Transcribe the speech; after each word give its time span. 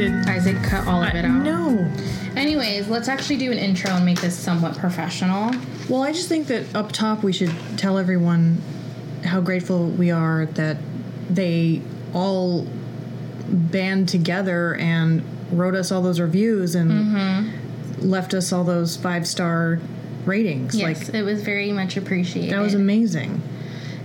It. 0.00 0.28
Isaac 0.28 0.62
cut 0.62 0.86
all 0.86 1.02
of 1.02 1.14
it 1.14 1.24
out. 1.24 1.42
No. 1.42 1.90
Anyways, 2.36 2.88
let's 2.88 3.08
actually 3.08 3.36
do 3.36 3.52
an 3.52 3.58
intro 3.58 3.90
and 3.90 4.04
make 4.04 4.20
this 4.20 4.36
somewhat 4.36 4.76
professional. 4.78 5.52
Well, 5.88 6.02
I 6.02 6.12
just 6.12 6.28
think 6.28 6.46
that 6.48 6.74
up 6.74 6.92
top 6.92 7.22
we 7.22 7.32
should 7.32 7.54
tell 7.76 7.98
everyone 7.98 8.60
how 9.24 9.40
grateful 9.40 9.86
we 9.88 10.10
are 10.10 10.46
that 10.46 10.78
they 11.28 11.82
all 12.14 12.66
band 13.48 14.08
together 14.08 14.74
and 14.74 15.22
wrote 15.52 15.74
us 15.74 15.92
all 15.92 16.02
those 16.02 16.20
reviews 16.20 16.74
and 16.74 16.90
mm-hmm. 16.90 18.08
left 18.08 18.34
us 18.34 18.52
all 18.52 18.64
those 18.64 18.96
five 18.96 19.26
star 19.26 19.78
ratings. 20.24 20.74
Yes, 20.74 21.08
Like 21.08 21.14
it 21.14 21.22
was 21.22 21.42
very 21.42 21.72
much 21.72 21.96
appreciated. 21.96 22.52
that 22.52 22.60
was 22.60 22.74
amazing. 22.74 23.42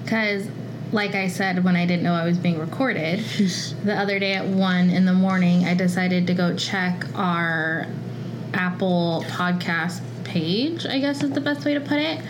Because, 0.03 0.47
like 0.91 1.15
I 1.15 1.27
said, 1.27 1.63
when 1.63 1.75
I 1.75 1.85
didn't 1.85 2.03
know 2.03 2.13
I 2.13 2.25
was 2.25 2.37
being 2.37 2.59
recorded, 2.59 3.19
the 3.83 3.95
other 3.95 4.19
day 4.19 4.33
at 4.33 4.45
1 4.45 4.89
in 4.89 5.05
the 5.05 5.13
morning, 5.13 5.65
I 5.65 5.73
decided 5.73 6.27
to 6.27 6.33
go 6.33 6.55
check 6.55 7.05
our 7.15 7.87
Apple 8.53 9.23
podcast 9.27 10.01
page, 10.23 10.85
I 10.85 10.99
guess 10.99 11.23
is 11.23 11.31
the 11.31 11.41
best 11.41 11.65
way 11.65 11.73
to 11.73 11.81
put 11.81 11.99
it. 11.99 12.21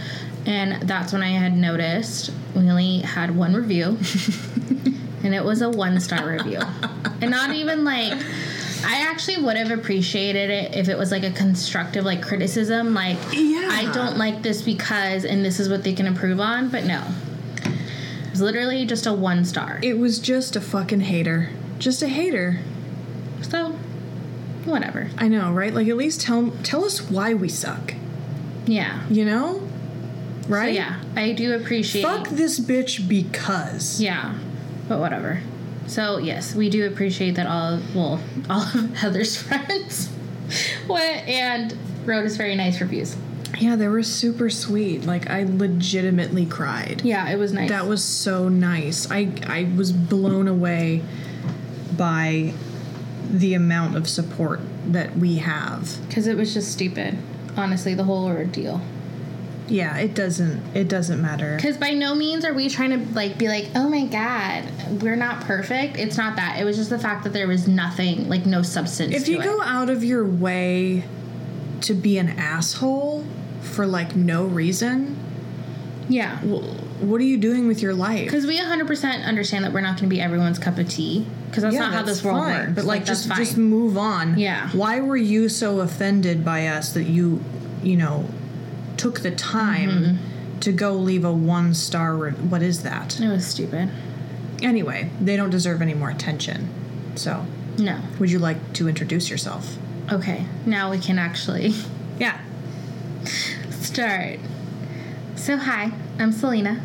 And 0.46 0.82
that's 0.88 1.12
when 1.12 1.22
I 1.22 1.30
had 1.30 1.58
noticed 1.58 2.32
we 2.56 2.70
only 2.70 3.00
had 3.00 3.36
one 3.36 3.54
review, 3.54 3.86
and 5.24 5.36
it 5.36 5.44
was 5.44 5.62
a 5.62 5.70
one 5.70 6.00
star 6.00 6.28
review. 6.28 6.62
And 7.22 7.32
not 7.32 7.52
even 7.52 7.84
like. 7.84 8.14
I 8.86 9.08
actually 9.10 9.44
would 9.44 9.58
have 9.58 9.72
appreciated 9.72 10.52
it 10.52 10.76
if 10.76 10.88
it 10.88 10.98
was 11.00 11.10
like 11.12 11.24
a 11.24 11.32
constructive 11.32 12.06
like 12.06 12.22
criticism 12.22 12.94
like 12.94 13.18
Yeah. 13.34 13.70
I 13.72 13.92
don't 13.92 14.18
like 14.18 14.44
this 14.44 14.62
because 14.62 15.26
and 15.26 15.44
this 15.44 15.60
is 15.60 15.68
what 15.68 15.84
they 15.84 15.94
can 15.94 16.06
improve 16.06 16.40
on, 16.40 16.70
but 16.70 16.86
no. 16.86 17.04
Was 18.38 18.44
literally 18.44 18.86
just 18.86 19.08
a 19.08 19.14
one 19.14 19.46
star. 19.46 19.80
It 19.82 19.98
was 19.98 20.20
just 20.20 20.56
a 20.56 20.62
fucking 20.62 21.00
hater. 21.00 21.50
Just 21.80 22.04
a 22.04 22.08
hater. 22.08 22.60
So 23.42 23.70
whatever. 24.64 25.10
I 25.18 25.28
know, 25.28 25.52
right? 25.52 25.74
Like 25.74 25.88
at 25.88 25.98
least 25.98 26.22
tell 26.22 26.52
tell 26.62 26.86
us 26.86 27.10
why 27.10 27.34
we 27.34 27.50
suck. 27.50 27.96
Yeah. 28.68 29.02
You 29.10 29.26
know? 29.26 29.68
So 30.44 30.50
Right? 30.50 30.76
yeah, 30.76 31.02
I 31.16 31.32
do 31.32 31.56
appreciate 31.56 32.04
Fuck 32.04 32.28
this 32.28 32.60
bitch 32.60 33.10
because. 33.10 34.00
Yeah. 34.00 34.36
But 34.88 35.00
whatever. 35.00 35.42
So 35.88 36.20
yes, 36.20 36.54
we 36.54 36.70
do 36.70 36.86
appreciate 36.86 37.32
that 37.38 37.48
all 37.48 37.74
of, 37.74 37.96
well, 37.96 38.20
all 38.52 38.62
of 38.62 38.98
Heather's 38.98 39.36
friends 39.42 40.12
went 40.88 41.28
and 41.28 41.76
wrote 42.06 42.28
us 42.28 42.38
very 42.38 42.54
nice 42.54 42.80
reviews. 42.82 43.18
Yeah, 43.60 43.76
they 43.76 43.88
were 43.88 44.04
super 44.04 44.50
sweet. 44.50 45.06
Like 45.06 45.30
I 45.30 45.44
legitimately 45.44 46.46
cried. 46.46 47.02
Yeah, 47.04 47.30
it 47.30 47.38
was 47.38 47.54
nice. 47.54 47.70
That 47.70 47.88
was 47.88 48.04
so 48.04 48.50
nice. 48.50 49.10
I 49.10 49.32
I 49.46 49.72
was 49.76 49.92
blown 49.92 50.48
away 50.48 51.04
by 51.96 52.54
the 53.30 53.54
amount 53.54 53.96
of 53.96 54.08
support 54.08 54.62
that 54.88 55.18
we 55.18 55.38
have. 55.38 55.98
because 56.08 56.28
it 56.28 56.38
was 56.38 56.54
just 56.54 56.72
stupid. 56.72 57.18
Honestly, 57.58 57.94
the 57.94 58.04
whole 58.04 58.26
ordeal. 58.26 58.82
Yeah, 59.68 59.98
it 59.98 60.14
doesn't 60.14 60.76
it 60.76 60.88
doesn't 60.88 61.22
matter. 61.22 61.56
Because 61.58 61.78
by 61.78 61.92
no 61.92 62.16
means 62.16 62.46
are 62.46 62.54
we 62.54 62.70
trying 62.70 62.92
to 62.92 63.14
like 63.14 63.38
be 63.38 63.48
like, 63.48 63.70
oh 63.76 63.90
my 63.90 64.06
god, 64.06 65.02
we're 65.02 65.16
not 65.16 65.42
perfect. 65.42 65.98
It's 65.98 66.18
not 66.18 66.36
that. 66.38 66.60
It 66.60 66.64
was 66.64 66.78
just 66.78 66.90
the 66.90 67.00
fact 67.00 67.24
that 67.26 67.34
there 67.34 67.48
was 67.48 67.68
nothing, 67.68 68.30
like 68.30 68.46
no 68.46 68.62
substance. 68.62 69.14
If 69.14 69.28
you 69.28 69.42
it. 69.42 69.44
go 69.44 69.62
out 69.62 69.90
of 69.90 70.04
your 70.04 70.26
way 70.26 71.04
to 71.82 71.94
be 71.94 72.18
an 72.18 72.30
asshole 72.30 73.26
for 73.68 73.86
like 73.86 74.16
no 74.16 74.46
reason, 74.46 75.18
yeah, 76.10 76.38
wh- 76.40 77.04
what 77.04 77.20
are 77.22 77.26
you 77.26 77.38
doing 77.38 77.68
with 77.68 77.82
your 77.82 77.94
life? 77.94 78.26
because 78.26 78.46
we 78.46 78.58
100% 78.58 79.26
understand 79.26 79.66
that 79.66 79.74
we're 79.74 79.82
not 79.82 79.98
going 79.98 80.10
to 80.10 80.16
be 80.16 80.22
everyone's 80.22 80.60
cup 80.60 80.78
of 80.78 80.90
tea. 80.90 81.26
Because 81.48 81.64
that's 81.64 81.76
Yeah, 81.76 81.82
not 81.82 81.94
how 81.94 82.02
this 82.04 82.24
world 82.24 82.40
fine, 82.40 82.60
works. 82.60 82.72
But 82.76 82.86
like, 82.86 83.06
that's 83.06 83.26
just 83.26 83.36
just 83.38 83.58
move 83.58 83.98
on. 83.98 84.38
Yeah. 84.38 84.70
Why 84.72 85.00
were 85.00 85.16
you 85.18 85.48
so 85.50 85.80
offended 85.80 86.44
by 86.44 86.68
us 86.68 86.92
that 86.94 87.04
you, 87.04 87.44
you 87.84 87.96
know, 87.98 88.26
took 88.98 89.22
the 89.22 89.32
time 89.32 89.90
Mm-hmm. 89.90 90.60
to 90.60 90.72
go 90.74 90.94
leave 90.94 91.24
a 91.24 91.32
one 91.34 91.74
star? 91.74 92.16
Re- 92.16 92.32
what 92.32 92.62
is 92.62 92.84
that? 92.84 93.20
it 93.20 93.28
was 93.30 93.46
stupid. 93.46 93.90
Anyway, 94.62 95.10
they 95.22 95.38
don't 95.38 95.52
deserve 95.52 95.82
any 95.82 95.94
more 95.94 96.10
attention. 96.10 96.68
So, 97.16 97.46
No. 97.78 98.00
would 98.20 98.32
you 98.32 98.40
like 98.40 98.74
to 98.74 98.90
introduce 98.90 99.30
yourself? 99.30 99.78
Okay, 100.12 100.46
now 100.66 100.90
we 100.92 100.98
can 101.00 101.20
actually 101.20 101.74
Yeah. 102.20 102.38
Start. 103.98 104.38
So 105.36 105.58
hi, 105.58 105.92
I'm 106.20 106.32
Celina. 106.32 106.84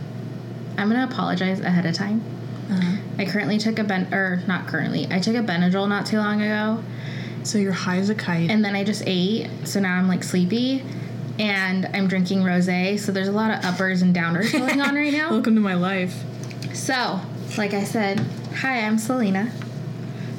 I'm 0.78 0.88
gonna 0.88 1.04
apologize 1.04 1.60
ahead 1.60 1.84
of 1.84 1.94
time. 1.94 2.22
Uh-huh. 2.70 2.96
I 3.18 3.26
currently 3.26 3.58
took 3.58 3.78
a 3.78 3.84
ben 3.84 4.14
or 4.14 4.42
not 4.46 4.66
currently. 4.66 5.06
I 5.10 5.18
took 5.18 5.36
a 5.36 5.40
Benadryl 5.40 5.86
not 5.86 6.06
too 6.06 6.16
long 6.16 6.40
ago. 6.40 6.82
So 7.42 7.58
you're 7.58 7.72
high 7.72 7.98
as 7.98 8.08
a 8.08 8.14
kite. 8.14 8.48
and 8.50 8.64
then 8.64 8.74
I 8.74 8.82
just 8.82 9.02
ate, 9.04 9.50
so 9.64 9.78
now 9.78 9.94
I'm 9.94 10.08
like 10.08 10.24
sleepy, 10.24 10.82
and 11.38 11.84
I'm 11.92 12.08
drinking 12.08 12.44
rosé. 12.44 12.98
So 12.98 13.12
there's 13.12 13.28
a 13.28 13.32
lot 13.32 13.50
of 13.50 13.62
uppers 13.62 14.00
and 14.00 14.16
downers 14.16 14.50
going 14.50 14.80
on 14.80 14.94
right 14.94 15.12
now. 15.12 15.30
Welcome 15.32 15.54
to 15.56 15.60
my 15.60 15.74
life. 15.74 16.18
So, 16.72 17.20
like 17.58 17.74
I 17.74 17.84
said, 17.84 18.20
hi, 18.56 18.86
I'm 18.86 18.96
Celina. 18.96 19.52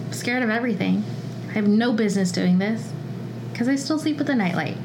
I'm 0.07 0.13
scared 0.13 0.41
of 0.41 0.49
everything. 0.49 1.03
I 1.49 1.51
have 1.51 1.67
no 1.67 1.93
business 1.93 2.31
doing 2.31 2.57
this 2.57 2.91
because 3.51 3.67
I 3.67 3.75
still 3.75 3.99
sleep 3.99 4.17
with 4.17 4.31
a 4.31 4.35
nightlight. 4.35 4.77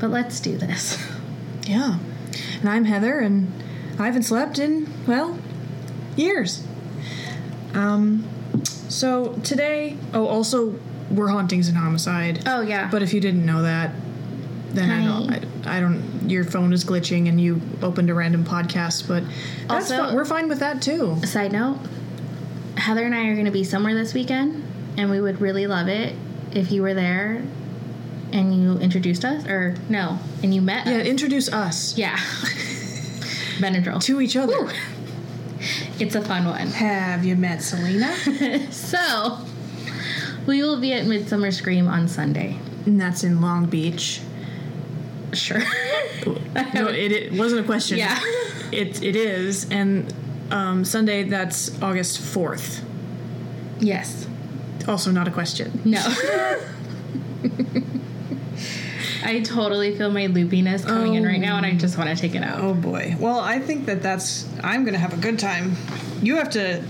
But 0.00 0.10
let's 0.10 0.40
do 0.40 0.56
this. 0.56 1.02
Yeah. 1.66 1.98
And 2.60 2.68
I'm 2.68 2.84
Heather, 2.84 3.18
and 3.18 3.52
I 3.98 4.06
haven't 4.06 4.22
slept 4.22 4.58
in, 4.58 4.88
well, 5.06 5.38
years. 6.16 6.64
Um, 7.74 8.26
so 8.64 9.34
today, 9.44 9.96
oh, 10.14 10.26
also, 10.26 10.78
we're 11.10 11.28
Hauntings 11.28 11.68
and 11.68 11.76
Homicide. 11.76 12.42
Oh 12.46 12.60
yeah, 12.60 12.88
But 12.90 13.02
if 13.02 13.12
you 13.12 13.20
didn't 13.20 13.44
know 13.44 13.62
that, 13.62 13.92
then 14.70 14.90
I 14.90 15.04
don't, 15.04 15.66
I, 15.66 15.76
I 15.78 15.80
don't, 15.80 16.28
your 16.28 16.44
phone 16.44 16.72
is 16.72 16.84
glitching 16.84 17.28
and 17.28 17.40
you 17.40 17.60
opened 17.82 18.10
a 18.10 18.14
random 18.14 18.44
podcast, 18.44 19.08
but 19.08 19.22
that's 19.68 19.90
Also- 19.90 20.08
fi- 20.10 20.14
we're 20.14 20.24
fine 20.24 20.48
with 20.48 20.60
that 20.60 20.80
too. 20.82 21.16
side 21.24 21.52
note, 21.52 21.78
Heather 22.76 23.04
and 23.04 23.14
I 23.14 23.26
are 23.28 23.34
going 23.34 23.46
to 23.46 23.50
be 23.50 23.64
somewhere 23.64 23.94
this 23.94 24.14
weekend, 24.14 24.64
and 24.96 25.10
we 25.10 25.20
would 25.20 25.40
really 25.40 25.66
love 25.66 25.88
it 25.88 26.14
if 26.52 26.70
you 26.72 26.82
were 26.82 26.94
there 26.94 27.42
and 28.32 28.54
you 28.54 28.78
introduced 28.78 29.24
us, 29.24 29.46
or 29.46 29.74
no, 29.88 30.18
and 30.42 30.54
you 30.54 30.60
met 30.60 30.86
Yeah, 30.86 30.98
us. 30.98 31.06
introduce 31.06 31.48
us 31.52 31.96
Yeah. 31.96 32.16
Benadryl. 33.58 34.02
to 34.04 34.20
each 34.20 34.36
other. 34.36 34.56
Woo. 34.64 34.70
It's 35.98 36.14
a 36.14 36.22
fun 36.22 36.44
one. 36.44 36.68
Have 36.68 37.24
you 37.24 37.34
met 37.36 37.62
Celina? 37.62 38.14
So, 38.70 39.38
we 40.46 40.62
will 40.62 40.80
be 40.80 40.92
at 40.92 41.06
Midsummer 41.06 41.50
Scream 41.50 41.88
on 41.88 42.06
Sunday. 42.08 42.56
and 42.86 43.00
that's 43.00 43.24
in 43.24 43.40
Long 43.40 43.66
Beach. 43.66 44.20
Sure. 45.32 45.62
No, 46.74 46.88
it, 46.88 47.12
it 47.12 47.32
wasn't 47.32 47.60
a 47.60 47.64
question. 47.64 47.98
Yeah. 47.98 48.18
It, 48.72 49.02
it 49.02 49.14
is. 49.16 49.70
And 49.70 50.12
um, 50.50 50.84
Sunday, 50.84 51.22
that's 51.22 51.80
August 51.80 52.20
4th. 52.20 52.82
yes. 53.78 54.26
Also 54.86 55.10
not 55.10 55.28
a 55.28 55.30
question. 55.30 55.80
No. 55.84 56.00
I 59.24 59.40
totally 59.40 59.96
feel 59.96 60.10
my 60.10 60.26
loopiness 60.26 60.86
coming 60.86 61.14
in 61.14 61.24
right 61.24 61.40
now, 61.40 61.56
and 61.56 61.66
I 61.66 61.74
just 61.74 61.96
want 61.98 62.10
to 62.10 62.16
take 62.16 62.34
it 62.34 62.42
out. 62.42 62.60
Oh 62.60 62.74
boy. 62.74 63.16
Well, 63.18 63.38
I 63.40 63.58
think 63.58 63.86
that 63.86 64.02
that's. 64.02 64.48
I'm 64.62 64.84
going 64.84 64.94
to 64.94 65.00
have 65.00 65.12
a 65.12 65.16
good 65.20 65.38
time. 65.38 65.76
You 66.22 66.36
have 66.36 66.50
to 66.50 66.82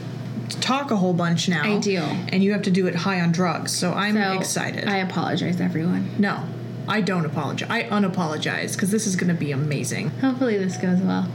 talk 0.60 0.90
a 0.90 0.96
whole 0.96 1.12
bunch 1.14 1.48
now. 1.48 1.62
I 1.64 1.78
do. 1.78 1.98
And 1.98 2.42
you 2.42 2.52
have 2.52 2.62
to 2.62 2.70
do 2.70 2.86
it 2.86 2.94
high 2.94 3.20
on 3.20 3.32
drugs. 3.32 3.72
So 3.76 3.92
I'm 3.92 4.14
So, 4.14 4.32
excited. 4.32 4.88
I 4.88 4.98
apologize, 4.98 5.60
everyone. 5.60 6.10
no, 6.19 6.44
I 6.86 7.00
don't 7.02 7.26
apologize. 7.26 7.69
I 7.70 7.82
unapologize 7.84 8.72
because 8.74 8.90
this 8.90 9.06
is 9.06 9.14
going 9.16 9.28
to 9.28 9.38
be 9.38 9.52
amazing. 9.52 10.08
Hopefully, 10.20 10.56
this 10.58 10.76
goes 10.76 11.00
well. 11.00 11.28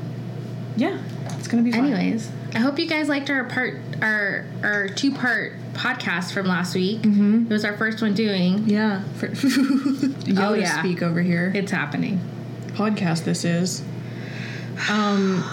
Yeah, 0.76 1.00
it's 1.38 1.48
going 1.48 1.64
to 1.64 1.70
be 1.70 1.76
fun. 1.76 1.94
Anyways, 1.94 2.32
I 2.56 2.60
hope 2.60 2.80
you 2.80 2.88
guys 2.88 3.08
liked 3.08 3.30
our 3.30 3.44
part, 3.46 3.80
our 4.02 4.46
our 4.64 4.88
two 4.90 5.12
part 5.14 5.54
podcast 5.74 6.34
from 6.34 6.46
last 6.48 6.76
week. 6.76 7.02
Mm-hmm. 7.02 7.46
It 7.48 7.50
was 7.50 7.66
our 7.66 7.78
first 7.78 8.02
one 8.02 8.14
doing. 8.14 8.68
Yeah. 8.70 9.04
For, 9.16 9.28
Oh, 10.38 10.54
yeah. 10.54 10.80
speak 10.80 11.02
over 11.02 11.22
here. 11.22 11.52
It's 11.56 11.72
happening. 11.72 12.20
podcast 12.68 13.24
this 13.26 13.44
is. 13.46 13.82
Um, 14.90 15.44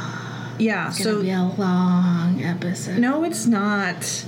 yeah. 0.58 0.88
It's 0.88 1.02
So 1.02 1.22
be 1.22 1.31
a 1.31 1.43
long 1.43 2.43
episode. 2.43 2.99
no, 2.99 3.25
it's 3.25 3.46
not. 3.46 4.25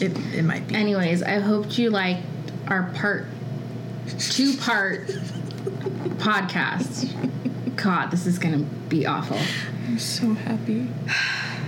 It 0.00 0.16
it 0.34 0.44
might 0.44 0.68
be. 0.68 0.74
Anyways, 0.76 1.22
I 1.22 1.40
hoped 1.40 1.78
you 1.78 1.90
liked 1.90 2.22
our 2.68 2.84
part 2.94 3.26
two 4.18 4.56
part 4.56 5.06
podcast. 6.18 7.76
God, 7.76 8.10
this 8.10 8.26
is 8.26 8.38
gonna 8.38 8.58
be 8.88 9.06
awful. 9.06 9.38
I'm 9.86 9.98
so 9.98 10.34
happy. 10.34 10.88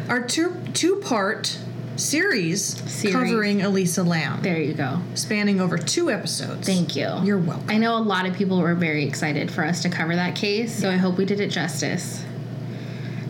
Our 0.08 0.20
two 0.26 0.56
two 0.74 0.96
part 0.96 1.58
series, 2.00 2.78
Series. 2.90 3.14
covering 3.14 3.62
Elisa 3.62 4.02
Lam, 4.02 4.42
There 4.42 4.60
you 4.60 4.74
go. 4.74 5.00
spanning 5.14 5.60
over 5.60 5.78
two 5.78 6.10
episodes. 6.10 6.66
Thank 6.66 6.96
you. 6.96 7.08
You're 7.22 7.38
welcome. 7.38 7.66
I 7.68 7.78
know 7.78 7.96
a 7.96 8.00
lot 8.02 8.26
of 8.26 8.34
people 8.34 8.60
were 8.60 8.74
very 8.74 9.04
excited 9.04 9.50
for 9.50 9.64
us 9.64 9.82
to 9.82 9.88
cover 9.88 10.16
that 10.16 10.34
case, 10.36 10.74
so 10.76 10.90
I 10.90 10.96
hope 10.96 11.16
we 11.18 11.24
did 11.24 11.40
it 11.40 11.48
justice. 11.50 12.24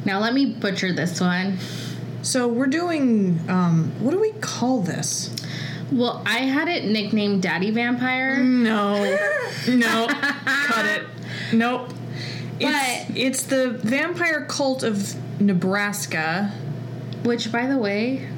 Now 0.04 0.18
let 0.20 0.32
me 0.32 0.46
butcher 0.46 0.92
this 0.92 1.20
one. 1.20 1.58
So 2.22 2.48
we're 2.48 2.66
doing. 2.66 3.40
Um, 3.48 3.92
what 4.00 4.12
do 4.12 4.20
we 4.20 4.32
call 4.40 4.80
this? 4.80 5.34
Well, 5.90 6.22
I 6.26 6.38
had 6.40 6.68
it 6.68 6.84
nicknamed 6.84 7.42
Daddy 7.42 7.70
Vampire. 7.70 8.38
No, 8.38 8.94
no, 9.68 10.06
cut 10.08 10.86
it. 10.86 11.06
Nope. 11.52 11.92
It's, 12.60 13.06
But- 13.08 13.16
it's 13.16 13.42
the 13.44 13.70
vampire 13.70 14.44
cult 14.44 14.82
of 14.82 15.14
Nebraska. 15.40 16.52
Which, 17.24 17.50
by 17.52 17.66
the 17.66 17.76
way, 17.76 18.28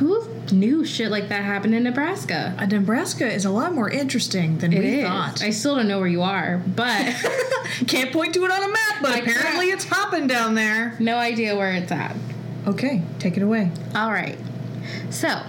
who 0.00 0.26
knew 0.50 0.84
shit 0.84 1.10
like 1.10 1.28
that 1.28 1.44
happened 1.44 1.74
in 1.74 1.84
Nebraska? 1.84 2.54
Uh, 2.58 2.66
Nebraska 2.66 3.26
is 3.32 3.44
a 3.44 3.50
lot 3.50 3.72
more 3.74 3.88
interesting 3.88 4.58
than 4.58 4.72
It 4.72 4.78
we 4.80 5.00
is. 5.00 5.06
thought. 5.06 5.42
I 5.42 5.50
still 5.50 5.76
don't 5.76 5.86
know 5.88 5.98
where 5.98 6.08
you 6.08 6.22
are, 6.22 6.60
but 6.74 7.14
Can't 7.86 8.10
point 8.12 8.34
to 8.34 8.44
it 8.44 8.50
on 8.50 8.62
a 8.62 8.68
map, 8.72 9.02
but 9.02 9.20
apparently 9.20 9.66
it's 9.70 9.84
hopping 9.84 10.26
down 10.26 10.54
there. 10.54 10.96
no 10.98 11.16
idea 11.18 11.54
where 11.56 11.72
it's 11.72 11.92
at. 11.92 12.16
Okay, 12.66 13.02
take 13.18 13.36
it 13.36 13.42
away. 13.42 13.70
All 13.94 14.10
right. 14.10 14.38
So, 15.10 15.42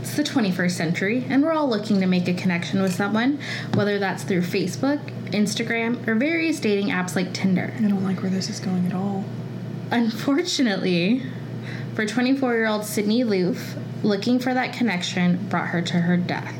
it's 0.00 0.16
the 0.16 0.22
21st 0.24 0.70
century, 0.72 1.24
and 1.28 1.42
we're 1.42 1.52
all 1.52 1.68
looking 1.68 2.00
to 2.00 2.06
make 2.06 2.26
a 2.28 2.34
connection 2.34 2.82
with 2.82 2.94
someone, 2.94 3.38
whether 3.74 3.98
that's 3.98 4.24
through 4.24 4.42
Facebook, 4.42 5.00
Instagram, 5.30 6.06
or 6.08 6.14
various 6.16 6.58
dating 6.60 6.88
apps 6.88 7.14
like 7.14 7.32
Tinder. 7.32 7.72
I 7.78 7.82
don't 7.82 8.04
like 8.04 8.22
where 8.22 8.30
this 8.30 8.50
is 8.50 8.58
going 8.58 8.86
at 8.86 8.94
all. 8.94 9.24
Unfortunately, 9.90 11.22
for 11.94 12.06
24 12.06 12.54
year 12.54 12.66
old 12.66 12.84
Sydney 12.84 13.24
Loofe, 13.24 13.80
looking 14.02 14.38
for 14.38 14.54
that 14.54 14.72
connection 14.72 15.48
brought 15.48 15.68
her 15.68 15.82
to 15.82 15.98
her 15.98 16.16
death. 16.16 16.54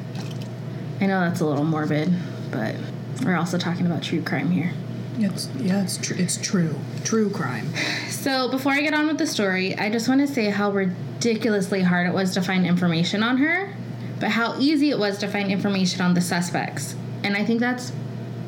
I 1.01 1.07
know 1.07 1.21
that's 1.21 1.41
a 1.41 1.47
little 1.47 1.65
morbid, 1.65 2.13
but 2.51 2.77
we're 3.25 3.37
also 3.37 3.59
talking 3.59 3.87
about 3.87 4.03
true 4.03 4.23
crime 4.23 4.51
here. 4.51 4.73
It's 5.19 5.49
yeah, 5.59 5.83
it's 5.83 5.99
tr- 5.99 6.15
it's 6.15 6.37
true, 6.37 6.75
true 7.05 7.31
crime. 7.31 7.69
So, 8.09 8.51
before 8.51 8.73
I 8.73 8.81
get 8.81 8.95
on 8.95 9.07
with 9.07 9.19
the 9.19 9.27
story, 9.27 9.77
I 9.77 9.91
just 9.91 10.09
want 10.09 10.21
to 10.21 10.27
say 10.27 10.49
how 10.49 10.71
ridiculously 10.71 11.83
hard 11.83 12.07
it 12.07 12.15
was 12.15 12.33
to 12.35 12.43
find 12.43 12.67
information 12.67 13.23
on 13.23 13.37
her, 13.39 13.75
but 14.21 14.31
how 14.31 14.59
easy 14.59 14.91
it 14.91 14.99
was 14.99 15.19
to 15.19 15.29
find 15.29 15.51
information 15.51 16.01
on 16.01 16.15
the 16.15 16.21
suspects. 16.21 16.95
And 17.25 17.37
I 17.37 17.45
think 17.45 17.61
that's 17.61 17.93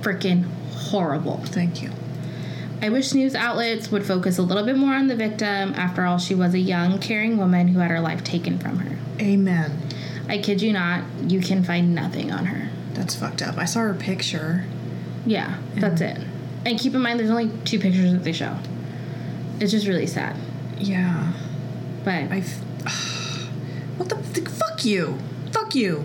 freaking 0.00 0.44
horrible. 0.70 1.38
Thank 1.44 1.82
you. 1.82 1.90
I 2.82 2.88
wish 2.90 3.14
news 3.14 3.34
outlets 3.34 3.90
would 3.90 4.04
focus 4.04 4.38
a 4.38 4.42
little 4.42 4.64
bit 4.64 4.76
more 4.76 4.94
on 4.94 5.06
the 5.06 5.16
victim. 5.16 5.74
After 5.74 6.04
all, 6.04 6.18
she 6.18 6.34
was 6.34 6.54
a 6.54 6.58
young, 6.58 6.98
caring 6.98 7.38
woman 7.38 7.68
who 7.68 7.78
had 7.78 7.90
her 7.90 8.00
life 8.00 8.22
taken 8.24 8.58
from 8.58 8.78
her. 8.78 8.98
Amen. 9.20 9.80
I 10.28 10.38
kid 10.38 10.60
you 10.62 10.72
not, 10.72 11.04
you 11.26 11.40
can 11.40 11.62
find 11.64 11.94
nothing 11.94 12.30
on 12.30 12.46
her. 12.46 12.70
That's 12.94 13.14
fucked 13.14 13.42
up. 13.42 13.58
I 13.58 13.64
saw 13.64 13.80
her 13.80 13.94
picture. 13.94 14.64
Yeah, 15.26 15.58
that's 15.76 16.00
it. 16.00 16.18
And 16.66 16.78
keep 16.78 16.94
in 16.94 17.00
mind, 17.02 17.18
there's 17.18 17.30
only 17.30 17.50
two 17.64 17.78
pictures 17.78 18.12
that 18.12 18.24
they 18.24 18.32
show. 18.32 18.56
It's 19.60 19.70
just 19.70 19.86
really 19.86 20.06
sad. 20.06 20.36
Yeah, 20.78 21.32
But 22.04 22.30
I. 22.30 22.44
What 23.96 24.08
the, 24.08 24.16
the 24.16 24.50
fuck 24.50 24.84
you? 24.84 25.18
Fuck 25.52 25.76
you. 25.76 26.04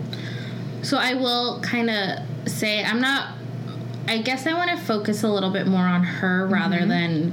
So 0.82 0.96
I 0.96 1.14
will 1.14 1.60
kind 1.60 1.90
of 1.90 2.20
say 2.48 2.84
I'm 2.84 3.00
not. 3.00 3.34
I 4.10 4.18
guess 4.18 4.44
I 4.44 4.54
want 4.54 4.70
to 4.70 4.76
focus 4.76 5.22
a 5.22 5.28
little 5.28 5.50
bit 5.50 5.68
more 5.68 5.84
on 5.86 6.02
her 6.02 6.44
rather 6.48 6.84
than 6.84 7.32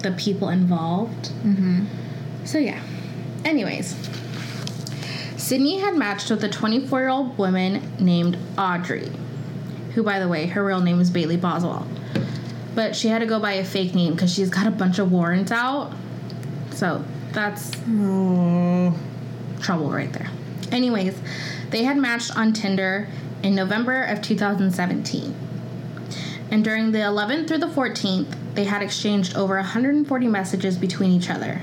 the 0.00 0.12
people 0.12 0.50
involved. 0.50 1.30
Mm-hmm. 1.42 1.86
So 2.44 2.58
yeah. 2.58 2.82
Anyways, 3.46 3.96
Sydney 5.38 5.78
had 5.80 5.96
matched 5.96 6.28
with 6.30 6.44
a 6.44 6.50
24 6.50 7.00
year 7.00 7.08
old 7.08 7.38
woman 7.38 7.82
named 7.98 8.36
Audrey, 8.58 9.10
who, 9.94 10.02
by 10.02 10.18
the 10.20 10.28
way, 10.28 10.46
her 10.48 10.62
real 10.62 10.82
name 10.82 11.00
is 11.00 11.10
Bailey 11.10 11.38
Boswell, 11.38 11.86
but 12.74 12.94
she 12.94 13.08
had 13.08 13.20
to 13.20 13.26
go 13.26 13.40
by 13.40 13.52
a 13.54 13.64
fake 13.64 13.94
name 13.94 14.12
because 14.12 14.34
she's 14.34 14.50
got 14.50 14.66
a 14.66 14.70
bunch 14.70 14.98
of 14.98 15.10
warrants 15.10 15.50
out. 15.50 15.94
So 16.72 17.02
that's 17.32 17.72
Oh. 17.88 18.94
trouble 19.60 19.90
right 19.90 20.12
there. 20.12 20.28
Anyways, 20.70 21.18
they 21.70 21.84
had 21.84 21.96
matched 21.96 22.36
on 22.36 22.52
Tinder 22.52 23.08
in 23.42 23.54
November 23.54 24.02
of 24.02 24.20
2017. 24.20 25.34
And 26.50 26.64
during 26.64 26.92
the 26.92 26.98
11th 26.98 27.48
through 27.48 27.58
the 27.58 27.66
14th, 27.68 28.34
they 28.54 28.64
had 28.64 28.82
exchanged 28.82 29.36
over 29.36 29.54
140 29.56 30.26
messages 30.26 30.76
between 30.76 31.10
each 31.12 31.30
other. 31.30 31.60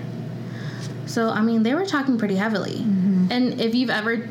So, 1.06 1.30
I 1.30 1.42
mean, 1.42 1.64
they 1.64 1.74
were 1.74 1.86
talking 1.86 2.18
pretty 2.18 2.36
heavily. 2.36 2.76
Mm-hmm. 2.78 3.28
And 3.32 3.60
if 3.62 3.76
you've 3.76 3.90
ever 3.90 4.28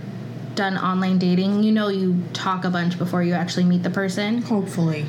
done 0.55 0.79
online 0.79 1.19
dating, 1.19 1.63
you 1.63 1.73
know 1.73 1.89
you 1.89 2.23
talk 2.33 2.65
a 2.65 2.71
bunch 2.71 2.97
before 2.99 3.23
you 3.23 3.35
actually 3.35 3.65
meet 3.65 3.83
the 3.83 3.91
person. 3.91 4.41
Hopefully, 4.43 5.05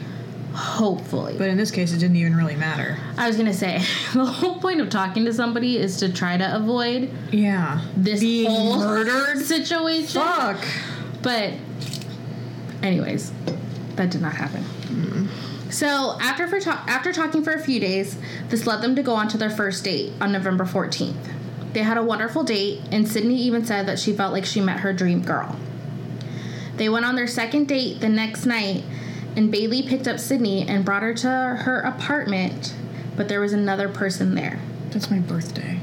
Hopefully. 0.54 1.36
but 1.38 1.48
in 1.50 1.56
this 1.58 1.72
case, 1.72 1.94
it 1.94 2.00
didn't 2.00 2.18
even 2.18 2.36
really 2.36 2.56
matter. 2.58 2.98
I 3.18 3.28
was 3.28 3.38
gonna 3.38 3.54
say, 3.54 3.82
the 4.14 4.26
whole 4.26 4.60
point 4.60 4.82
of 4.82 4.90
talking 4.90 5.24
to 5.26 5.34
somebody 5.34 5.78
is 5.78 5.98
to 5.98 6.12
try 6.12 6.36
to 6.36 6.56
avoid 6.56 7.10
Yeah. 7.32 7.82
this 7.96 8.20
Being 8.20 8.50
whole 8.50 8.78
murdered. 8.80 9.40
situation. 9.46 10.22
Fuck. 10.22 10.66
But, 11.22 11.54
anyways, 12.84 13.32
that 13.96 14.10
did 14.12 14.22
not 14.22 14.34
happen. 14.34 14.64
So 15.70 16.18
after 16.22 16.48
for 16.48 16.60
ta- 16.60 16.84
after 16.88 17.12
talking 17.12 17.44
for 17.44 17.52
a 17.52 17.60
few 17.62 17.80
days, 17.80 18.18
this 18.50 18.66
led 18.66 18.82
them 18.82 18.96
to 18.96 19.04
go 19.04 19.14
on 19.14 19.28
to 19.30 19.38
their 19.38 19.50
first 19.50 19.84
date 19.84 20.14
on 20.22 20.32
November 20.32 20.66
14th. 20.66 21.16
They 21.74 21.84
had 21.84 21.98
a 21.98 22.04
wonderful 22.04 22.44
date, 22.44 22.82
and 22.92 23.08
Sydney 23.08 23.36
even 23.42 23.66
said 23.66 23.86
that 23.88 24.00
she 24.00 24.14
felt 24.14 24.34
like 24.34 24.46
she 24.46 24.62
met 24.62 24.80
her 24.80 24.94
dream 24.94 25.22
girl. 25.22 25.58
They 26.78 26.90
went 26.90 27.06
on 27.06 27.16
their 27.16 27.28
second 27.28 27.68
date 27.68 28.00
the 28.00 28.10
next 28.10 28.46
night, 28.46 28.84
and 29.36 29.52
Bailey 29.52 29.84
picked 29.84 30.08
up 30.08 30.20
Sydney 30.20 30.68
and 30.68 30.86
brought 30.86 31.04
her 31.04 31.14
to 31.16 31.28
her 31.28 31.82
apartment, 31.82 32.74
but 33.16 33.28
there 33.28 33.42
was 33.42 33.54
another 33.54 33.90
person 33.90 34.36
there. 34.36 34.60
That's 34.92 35.12
my 35.12 35.20
birthday. 35.20 35.80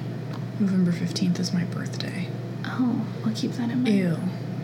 November 0.58 0.92
15th 0.92 1.38
is 1.38 1.52
my 1.52 1.64
birthday. 1.64 2.28
Oh, 2.64 3.06
we'll 3.24 3.34
keep 3.34 3.52
that 3.52 3.70
in 3.70 3.82
mind. 3.82 3.88
Ew. 3.88 4.16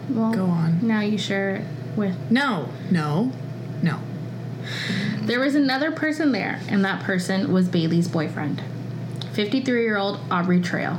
Well, 0.08 0.32
Go 0.32 0.46
on. 0.46 0.86
Now 0.86 1.00
you 1.00 1.18
share 1.18 1.56
it 1.56 1.64
with 1.96 2.16
No. 2.30 2.68
No. 2.90 3.32
No. 3.82 4.00
There 5.22 5.40
was 5.40 5.54
another 5.54 5.92
person 5.92 6.32
there, 6.32 6.60
and 6.68 6.84
that 6.84 7.02
person 7.02 7.52
was 7.52 7.68
Bailey's 7.68 8.08
boyfriend, 8.08 8.62
53 9.32 9.82
year 9.82 9.96
old 9.96 10.20
Aubrey 10.30 10.60
Trail. 10.60 10.98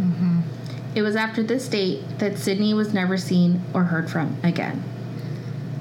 Mm-hmm. 0.00 0.40
It 0.94 1.02
was 1.02 1.16
after 1.16 1.42
this 1.42 1.68
date 1.68 2.02
that 2.18 2.38
Sydney 2.38 2.74
was 2.74 2.92
never 2.92 3.16
seen 3.16 3.62
or 3.72 3.84
heard 3.84 4.10
from 4.10 4.36
again. 4.42 4.82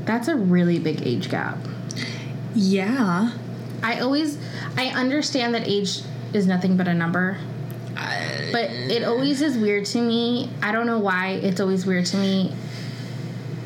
That's 0.05 0.27
a 0.27 0.36
really 0.36 0.79
big 0.79 1.05
age 1.05 1.29
gap. 1.29 1.57
Yeah. 2.55 3.31
I 3.81 4.00
always, 4.00 4.38
I 4.77 4.88
understand 4.88 5.55
that 5.55 5.67
age 5.67 6.01
is 6.33 6.48
nothing 6.48 6.77
but 6.77 6.88
a 6.88 6.93
number, 6.93 7.38
but 8.51 8.69
it 8.69 9.03
always 9.03 9.41
is 9.41 9.57
weird 9.57 9.86
to 9.88 10.01
me. 10.01 10.50
I 10.62 10.71
don't 10.71 10.86
know 10.86 11.00
why 11.00 11.39
it's 11.43 11.59
always 11.59 11.86
weird 11.86 12.05
to 12.07 12.17
me 12.17 12.53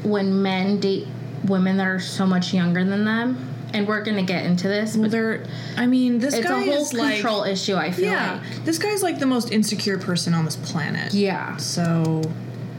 when 0.03 0.41
men 0.41 0.79
date 0.79 1.07
women 1.45 1.77
that 1.77 1.87
are 1.87 1.99
so 1.99 2.25
much 2.25 2.53
younger 2.53 2.83
than 2.83 3.05
them. 3.05 3.52
And 3.73 3.87
we're 3.87 4.03
gonna 4.03 4.21
get 4.23 4.45
into 4.45 4.67
this, 4.67 4.95
Well, 4.95 5.09
they're. 5.09 5.43
I 5.77 5.87
mean, 5.87 6.19
this 6.19 6.35
it's 6.35 6.47
a 6.47 6.53
whole 6.53 6.83
is 6.83 6.93
like. 6.93 7.15
control 7.15 7.43
issue. 7.43 7.75
I 7.75 7.89
feel 7.91 8.05
Yeah. 8.05 8.39
like. 8.43 8.65
This 8.65 8.77
guy's 8.77 9.01
like 9.01 9.17
the 9.19 9.25
most 9.25 9.51
insecure 9.51 9.97
person 9.97 10.33
on 10.35 10.45
this 10.45 10.55
planet. 10.55 11.13
Yeah, 11.13 11.57
So. 11.57 12.21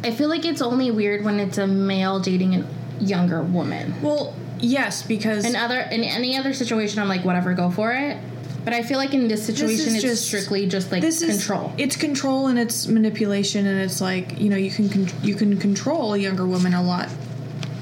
I 0.04 0.10
feel 0.12 0.28
like 0.28 0.44
it's 0.44 0.62
only 0.62 0.90
weird 0.90 1.24
when 1.24 1.40
it's 1.40 1.58
a 1.58 1.66
male 1.66 2.20
dating 2.20 2.54
a 2.54 2.64
younger 3.00 3.42
woman. 3.42 3.94
Well, 4.02 4.34
yes, 4.60 5.02
because. 5.02 5.44
In 5.44 5.56
other 5.56 5.80
in 5.80 6.04
any 6.04 6.36
other 6.38 6.52
situation, 6.52 7.00
I'm 7.00 7.08
like, 7.08 7.24
whatever, 7.24 7.54
go 7.54 7.70
for 7.70 7.92
it. 7.92 8.16
But 8.64 8.72
I 8.72 8.82
feel 8.82 8.96
like 8.98 9.12
in 9.12 9.28
this 9.28 9.44
situation, 9.44 9.88
is 9.88 9.94
it's 9.96 10.02
just- 10.02 10.24
strictly 10.26 10.66
just 10.66 10.90
like 10.92 11.02
this 11.02 11.20
is 11.22 11.38
control. 11.44 11.72
It's 11.76 11.96
control 11.96 12.46
and 12.46 12.58
it's 12.58 12.86
manipulation 12.86 13.66
and 13.66 13.78
it's 13.80 14.00
like 14.00 14.40
you 14.40 14.48
know 14.48 14.56
you 14.56 14.70
can 14.70 14.88
con- 14.88 15.10
you 15.22 15.34
can 15.34 15.58
control 15.58 16.14
a 16.14 16.18
younger 16.18 16.46
woman 16.46 16.72
a 16.72 16.82
lot 16.82 17.08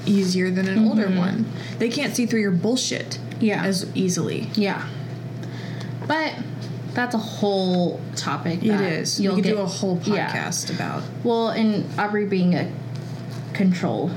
easier 0.05 0.49
than 0.51 0.67
an 0.67 0.87
older 0.87 1.09
one. 1.09 1.45
They 1.79 1.89
can't 1.89 2.15
see 2.15 2.25
through 2.25 2.41
your 2.41 2.51
bullshit 2.51 3.19
Yeah. 3.39 3.63
as 3.63 3.89
easily. 3.95 4.49
yeah, 4.53 4.87
but 6.07 6.33
that's 6.93 7.15
a 7.15 7.19
whole 7.19 7.99
topic. 8.15 8.63
It 8.63 8.67
that 8.67 8.81
is. 8.81 9.19
You'll 9.19 9.35
could 9.35 9.43
get, 9.45 9.55
do 9.55 9.61
a 9.61 9.65
whole 9.65 9.99
yeah. 10.03 10.29
podcast 10.31 10.73
about. 10.73 11.03
Well, 11.23 11.49
and 11.49 11.85
Aubrey 11.99 12.25
being 12.25 12.53
a 12.55 12.71
control. 13.53 14.09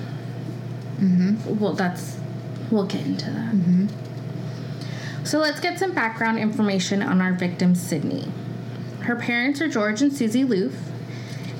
Mm-hmm. 0.99 1.59
Well, 1.59 1.73
that's 1.75 2.19
we'll 2.71 2.87
get 2.87 3.07
into 3.07 3.26
that. 3.26 3.55
Mm-hmm. 3.55 3.87
So 5.25 5.38
let's 5.38 5.61
get 5.61 5.78
some 5.78 5.93
background 5.93 6.38
information 6.38 7.02
on 7.02 7.21
our 7.21 7.33
victim, 7.33 7.75
Sydney. 7.75 8.28
Her 9.00 9.16
parents 9.16 9.61
are 9.61 9.69
George 9.69 10.02
and 10.02 10.12
Susie 10.12 10.45
Loofe, 10.45 10.76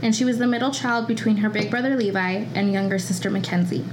and 0.03 0.15
she 0.15 0.25
was 0.25 0.39
the 0.39 0.47
middle 0.47 0.71
child 0.71 1.07
between 1.09 1.39
her 1.39 1.49
big 1.49 1.71
brother 1.71 1.97
Levi 1.97 2.45
and 2.55 2.73
younger 2.73 2.99
sister 2.99 3.31
Mackenzie. 3.31 3.85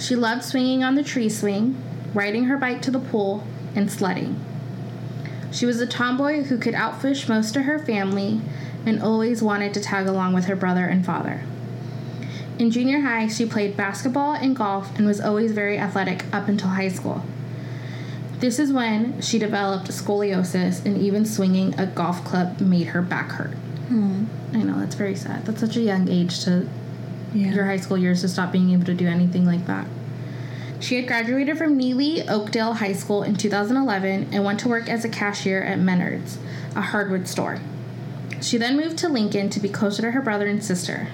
She 0.00 0.16
loved 0.16 0.44
swinging 0.44 0.82
on 0.82 0.94
the 0.94 1.02
tree 1.02 1.28
swing, 1.28 1.76
riding 2.14 2.44
her 2.44 2.56
bike 2.56 2.80
to 2.82 2.90
the 2.90 2.98
pool, 2.98 3.44
and 3.74 3.90
sledding. 3.90 4.42
She 5.52 5.66
was 5.66 5.80
a 5.80 5.86
tomboy 5.86 6.44
who 6.44 6.56
could 6.56 6.74
outfish 6.74 7.28
most 7.28 7.54
of 7.54 7.64
her 7.64 7.78
family 7.78 8.40
and 8.86 9.02
always 9.02 9.42
wanted 9.42 9.74
to 9.74 9.80
tag 9.80 10.06
along 10.06 10.32
with 10.32 10.46
her 10.46 10.56
brother 10.56 10.86
and 10.86 11.04
father. 11.04 11.42
In 12.58 12.70
junior 12.70 13.00
high, 13.00 13.28
she 13.28 13.44
played 13.44 13.76
basketball 13.76 14.32
and 14.32 14.56
golf 14.56 14.96
and 14.96 15.06
was 15.06 15.20
always 15.20 15.52
very 15.52 15.78
athletic 15.78 16.24
up 16.32 16.48
until 16.48 16.68
high 16.70 16.88
school. 16.88 17.22
This 18.38 18.58
is 18.58 18.72
when 18.72 19.20
she 19.20 19.38
developed 19.38 19.88
scoliosis, 19.88 20.84
and 20.86 20.96
even 20.96 21.26
swinging 21.26 21.78
a 21.78 21.84
golf 21.84 22.24
club 22.24 22.58
made 22.60 22.88
her 22.88 23.02
back 23.02 23.32
hurt. 23.32 23.52
Hmm. 23.88 24.24
I 24.54 24.62
know, 24.62 24.78
that's 24.78 24.94
very 24.94 25.14
sad. 25.14 25.44
That's 25.44 25.60
such 25.60 25.76
a 25.76 25.82
young 25.82 26.08
age 26.08 26.42
to 26.44 26.66
Yeah. 27.32 27.52
your 27.52 27.66
high 27.66 27.76
school 27.76 27.98
years 27.98 28.22
to 28.22 28.28
stop 28.28 28.52
being 28.52 28.70
able 28.70 28.84
to 28.86 28.94
do 28.94 29.06
anything 29.06 29.46
like 29.46 29.66
that. 29.66 29.86
She 30.80 30.96
had 30.96 31.06
graduated 31.06 31.58
from 31.58 31.78
Neligh 31.78 32.26
Oakdale 32.28 32.74
High 32.74 32.94
School 32.94 33.22
in 33.22 33.36
2011 33.36 34.28
and 34.32 34.44
went 34.44 34.60
to 34.60 34.68
work 34.68 34.88
as 34.88 35.04
a 35.04 35.10
cashier 35.10 35.62
at 35.62 35.78
Menards, 35.78 36.38
a 36.74 36.80
hardwood 36.80 37.28
store. 37.28 37.60
She 38.40 38.56
then 38.56 38.76
moved 38.76 38.96
to 38.98 39.08
Lincoln 39.08 39.50
to 39.50 39.60
be 39.60 39.68
closer 39.68 40.00
to 40.02 40.12
her 40.12 40.22
brother 40.22 40.46
and 40.46 40.64
sister. 40.64 41.08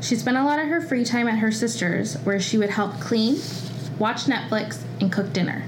She 0.00 0.16
spent 0.16 0.38
a 0.38 0.44
lot 0.44 0.58
of 0.58 0.68
her 0.68 0.80
free 0.80 1.04
time 1.04 1.28
at 1.28 1.40
her 1.40 1.52
sister's, 1.52 2.16
where 2.20 2.40
she 2.40 2.56
would 2.56 2.70
help 2.70 2.98
clean, 2.98 3.38
watch 3.98 4.24
Netflix, 4.24 4.82
and 5.00 5.12
cook 5.12 5.32
dinner. 5.32 5.64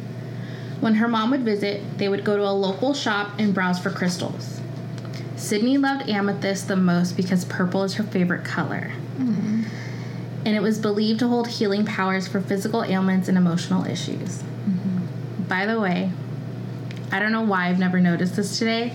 When 0.80 0.94
her 0.94 1.08
mom 1.08 1.30
would 1.30 1.42
visit, 1.42 1.98
they 1.98 2.08
would 2.08 2.24
go 2.24 2.36
to 2.36 2.46
a 2.46 2.52
local 2.52 2.94
shop 2.94 3.32
and 3.38 3.52
browse 3.52 3.78
for 3.78 3.90
crystals. 3.90 4.59
Sydney 5.40 5.78
loved 5.78 6.08
amethyst 6.08 6.68
the 6.68 6.76
most 6.76 7.16
because 7.16 7.46
purple 7.46 7.82
is 7.82 7.94
her 7.94 8.04
favorite 8.04 8.44
color. 8.44 8.92
Mm-hmm. 9.16 9.62
And 10.44 10.56
it 10.56 10.60
was 10.60 10.78
believed 10.78 11.20
to 11.20 11.28
hold 11.28 11.48
healing 11.48 11.84
powers 11.86 12.28
for 12.28 12.40
physical 12.40 12.84
ailments 12.84 13.26
and 13.26 13.38
emotional 13.38 13.86
issues. 13.86 14.42
Mm-hmm. 14.42 15.44
By 15.44 15.64
the 15.64 15.80
way, 15.80 16.12
I 17.10 17.18
don't 17.18 17.32
know 17.32 17.42
why 17.42 17.68
I've 17.68 17.78
never 17.78 18.00
noticed 18.00 18.36
this 18.36 18.58
today, 18.58 18.92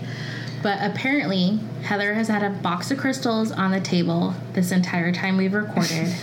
but 0.62 0.78
apparently 0.80 1.58
Heather 1.82 2.14
has 2.14 2.28
had 2.28 2.44
a 2.44 2.50
box 2.50 2.92
of 2.92 2.98
crystals 2.98 3.50
on 3.50 3.72
the 3.72 3.80
table 3.80 4.34
this 4.52 4.70
entire 4.70 5.12
time 5.12 5.36
we've 5.36 5.52
recorded. 5.52 6.14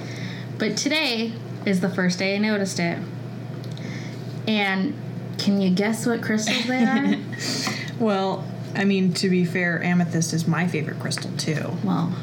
but 0.58 0.76
today 0.76 1.32
is 1.66 1.80
the 1.80 1.90
first 1.90 2.18
day 2.18 2.34
I 2.34 2.38
noticed 2.38 2.80
it. 2.80 2.98
And 4.48 4.94
can 5.38 5.60
you 5.60 5.68
guess 5.68 6.06
what 6.06 6.22
crystals 6.22 6.66
they 6.66 6.84
are? 6.84 7.16
Well, 7.98 8.44
I 8.76 8.84
mean, 8.84 9.12
to 9.14 9.28
be 9.30 9.44
fair, 9.44 9.82
amethyst 9.82 10.32
is 10.32 10.46
my 10.46 10.66
favorite 10.66 10.98
crystal 11.00 11.30
too. 11.36 11.76
well, 11.84 12.14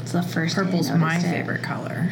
it's 0.00 0.12
the 0.12 0.22
first 0.22 0.54
day 0.56 0.62
I 0.62 0.64
Purple's 0.64 0.90
my 0.90 1.18
it. 1.18 1.22
favorite 1.22 1.62
color. 1.62 2.10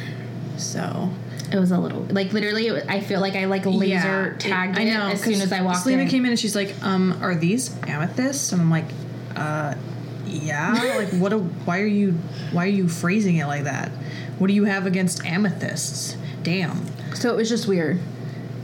So 0.56 1.10
It 1.52 1.58
was 1.58 1.70
a 1.70 1.78
little 1.78 2.00
like 2.10 2.32
literally. 2.32 2.66
It 2.66 2.72
was, 2.72 2.82
I 2.88 3.00
feel 3.00 3.20
like 3.20 3.34
I 3.34 3.44
like 3.46 3.64
laser 3.66 4.34
tagged 4.38 4.78
it, 4.78 4.88
as 4.88 5.22
soon 5.22 5.40
as 5.40 5.52
I 5.52 5.62
walked 5.62 5.82
Celina 5.82 6.02
in. 6.02 6.08
came 6.08 6.24
in 6.24 6.30
and 6.32 6.38
she's 6.38 6.56
like, 6.56 6.74
"Um, 6.82 7.18
are 7.22 7.34
these 7.34 7.74
amethysts?" 7.86 8.52
And 8.52 8.60
I'm 8.60 8.70
like, 8.70 8.86
"Uh, 9.36 9.74
yeah." 10.26 10.72
like, 10.98 11.08
what? 11.20 11.32
A, 11.32 11.38
why 11.38 11.80
are 11.80 11.86
you? 11.86 12.12
Why 12.52 12.64
are 12.64 12.68
you 12.68 12.88
phrasing 12.88 13.36
it 13.36 13.46
like 13.46 13.64
that? 13.64 13.90
What 14.38 14.48
do 14.48 14.52
you 14.54 14.64
have 14.64 14.86
against 14.86 15.24
amethysts? 15.24 16.16
Damn. 16.42 16.86
so 17.14 17.32
it 17.32 17.36
was 17.36 17.48
just 17.48 17.66
weird. 17.66 18.00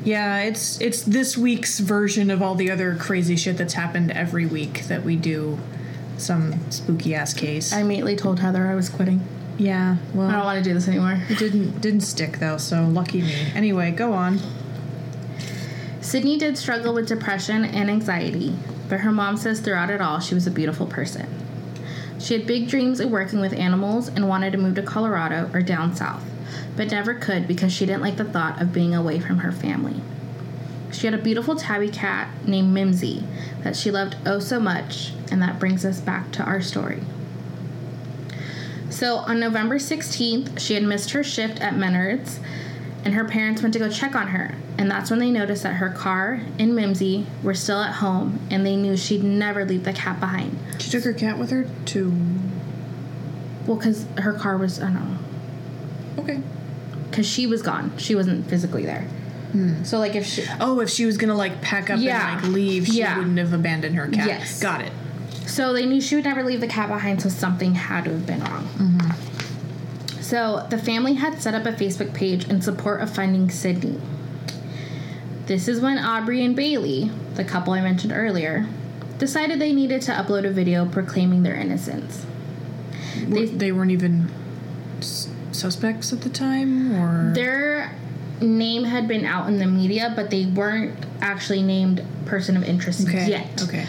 Yeah, 0.04 0.40
it's 0.42 0.80
it's 0.80 1.02
this 1.02 1.36
week's 1.36 1.80
version 1.80 2.30
of 2.30 2.42
all 2.42 2.54
the 2.54 2.70
other 2.70 2.94
crazy 2.94 3.36
shit 3.36 3.56
that's 3.56 3.74
happened 3.74 4.10
every 4.12 4.44
week 4.46 4.84
that 4.84 5.02
we 5.02 5.16
do 5.16 5.58
some 6.18 6.70
spooky 6.70 7.14
ass 7.14 7.32
case. 7.34 7.72
I 7.72 7.80
immediately 7.80 8.14
told 8.16 8.38
Heather 8.40 8.66
I 8.66 8.74
was 8.74 8.88
quitting. 8.88 9.20
yeah, 9.58 9.96
well, 10.14 10.28
I 10.28 10.32
don't 10.32 10.44
want 10.44 10.58
to 10.62 10.64
do 10.70 10.74
this 10.74 10.86
anymore. 10.88 11.20
it 11.28 11.38
didn't 11.38 11.80
didn't 11.80 12.02
stick 12.02 12.38
though, 12.38 12.58
so 12.58 12.86
lucky 12.86 13.22
me. 13.22 13.34
Anyway, 13.54 13.90
go 13.92 14.12
on. 14.12 14.38
Sydney 16.00 16.38
did 16.38 16.58
struggle 16.58 16.92
with 16.92 17.08
depression 17.08 17.64
and 17.64 17.88
anxiety, 17.90 18.54
but 18.90 19.00
her 19.00 19.10
mom 19.10 19.36
says 19.38 19.60
throughout 19.60 19.88
it 19.90 20.00
all 20.02 20.20
she 20.20 20.34
was 20.34 20.46
a 20.46 20.50
beautiful 20.50 20.86
person. 20.86 21.26
She 22.18 22.34
had 22.34 22.46
big 22.46 22.68
dreams 22.68 23.00
of 23.00 23.10
working 23.10 23.40
with 23.40 23.52
animals 23.54 24.08
and 24.08 24.28
wanted 24.28 24.52
to 24.52 24.58
move 24.58 24.74
to 24.76 24.82
Colorado 24.82 25.50
or 25.52 25.62
down 25.62 25.96
south, 25.96 26.22
but 26.76 26.90
never 26.90 27.14
could 27.14 27.46
because 27.46 27.72
she 27.72 27.86
didn't 27.86 28.02
like 28.02 28.16
the 28.16 28.24
thought 28.24 28.60
of 28.60 28.72
being 28.72 28.94
away 28.94 29.20
from 29.20 29.38
her 29.38 29.52
family. 29.52 30.00
She 30.92 31.06
had 31.06 31.14
a 31.14 31.22
beautiful 31.22 31.56
tabby 31.56 31.88
cat 31.88 32.28
named 32.46 32.72
Mimsy 32.72 33.24
that 33.62 33.76
she 33.76 33.90
loved 33.90 34.16
oh 34.24 34.38
so 34.38 34.60
much, 34.60 35.12
and 35.30 35.42
that 35.42 35.58
brings 35.58 35.84
us 35.84 36.00
back 36.00 36.30
to 36.32 36.44
our 36.44 36.60
story. 36.60 37.02
So 38.90 39.16
on 39.16 39.40
November 39.40 39.76
16th, 39.76 40.60
she 40.60 40.74
had 40.74 40.84
missed 40.84 41.10
her 41.10 41.24
shift 41.24 41.60
at 41.60 41.74
Menards, 41.74 42.38
and 43.04 43.14
her 43.14 43.24
parents 43.24 43.60
went 43.60 43.72
to 43.74 43.80
go 43.80 43.90
check 43.90 44.14
on 44.14 44.28
her. 44.28 44.54
And 44.78 44.90
that's 44.90 45.10
when 45.10 45.18
they 45.18 45.30
noticed 45.30 45.64
that 45.64 45.74
her 45.74 45.90
car 45.90 46.40
and 46.58 46.74
Mimsy 46.76 47.26
were 47.42 47.54
still 47.54 47.80
at 47.80 47.96
home, 47.96 48.40
and 48.50 48.64
they 48.64 48.76
knew 48.76 48.96
she'd 48.96 49.24
never 49.24 49.64
leave 49.64 49.84
the 49.84 49.92
cat 49.92 50.20
behind. 50.20 50.58
She 50.78 50.90
took 50.90 51.04
her 51.04 51.12
cat 51.12 51.38
with 51.38 51.50
her 51.50 51.68
to. 51.86 52.12
Well, 53.66 53.76
because 53.76 54.06
her 54.18 54.32
car 54.32 54.56
was, 54.56 54.80
I 54.80 54.84
don't 54.84 54.94
know, 54.94 55.18
Okay. 56.18 56.40
because 57.10 57.26
she 57.26 57.46
was 57.46 57.62
gone. 57.62 57.92
She 57.96 58.14
wasn't 58.14 58.48
physically 58.48 58.84
there. 58.84 59.02
Hmm. 59.52 59.84
So, 59.84 59.98
like, 60.00 60.16
if 60.16 60.26
she, 60.26 60.44
Oh, 60.60 60.80
if 60.80 60.90
she 60.90 61.06
was 61.06 61.16
gonna 61.16 61.34
like 61.36 61.60
pack 61.62 61.88
up 61.90 62.00
Yeah. 62.00 62.34
and 62.38 62.42
like 62.46 62.52
leave, 62.54 62.86
she 62.86 62.98
Yeah. 62.98 63.16
wouldn't 63.18 63.38
have 63.38 63.52
abandoned 63.52 63.94
her 63.96 64.08
cat. 64.08 64.26
Yes. 64.26 64.60
Got 64.60 64.80
it. 64.82 64.92
So 65.46 65.72
they 65.72 65.86
knew 65.86 66.00
she 66.00 66.16
would 66.16 66.24
never 66.24 66.42
leave 66.42 66.60
the 66.60 66.66
cat 66.66 66.88
behind, 66.88 67.22
so 67.22 67.28
something 67.28 67.74
had 67.74 68.04
to 68.06 68.10
have 68.10 68.26
been 68.26 68.40
wrong. 68.40 68.66
Mm-hmm. 68.78 70.20
So 70.22 70.66
the 70.70 70.78
family 70.78 71.14
had 71.14 71.40
set 71.40 71.54
up 71.54 71.66
a 71.66 71.72
Facebook 71.72 72.14
page 72.14 72.48
in 72.48 72.62
support 72.62 73.00
of 73.02 73.14
finding 73.14 73.50
Sydney. 73.50 74.00
This 75.46 75.68
is 75.68 75.80
when 75.80 75.98
Aubrey 75.98 76.42
and 76.44 76.56
Bailey, 76.56 77.10
the 77.34 77.44
couple 77.44 77.74
I 77.74 77.82
mentioned 77.82 78.12
earlier, 78.12 78.66
decided 79.18 79.58
they 79.60 79.72
needed 79.72 80.00
to 80.02 80.12
upload 80.12 80.44
a 80.46 80.50
video 80.50 80.86
proclaiming 80.86 81.42
their 81.42 81.54
innocence. 81.54 82.24
They, 83.28 83.44
they 83.46 83.70
weren't 83.70 83.90
even 83.90 84.30
suspects 85.54 86.12
at 86.12 86.22
the 86.22 86.30
time, 86.30 86.92
or 86.94 87.32
Their 87.34 87.96
name 88.40 88.84
had 88.84 89.08
been 89.08 89.24
out 89.24 89.48
in 89.48 89.58
the 89.58 89.66
media, 89.66 90.12
but 90.14 90.30
they 90.30 90.46
weren't 90.46 90.98
actually 91.20 91.62
named 91.62 92.04
person 92.26 92.56
of 92.56 92.64
interest 92.64 93.06
okay. 93.08 93.28
yet. 93.28 93.62
Okay. 93.62 93.86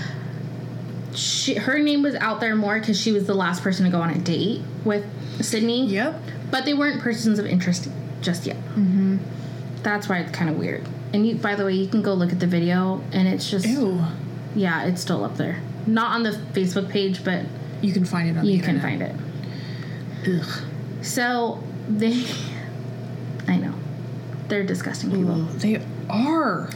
She, 1.14 1.56
her 1.56 1.80
name 1.80 2.02
was 2.02 2.16
out 2.16 2.40
there 2.42 2.56
more 2.56 2.80
because 2.80 3.00
she 3.00 3.12
was 3.12 3.26
the 3.26 3.34
last 3.34 3.64
person 3.64 3.86
to 3.86 3.92
go 3.92 4.02
on 4.02 4.10
a 4.10 4.18
date 4.18 4.62
with 4.84 5.06
Sydney. 5.42 5.86
Yep. 5.88 6.22
But 6.52 6.66
they 6.66 6.74
weren't 6.74 7.02
persons 7.02 7.40
of 7.40 7.46
interest 7.46 7.90
just 8.22 8.46
yet. 8.46 8.58
Mm-hmm. 8.58 9.18
That's 9.82 10.10
why 10.10 10.20
it's 10.20 10.32
kind 10.32 10.50
of 10.50 10.58
weird. 10.58 10.86
And 11.14 11.26
you, 11.26 11.36
by 11.36 11.56
the 11.56 11.64
way, 11.66 11.74
you 11.74 11.88
can 11.88 12.02
go 12.02 12.14
look 12.14 12.32
at 12.32 12.40
the 12.40 12.48
video, 12.48 13.02
and 13.14 13.28
it's 13.28 13.50
just 13.50 13.66
Ew. 13.66 14.02
yeah, 14.56 14.86
it's 14.86 15.02
still 15.02 15.24
up 15.24 15.38
there. 15.38 15.62
Not 15.88 16.12
on 16.12 16.24
the 16.24 16.32
Facebook 16.32 16.90
page, 16.90 17.24
but 17.24 17.46
You 17.82 17.94
can 17.94 18.04
find 18.06 18.30
it 18.30 18.38
on 18.38 18.46
you 18.46 18.62
can 18.62 18.82
find 18.82 19.02
it. 19.02 19.16
Ugh. 20.28 20.64
So 21.06 21.64
they, 21.88 22.26
I 23.48 23.58
know, 23.58 23.74
they're 24.48 24.66
disgusting 24.66 25.12
people. 25.12 25.44
Ugh, 25.44 25.50
They 25.60 25.82
are. 26.10 26.70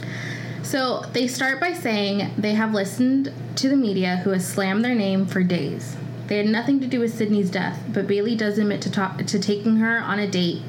So 0.62 1.00
they 1.12 1.26
start 1.26 1.58
by 1.60 1.72
saying 1.72 2.30
they 2.38 2.54
have 2.54 2.72
listened 2.72 3.32
to 3.56 3.68
the 3.68 3.76
media 3.76 4.18
who 4.18 4.30
has 4.30 4.46
slammed 4.46 4.84
their 4.84 4.94
name 4.94 5.26
for 5.26 5.42
days. 5.42 5.96
They 6.28 6.36
had 6.36 6.46
nothing 6.46 6.78
to 6.80 6.86
do 6.86 7.00
with 7.00 7.12
Sydney's 7.12 7.50
death, 7.50 7.82
but 7.88 8.06
Bailey 8.06 8.36
does 8.36 8.56
admit 8.56 8.80
to 8.82 8.90
talk, 8.90 9.18
to 9.18 9.38
taking 9.40 9.78
her 9.78 9.98
on 9.98 10.20
a 10.20 10.30
date. 10.30 10.62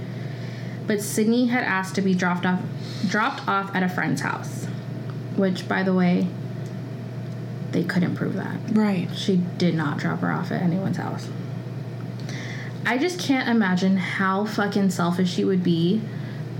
But 0.87 1.01
Sydney 1.03 1.47
had 1.47 1.63
asked 1.63 1.93
to 1.95 2.01
be 2.01 2.15
dropped 2.15 2.47
off 2.47 2.61
dropped 3.07 3.47
off 3.47 3.75
at 3.75 3.83
a 3.83 3.89
friend's 3.89 4.21
house, 4.21 4.65
which 5.35 5.67
by 5.69 5.83
the 5.83 5.93
way, 5.93 6.27
they 7.71 7.83
couldn't 7.83 8.15
prove 8.15 8.33
that. 8.33 8.57
Right. 8.71 9.07
She 9.15 9.37
did 9.57 9.75
not 9.75 9.99
drop 9.99 10.21
her 10.21 10.31
off 10.31 10.51
at 10.51 10.63
anyone's 10.63 10.97
house. 10.97 11.29
I 12.85 12.97
just 12.97 13.19
can't 13.19 13.47
imagine 13.49 13.97
how 13.97 14.45
fucking 14.45 14.89
selfish 14.89 15.37
you 15.37 15.47
would 15.47 15.63
be 15.63 16.01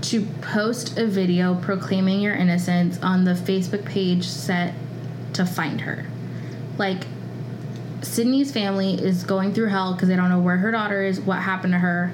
to 0.02 0.24
post 0.40 0.98
a 0.98 1.06
video 1.06 1.54
proclaiming 1.54 2.20
your 2.20 2.34
innocence 2.34 3.00
on 3.02 3.24
the 3.24 3.32
Facebook 3.34 3.84
page 3.84 4.24
set 4.26 4.74
to 5.34 5.44
find 5.46 5.80
her. 5.82 6.06
Like, 6.78 7.06
Sydney's 8.02 8.50
family 8.52 8.94
is 8.94 9.22
going 9.24 9.54
through 9.54 9.68
hell 9.68 9.94
because 9.94 10.08
they 10.08 10.16
don't 10.16 10.28
know 10.28 10.40
where 10.40 10.56
her 10.58 10.70
daughter 10.70 11.02
is, 11.02 11.20
what 11.20 11.38
happened 11.38 11.72
to 11.72 11.78
her, 11.78 12.12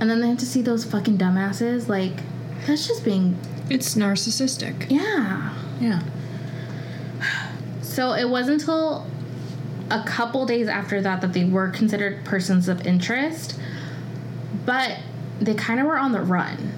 and 0.00 0.10
then 0.10 0.20
they 0.20 0.28
have 0.28 0.38
to 0.38 0.46
see 0.46 0.60
those 0.62 0.84
fucking 0.84 1.16
dumbasses. 1.16 1.88
Like, 1.88 2.12
that's 2.66 2.86
just 2.86 3.04
being, 3.04 3.38
It's 3.70 3.94
narcissistic. 3.94 4.90
yeah. 4.90 5.54
Yeah. 5.80 6.02
So 7.82 8.12
it 8.12 8.28
wasn't 8.28 8.60
until 8.60 9.06
a 9.90 10.02
couple 10.04 10.46
days 10.46 10.68
after 10.68 11.00
that 11.02 11.20
that 11.20 11.32
they 11.32 11.44
were 11.44 11.68
considered 11.68 12.24
persons 12.24 12.68
of 12.68 12.86
interest, 12.86 13.58
but 14.64 14.98
they 15.40 15.54
kind 15.54 15.80
of 15.80 15.86
were 15.86 15.98
on 15.98 16.12
the 16.12 16.20
run. 16.20 16.72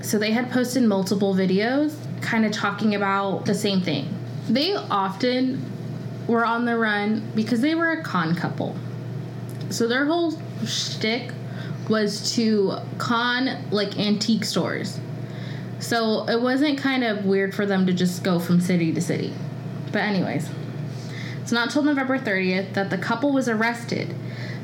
So 0.00 0.18
they 0.18 0.32
had 0.32 0.50
posted 0.50 0.82
multiple 0.82 1.34
videos 1.34 1.96
kind 2.20 2.44
of 2.44 2.52
talking 2.52 2.94
about 2.94 3.46
the 3.46 3.54
same 3.54 3.80
thing. 3.80 4.12
They 4.48 4.74
often 4.74 5.64
were 6.26 6.44
on 6.44 6.64
the 6.64 6.76
run 6.76 7.30
because 7.34 7.60
they 7.60 7.74
were 7.74 7.90
a 7.90 8.02
con 8.02 8.34
couple. 8.34 8.76
So 9.70 9.86
their 9.86 10.06
whole 10.06 10.34
shtick 10.66 11.32
was 11.88 12.34
to 12.34 12.76
con 12.98 13.64
like 13.70 13.98
antique 13.98 14.44
stores. 14.44 14.98
So 15.78 16.28
it 16.28 16.40
wasn't 16.40 16.78
kind 16.78 17.02
of 17.02 17.24
weird 17.24 17.54
for 17.54 17.66
them 17.66 17.86
to 17.86 17.92
just 17.92 18.22
go 18.22 18.38
from 18.38 18.60
city 18.60 18.92
to 18.92 19.00
city. 19.00 19.32
But, 19.90 20.02
anyways, 20.02 20.48
it's 21.42 21.52
not 21.52 21.70
till 21.70 21.82
November 21.82 22.18
30th 22.18 22.72
that 22.74 22.90
the 22.90 22.96
couple 22.96 23.32
was 23.32 23.48
arrested, 23.48 24.14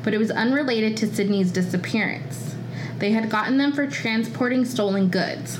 but 0.03 0.13
it 0.13 0.17
was 0.17 0.31
unrelated 0.31 0.95
to 0.97 1.13
Sydney's 1.13 1.51
disappearance. 1.51 2.55
They 2.97 3.11
had 3.11 3.29
gotten 3.29 3.57
them 3.57 3.73
for 3.73 3.85
transporting 3.85 4.65
stolen 4.65 5.09
goods. 5.09 5.59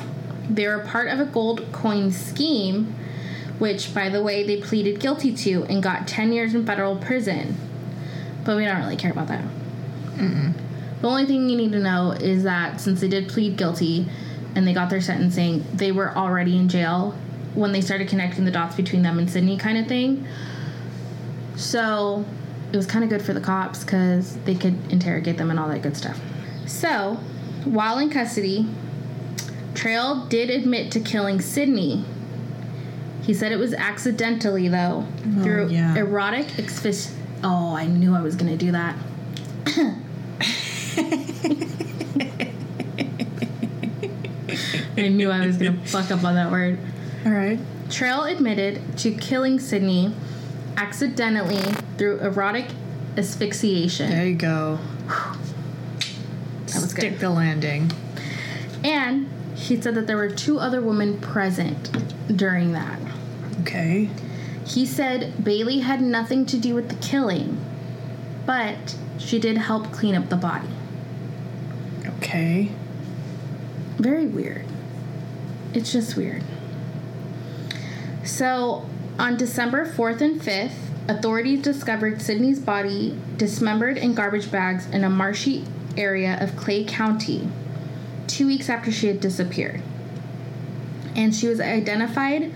They 0.50 0.66
were 0.66 0.80
part 0.80 1.10
of 1.10 1.20
a 1.20 1.26
gold 1.26 1.72
coin 1.72 2.12
scheme, 2.12 2.96
which, 3.60 3.94
by 3.94 4.10
the 4.10 4.24
way, 4.24 4.48
they 4.48 4.62
pleaded 4.62 5.00
guilty 5.00 5.34
to 5.34 5.66
and 5.66 5.84
got 5.84 6.08
10 6.08 6.32
years 6.32 6.56
in 6.56 6.66
federal 6.66 6.96
prison. 6.96 7.56
But 8.46 8.56
we 8.56 8.66
don't 8.66 8.80
really 8.80 8.96
care 8.96 9.12
about 9.12 9.28
that. 9.28 9.44
The 10.18 11.08
only 11.08 11.26
thing 11.26 11.50
you 11.50 11.56
need 11.56 11.72
to 11.74 11.80
know 11.80 12.12
is 12.12 12.44
that 12.44 12.82
since 12.82 13.00
they 13.00 13.08
did 13.08 13.30
plead 13.30 13.58
guilty 13.58 14.06
and 14.56 14.68
they 14.68 14.74
got 14.74 14.90
their 14.90 15.02
sentencing, 15.02 15.64
they 15.74 15.92
were 15.92 16.18
already 16.18 16.58
in 16.58 16.68
jail 16.68 17.16
when 17.54 17.72
they 17.72 17.82
started 17.82 18.08
connecting 18.08 18.46
the 18.46 18.52
dots 18.52 18.76
between 18.76 19.02
them 19.02 19.18
and 19.18 19.30
Sydney, 19.30 19.58
kind 19.58 19.78
of 19.78 19.88
thing. 19.88 20.28
So 21.60 22.24
it 22.72 22.78
was 22.78 22.86
kind 22.88 23.04
of 23.04 23.10
good 23.10 23.22
for 23.22 23.34
the 23.34 23.42
cops 23.42 23.84
because 23.84 24.38
they 24.46 24.56
could 24.56 24.78
interrogate 24.92 25.38
them 25.38 25.52
and 25.52 25.60
all 25.60 25.68
that 25.68 25.82
good 25.82 25.98
stuff. 25.98 26.20
So 26.66 27.16
while 27.66 28.00
in 28.00 28.10
custody, 28.10 28.66
Trail 29.76 30.26
did 30.28 30.50
admit 30.50 30.90
to 30.94 31.02
killing 31.02 31.42
Sydney. 31.42 32.06
He 33.24 33.34
said 33.34 33.52
it 33.52 33.60
was 33.60 33.74
accidentally, 33.74 34.70
though, 34.70 35.06
oh, 35.06 35.44
through 35.44 35.68
yeah. 35.68 35.96
erotic 35.98 36.58
asphyxiation. 36.58 37.18
Oh, 37.44 37.76
I 37.76 37.86
knew 37.88 38.16
I 38.16 38.22
was 38.22 38.36
going 38.36 38.52
to 38.52 38.58
do 38.58 38.72
that. 38.72 38.96
I 44.98 45.08
knew 45.10 45.30
I 45.30 45.46
was 45.46 45.58
going 45.58 45.74
to 45.74 45.86
fuck 45.88 46.10
up 46.10 46.24
on 46.24 46.36
that 46.36 46.52
word. 46.52 46.80
All 47.26 47.32
right. 47.32 47.60
Trail 47.90 48.24
admitted 48.24 48.98
to 49.00 49.12
killing 49.12 49.60
Sydney 49.60 50.14
accidentally 50.80 51.74
through 51.98 52.20
erotic 52.20 52.68
asphyxiation. 53.18 54.10
There 54.10 54.26
you 54.26 54.36
go. 54.36 54.80
That 55.08 56.76
was 56.76 56.92
Stick 56.92 57.12
good. 57.14 57.20
the 57.20 57.30
landing. 57.30 57.92
And 58.84 59.28
he 59.56 59.80
said 59.82 59.94
that 59.96 60.08
there 60.08 60.16
were 60.16 60.30
two 60.30 60.58
other 60.60 60.82
women 60.82 61.20
present 61.20 61.92
during 62.36 62.72
that. 62.72 63.00
Okay. 63.62 64.10
He 64.66 64.86
said 64.86 65.44
Bailey 65.44 65.80
had 65.80 66.02
nothing 66.02 66.46
to 66.46 66.58
do 66.58 66.76
with 66.76 66.88
the 66.90 66.96
killing, 67.06 67.60
but 68.46 68.96
she 69.18 69.38
did 69.38 69.58
help 69.58 69.92
clean 69.92 70.16
up 70.16 70.30
the 70.30 70.38
body. 70.38 70.70
Okay. 72.18 72.72
Very 73.98 74.28
weird. 74.28 74.66
It's 75.74 75.92
just 75.92 76.16
weird. 76.16 76.44
So, 78.24 78.89
on 79.20 79.36
December 79.36 79.86
4th 79.86 80.22
and 80.22 80.42
5th, 80.42 81.10
authorities 81.10 81.62
discovered 81.62 82.22
Sydney's 82.22 82.60
body 82.60 83.20
dismembered 83.36 83.98
in 83.98 84.14
garbage 84.14 84.50
bags 84.50 84.88
in 84.88 85.04
a 85.04 85.10
marshy 85.10 85.66
area 85.98 86.38
of 86.40 86.56
Clay 86.56 86.86
County, 86.86 87.50
two 88.28 88.48
weeks 88.48 88.70
after 88.70 88.92
she 88.92 89.08
had 89.08 89.20
disappeared. 89.20 89.82
And 91.16 91.36
she 91.36 91.48
was 91.48 91.60
identified 91.60 92.52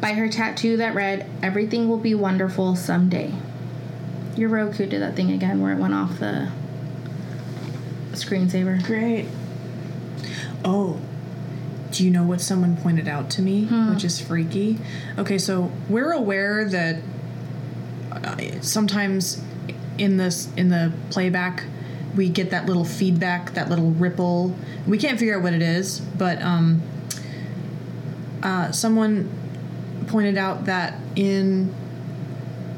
by 0.00 0.12
her 0.12 0.28
tattoo 0.28 0.76
that 0.76 0.94
read, 0.94 1.28
Everything 1.42 1.88
will 1.88 1.98
be 1.98 2.14
wonderful 2.14 2.76
someday. 2.76 3.32
Your 4.36 4.50
Roku 4.50 4.86
did 4.86 5.00
that 5.00 5.16
thing 5.16 5.32
again 5.32 5.62
where 5.62 5.72
it 5.72 5.78
went 5.78 5.94
off 5.94 6.18
the 6.18 6.50
screensaver. 8.12 8.84
Great. 8.84 9.26
Oh, 10.64 11.00
do 11.90 12.04
you 12.04 12.10
know 12.10 12.22
what 12.22 12.40
someone 12.40 12.76
pointed 12.76 13.08
out 13.08 13.30
to 13.30 13.42
me, 13.42 13.64
which 13.92 14.04
is 14.04 14.20
freaky? 14.20 14.78
Okay, 15.18 15.38
so 15.38 15.70
we're 15.88 16.12
aware 16.12 16.68
that 16.68 17.02
uh, 18.12 18.60
sometimes 18.60 19.42
in 19.96 20.16
this 20.16 20.48
in 20.56 20.68
the 20.68 20.92
playback 21.10 21.64
we 22.16 22.28
get 22.28 22.50
that 22.50 22.66
little 22.66 22.84
feedback, 22.84 23.54
that 23.54 23.68
little 23.68 23.90
ripple. 23.92 24.54
We 24.86 24.98
can't 24.98 25.18
figure 25.18 25.36
out 25.36 25.42
what 25.42 25.52
it 25.52 25.62
is, 25.62 26.00
but 26.00 26.42
um, 26.42 26.82
uh, 28.42 28.72
someone 28.72 29.30
pointed 30.08 30.36
out 30.36 30.64
that 30.64 30.98
in 31.14 31.72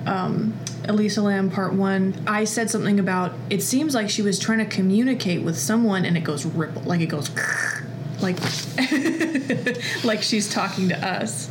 um, 0.07 0.59
Elisa 0.85 1.23
Lam 1.23 1.51
Part 1.51 1.73
One, 1.73 2.15
I 2.27 2.45
said 2.45 2.71
something 2.71 2.99
about 2.99 3.33
it 3.49 3.63
seems 3.63 3.95
like 3.95 4.11
she 4.11 4.23
was 4.23 4.39
trying 4.39 4.59
to 4.59 4.65
communicate 4.65 5.43
with 5.43 5.57
someone, 5.57 6.05
and 6.05 6.17
it 6.17 6.25
goes 6.25 6.45
ripple, 6.45 6.83
like 6.83 7.01
it 7.01 7.07
goes 7.07 7.31
like 8.23 8.39
like 10.05 10.23
she's 10.23 10.53
talking 10.53 10.89
to 10.91 11.07
us, 11.07 11.51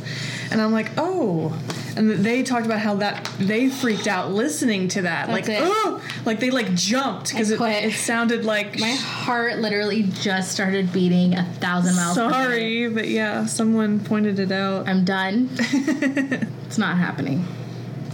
and 0.50 0.60
I'm 0.60 0.72
like, 0.72 0.90
oh. 0.96 1.58
And 1.96 2.08
they 2.08 2.44
talked 2.44 2.66
about 2.66 2.78
how 2.78 2.94
that 2.96 3.28
they 3.40 3.68
freaked 3.68 4.06
out 4.06 4.30
listening 4.30 4.86
to 4.88 5.02
that, 5.02 5.26
That's 5.26 5.48
like 5.48 5.58
it. 5.58 5.62
oh, 5.62 6.00
like 6.24 6.38
they 6.38 6.50
like 6.50 6.72
jumped 6.74 7.30
because 7.30 7.50
it, 7.50 7.60
it 7.60 7.94
sounded 7.94 8.44
like 8.44 8.78
My 8.78 8.92
heart 8.92 9.58
literally 9.58 10.04
just 10.04 10.52
started 10.52 10.92
beating 10.92 11.34
a 11.34 11.44
thousand 11.44 11.96
miles 11.96 12.14
sorry, 12.14 12.88
but 12.88 13.08
yeah, 13.08 13.44
someone 13.46 13.98
pointed 14.00 14.38
it 14.38 14.52
out. 14.52 14.88
I'm 14.88 15.04
done. 15.04 15.50
it's 15.58 16.78
not 16.78 16.96
happening. 16.96 17.44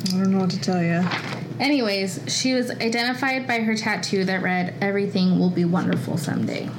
I 0.09 0.11
don't 0.13 0.31
know 0.33 0.39
what 0.39 0.51
to 0.51 0.61
tell 0.61 0.83
you. 0.83 1.07
Anyways, 1.61 2.21
she 2.29 2.55
was 2.55 2.71
identified 2.71 3.47
by 3.47 3.61
her 3.61 3.77
tattoo 3.77 4.25
that 4.25 4.43
read, 4.43 4.75
Everything 4.81 5.39
will 5.39 5.51
be 5.51 5.65
wonderful 5.65 6.17
someday. 6.17 6.71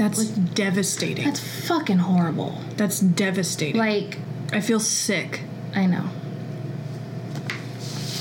That's 0.00 0.28
devastating. 0.28 1.26
That's 1.26 1.40
fucking 1.68 1.98
horrible. 1.98 2.58
That's 2.78 3.00
devastating. 3.00 3.78
Like, 3.78 4.16
I 4.50 4.62
feel 4.62 4.80
sick. 4.80 5.42
I 5.74 5.84
know. 5.84 6.08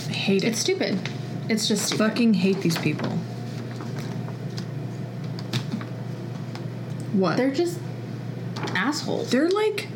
I 0.10 0.12
hate 0.12 0.44
it. 0.44 0.48
It's 0.48 0.60
stupid. 0.60 1.00
It's 1.48 1.70
just 1.70 1.86
stupid. 1.86 2.00
fucking 2.00 2.34
hate 2.34 2.60
these 2.60 2.78
people. 2.78 3.08
What? 7.14 7.38
They're 7.38 7.50
just 7.50 7.80
assholes. 8.76 9.32
They're 9.32 9.50
like 9.50 9.88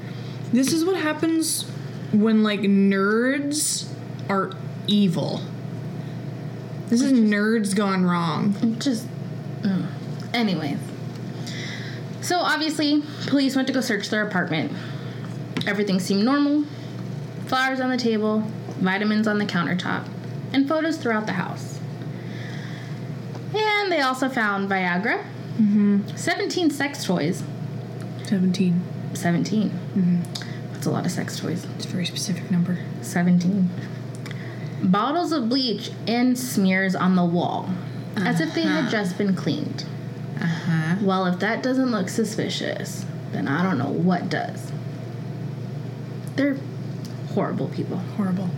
this 0.54 0.72
is 0.72 0.86
what 0.86 0.96
happens 0.96 1.64
when 2.14 2.44
like 2.44 2.62
nerds 2.62 3.92
are 4.30 4.54
evil. 4.88 5.42
This 6.88 7.02
is 7.02 7.12
nerds 7.12 7.76
gone 7.76 8.06
wrong. 8.06 8.78
just 8.80 9.06
mm. 9.64 9.86
anyway 10.34 10.78
so 12.24 12.40
obviously 12.40 13.04
police 13.28 13.56
went 13.56 13.68
to 13.68 13.74
go 13.74 13.82
search 13.82 14.10
their 14.10 14.26
apartment. 14.26 14.72
Everything 15.68 16.00
seemed 16.00 16.24
normal. 16.24 16.64
Flowers 17.46 17.80
on 17.80 17.90
the 17.90 17.98
table 17.98 18.40
vitamins 18.80 19.28
on 19.28 19.38
the 19.38 19.46
countertop 19.46 20.08
and 20.54 20.68
photos 20.68 20.98
throughout 20.98 21.26
the 21.26 21.34
house. 21.34 21.80
And 23.54 23.92
they 23.92 24.02
also 24.02 24.30
found 24.30 24.70
viagra. 24.70 25.24
Mm-hmm. 25.58 26.16
17 26.16 26.72
sex 26.72 27.04
toys. 27.04 27.44
17. 28.24 28.82
17 29.14 29.70
mm-hmm. 29.70 30.74
that's 30.74 30.88
a 30.88 30.90
lot 30.90 31.06
of 31.06 31.12
sex 31.12 31.38
toys. 31.38 31.68
It's 31.76 31.86
a 31.86 31.90
very 31.90 32.06
specific 32.06 32.50
number. 32.50 32.80
17 33.02 33.70
bottles 34.84 35.32
of 35.32 35.50
bleach 35.50 35.92
and 36.08 36.38
smears 36.38 36.96
on 36.96 37.16
the 37.16 37.24
wall 37.24 37.70
as 38.18 38.42
if 38.42 38.54
they 38.54 38.62
had 38.62 38.82
uh-huh. 38.82 38.92
just 38.92 39.18
been 39.18 39.36
cleaned 39.36 39.86
Uh-huh. 40.44 40.98
Well, 41.02 41.26
if 41.26 41.40
that 41.40 41.64
doesn't 41.64 41.92
look 41.92 42.10
suspicious, 42.10 43.06
then 43.32 43.48
I 43.48 43.64
don't 43.64 43.78
know 43.78 43.90
what 43.90 44.30
does. 44.30 44.72
They're 46.36 46.58
horrible 47.34 47.70
people. 47.70 47.98
Horrible. 47.98 48.50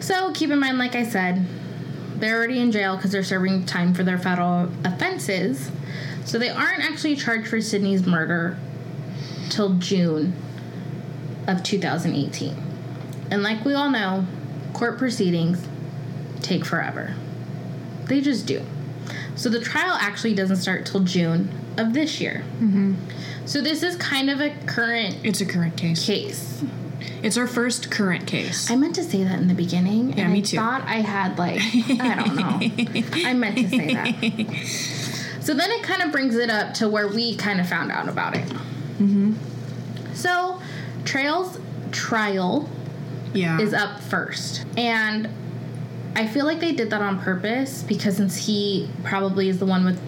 So 0.00 0.32
keep 0.32 0.50
in 0.50 0.58
mind, 0.58 0.78
like 0.78 0.94
I 0.94 1.04
said, 1.04 1.46
they're 2.16 2.36
already 2.36 2.60
in 2.60 2.72
jail 2.72 2.96
because 2.96 3.12
they're 3.12 3.24
serving 3.24 3.66
time 3.66 3.94
for 3.94 4.02
their 4.02 4.18
federal 4.18 4.70
offenses. 4.84 5.70
So 6.24 6.38
they 6.38 6.50
aren't 6.50 6.82
actually 6.82 7.16
charged 7.16 7.48
for 7.48 7.60
Sydney's 7.60 8.06
murder 8.06 8.58
till 9.50 9.74
June 9.74 10.34
of 11.46 11.62
2018. 11.62 12.56
And 13.30 13.42
like 13.42 13.64
we 13.64 13.74
all 13.74 13.90
know, 13.90 14.26
court 14.72 14.98
proceedings 14.98 15.66
take 16.40 16.64
forever. 16.64 17.14
They 18.06 18.20
just 18.20 18.46
do. 18.46 18.64
So 19.36 19.48
the 19.48 19.60
trial 19.60 19.96
actually 20.00 20.34
doesn't 20.34 20.56
start 20.56 20.86
till 20.86 21.00
June 21.00 21.50
of 21.76 21.92
this 21.92 22.20
year. 22.20 22.44
So 23.46 23.60
this 23.60 23.82
is 23.82 23.96
kind 23.96 24.30
of 24.30 24.40
a 24.40 24.50
current 24.66 25.16
It's 25.22 25.40
a 25.40 25.46
current 25.46 25.76
case. 25.76 26.06
case. 26.06 26.64
It's 27.22 27.36
our 27.36 27.46
first 27.46 27.90
current 27.90 28.26
case. 28.26 28.70
I 28.70 28.76
meant 28.76 28.94
to 28.96 29.02
say 29.02 29.24
that 29.24 29.38
in 29.38 29.48
the 29.48 29.54
beginning. 29.54 30.12
Yeah, 30.12 30.24
and 30.24 30.32
me 30.32 30.38
I 30.38 30.42
too. 30.42 30.56
thought 30.56 30.82
I 30.82 30.96
had 31.00 31.38
like 31.38 31.60
I 32.00 32.14
don't 32.14 32.36
know. 32.36 33.26
I 33.28 33.32
meant 33.34 33.56
to 33.56 33.68
say 33.68 33.94
that. 33.94 35.14
So 35.44 35.52
then 35.52 35.70
it 35.70 35.82
kind 35.82 36.00
of 36.00 36.10
brings 36.10 36.36
it 36.36 36.48
up 36.48 36.72
to 36.74 36.88
where 36.88 37.06
we 37.06 37.36
kind 37.36 37.60
of 37.60 37.68
found 37.68 37.92
out 37.92 38.08
about 38.08 38.34
it. 38.34 38.48
Mm-hmm. 38.48 39.34
So 40.14 40.58
Trail's 41.04 41.60
trial 41.92 42.66
yeah. 43.34 43.60
is 43.60 43.74
up 43.74 44.00
first, 44.00 44.64
and 44.78 45.28
I 46.16 46.26
feel 46.28 46.44
like 46.46 46.60
they 46.60 46.72
did 46.72 46.90
that 46.90 47.02
on 47.02 47.20
purpose 47.20 47.82
because 47.82 48.16
since 48.16 48.36
he 48.36 48.88
probably 49.02 49.48
is 49.48 49.58
the 49.58 49.66
one 49.66 49.84
with 49.84 50.00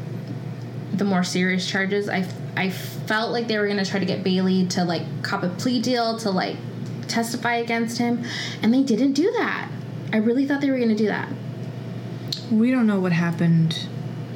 the 0.97 1.05
more 1.05 1.25
serious 1.25 1.69
charges, 1.69 2.09
I 2.09 2.27
I 2.57 2.71
felt 2.71 3.33
like 3.33 3.49
they 3.49 3.59
were 3.59 3.67
gonna 3.69 3.85
try 3.85 3.99
to 4.01 4.07
get 4.07 4.23
Bailey 4.23 4.67
to 4.69 4.85
like 4.85 5.03
cop 5.23 5.43
a 5.43 5.49
plea 5.49 5.81
deal 5.81 6.17
to 6.19 6.31
like 6.31 6.57
testify 7.09 7.57
against 7.57 7.99
him, 7.99 8.25
and 8.63 8.73
they 8.73 8.83
didn't 8.83 9.13
do 9.13 9.31
that. 9.33 9.69
I 10.13 10.19
really 10.19 10.47
thought 10.47 10.61
they 10.61 10.71
were 10.71 10.79
gonna 10.79 10.95
do 10.95 11.07
that. 11.07 11.29
we 12.51 12.71
don't 12.71 12.87
know 12.87 13.01
what 13.01 13.11
happened 13.13 13.89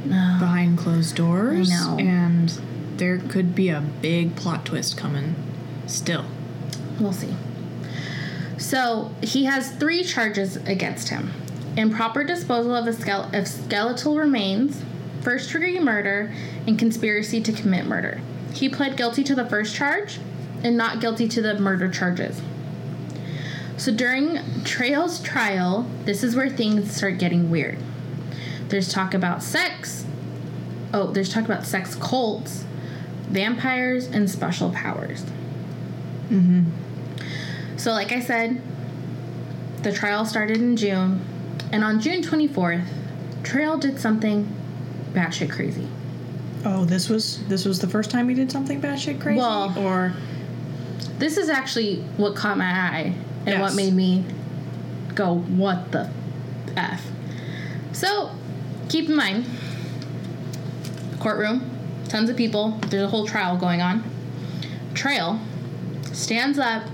No. 0.04 0.36
behind 0.40 0.76
closed 0.78 1.14
doors. 1.14 1.70
And 1.70 2.50
there 2.96 3.18
could 3.18 3.54
be 3.54 3.68
a 3.68 3.80
big 3.80 4.34
plot 4.34 4.64
twist 4.66 4.96
coming 4.96 5.36
still. 5.86 6.24
We'll 6.98 7.12
see. 7.12 7.34
So 8.58 9.12
he 9.22 9.44
has 9.44 9.70
three 9.70 10.02
charges 10.02 10.56
against 10.56 11.08
him 11.10 11.30
improper 11.76 12.24
disposal 12.24 12.74
of, 12.74 12.86
a 12.86 12.92
skele- 12.92 13.32
of 13.38 13.46
skeletal 13.46 14.16
remains, 14.16 14.82
first 15.22 15.52
degree 15.52 15.78
murder, 15.78 16.32
and 16.66 16.78
conspiracy 16.78 17.40
to 17.40 17.52
commit 17.52 17.86
murder. 17.86 18.20
He 18.52 18.68
pled 18.68 18.96
guilty 18.96 19.22
to 19.24 19.34
the 19.34 19.48
first 19.48 19.74
charge 19.74 20.18
and 20.62 20.76
not 20.76 21.00
guilty 21.00 21.28
to 21.28 21.42
the 21.42 21.58
murder 21.58 21.90
charges. 21.90 22.40
So 23.76 23.92
during 23.92 24.38
Trail's 24.64 25.22
trial, 25.22 25.86
this 26.04 26.22
is 26.22 26.36
where 26.36 26.50
things 26.50 26.94
start 26.94 27.18
getting 27.18 27.50
weird. 27.50 27.78
There's 28.68 28.92
talk 28.92 29.14
about 29.14 29.42
sex. 29.42 30.04
Oh, 30.92 31.10
there's 31.10 31.32
talk 31.32 31.44
about 31.44 31.64
sex 31.64 31.94
cults, 31.94 32.64
vampires, 33.28 34.06
and 34.06 34.28
special 34.28 34.70
powers. 34.70 35.24
Mm-hmm. 36.28 36.64
So, 37.76 37.92
like 37.92 38.12
I 38.12 38.20
said, 38.20 38.60
the 39.82 39.92
trial 39.92 40.26
started 40.26 40.58
in 40.58 40.76
June, 40.76 41.24
and 41.72 41.84
on 41.84 42.00
June 42.00 42.22
24th, 42.22 42.84
Trail 43.42 43.78
did 43.78 43.98
something 43.98 44.48
batshit 45.12 45.50
crazy. 45.50 45.88
Oh, 46.64 46.84
this 46.84 47.08
was 47.08 47.42
this 47.48 47.64
was 47.64 47.78
the 47.80 47.88
first 47.88 48.10
time 48.10 48.28
he 48.28 48.34
did 48.34 48.50
something 48.52 48.80
batshit 48.80 49.20
crazy. 49.20 49.38
Well- 49.38 49.74
or 49.78 50.12
This 51.18 51.36
is 51.36 51.48
actually 51.48 52.02
what 52.16 52.34
caught 52.34 52.56
my 52.58 52.64
eye 52.70 53.14
and 53.46 53.60
what 53.60 53.74
made 53.74 53.92
me 53.94 54.24
go, 55.14 55.34
what 55.36 55.92
the 55.92 56.08
F? 56.76 57.06
So, 57.92 58.30
keep 58.88 59.08
in 59.08 59.16
mind, 59.16 59.44
courtroom, 61.18 61.68
tons 62.08 62.30
of 62.30 62.36
people, 62.36 62.70
there's 62.88 63.02
a 63.02 63.08
whole 63.08 63.26
trial 63.26 63.56
going 63.56 63.82
on. 63.82 64.02
Trail 64.94 65.40
stands 66.12 66.58
up, 66.58 66.84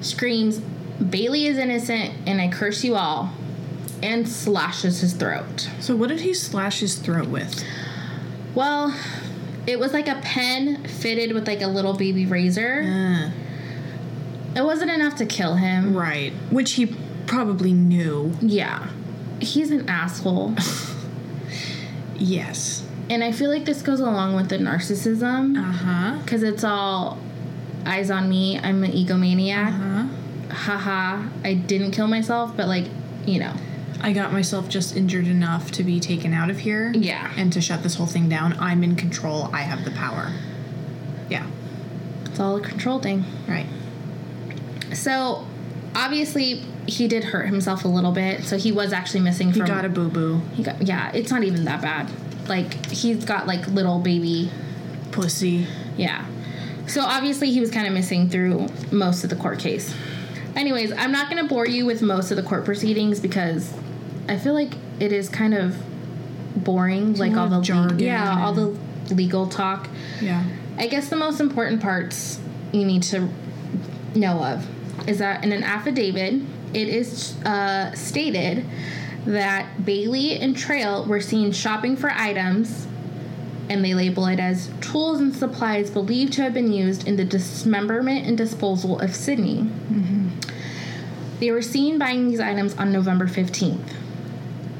screams, 0.00 0.60
Bailey 1.08 1.46
is 1.46 1.56
innocent 1.58 2.12
and 2.26 2.40
I 2.40 2.48
curse 2.48 2.84
you 2.84 2.94
all, 2.96 3.30
and 4.02 4.28
slashes 4.28 5.00
his 5.00 5.12
throat. 5.14 5.68
so, 5.80 5.96
what 5.96 6.08
did 6.08 6.20
he 6.20 6.34
slash 6.34 6.80
his 6.80 6.96
throat 6.96 7.28
with? 7.28 7.62
Well, 8.54 8.94
it 9.66 9.78
was 9.78 9.92
like 9.92 10.08
a 10.08 10.20
pen 10.22 10.84
fitted 10.84 11.32
with 11.32 11.46
like 11.46 11.60
a 11.62 11.66
little 11.68 11.94
baby 11.94 12.26
razor. 12.26 12.82
Uh, 12.82 13.30
It 14.56 14.64
wasn't 14.64 14.90
enough 14.90 15.16
to 15.16 15.26
kill 15.26 15.54
him. 15.56 15.94
right, 15.96 16.32
which 16.50 16.72
he 16.72 16.86
probably 17.26 17.72
knew. 17.72 18.32
Yeah. 18.40 18.88
He's 19.40 19.70
an 19.70 19.88
asshole. 19.88 20.54
Yes. 22.22 22.84
and 23.08 23.24
I 23.24 23.32
feel 23.32 23.50
like 23.50 23.64
this 23.64 23.80
goes 23.82 23.98
along 24.00 24.36
with 24.36 24.50
the 24.50 24.58
narcissism 24.58 25.56
Uh 25.56 25.62
huh. 25.72 26.18
because 26.22 26.42
it's 26.42 26.62
all 26.64 27.18
eyes 27.86 28.10
on 28.10 28.28
me. 28.28 28.58
I'm 28.58 28.84
an 28.84 28.92
egomaniac. 28.92 29.70
Huh. 29.72 30.06
Haha. 30.50 31.28
I 31.44 31.54
didn't 31.54 31.92
kill 31.92 32.06
myself, 32.06 32.56
but 32.56 32.68
like, 32.68 32.86
you 33.26 33.38
know. 33.40 33.54
I 34.02 34.12
got 34.12 34.32
myself 34.32 34.68
just 34.68 34.96
injured 34.96 35.26
enough 35.26 35.70
to 35.72 35.84
be 35.84 36.00
taken 36.00 36.32
out 36.32 36.48
of 36.50 36.58
here. 36.60 36.90
Yeah. 36.94 37.32
And 37.36 37.52
to 37.52 37.60
shut 37.60 37.82
this 37.82 37.96
whole 37.96 38.06
thing 38.06 38.28
down. 38.28 38.54
I'm 38.58 38.82
in 38.82 38.96
control. 38.96 39.50
I 39.52 39.60
have 39.62 39.84
the 39.84 39.90
power. 39.90 40.32
Yeah. 41.28 41.46
It's 42.24 42.40
all 42.40 42.56
a 42.56 42.60
control 42.62 42.98
thing. 42.98 43.24
Right. 43.46 43.66
So, 44.94 45.46
obviously, 45.94 46.64
he 46.86 47.08
did 47.08 47.24
hurt 47.24 47.46
himself 47.46 47.84
a 47.84 47.88
little 47.88 48.12
bit. 48.12 48.44
So 48.44 48.56
he 48.56 48.72
was 48.72 48.92
actually 48.92 49.20
missing 49.20 49.52
He 49.52 49.60
from. 49.60 49.68
got 49.68 49.84
a 49.84 49.88
boo 49.88 50.08
boo. 50.08 50.40
He 50.54 50.62
got. 50.62 50.82
Yeah, 50.86 51.10
it's 51.12 51.30
not 51.30 51.44
even 51.44 51.64
that 51.64 51.82
bad. 51.82 52.10
Like 52.48 52.86
he's 52.86 53.24
got 53.24 53.46
like 53.46 53.66
little 53.68 54.00
baby 54.00 54.50
Pussy. 55.12 55.66
Yeah. 55.96 56.26
So 56.86 57.02
obviously 57.02 57.50
he 57.52 57.60
was 57.60 57.70
kind 57.70 57.86
of 57.86 57.92
missing 57.92 58.28
through 58.28 58.68
most 58.90 59.22
of 59.24 59.30
the 59.30 59.36
court 59.36 59.58
case. 59.58 59.94
Anyways, 60.56 60.92
I'm 60.92 61.12
not 61.12 61.30
going 61.30 61.42
to 61.42 61.48
bore 61.48 61.66
you 61.66 61.86
with 61.86 62.02
most 62.02 62.30
of 62.30 62.36
the 62.36 62.42
court 62.42 62.64
proceedings 62.64 63.20
because 63.20 63.72
I 64.28 64.36
feel 64.38 64.54
like 64.54 64.72
it 64.98 65.12
is 65.12 65.28
kind 65.28 65.54
of 65.54 65.76
boring 66.56 67.14
like 67.14 67.36
all 67.36 67.48
the 67.48 67.58
of 67.58 67.64
jargon 67.64 67.98
yeah, 68.00 68.44
all 68.44 68.52
the 68.52 68.76
legal 69.14 69.46
talk. 69.46 69.88
Yeah. 70.20 70.44
I 70.76 70.86
guess 70.86 71.08
the 71.08 71.16
most 71.16 71.40
important 71.40 71.80
parts 71.80 72.40
you 72.72 72.84
need 72.84 73.02
to 73.04 73.28
know 74.14 74.44
of 74.44 74.66
is 75.08 75.18
that 75.18 75.44
in 75.44 75.52
an 75.52 75.62
affidavit, 75.62 76.42
it 76.74 76.88
is 76.88 77.36
uh, 77.44 77.92
stated 77.94 78.64
that 79.26 79.84
Bailey 79.84 80.38
and 80.38 80.56
Trail 80.56 81.04
were 81.04 81.20
seen 81.20 81.52
shopping 81.52 81.96
for 81.96 82.10
items, 82.10 82.86
and 83.70 83.84
they 83.84 83.94
label 83.94 84.26
it 84.26 84.40
as 84.40 84.68
tools 84.80 85.20
and 85.20 85.34
supplies 85.34 85.90
believed 85.90 86.32
to 86.34 86.42
have 86.42 86.52
been 86.52 86.72
used 86.72 87.06
in 87.06 87.16
the 87.16 87.24
dismemberment 87.24 88.26
and 88.26 88.36
disposal 88.36 88.98
of 89.00 89.14
Sydney. 89.14 89.70
They 91.38 91.50
were 91.52 91.62
seen 91.62 91.98
buying 91.98 92.28
these 92.28 92.40
items 92.40 92.74
on 92.76 92.92
November 92.92 93.26
15th 93.26 93.94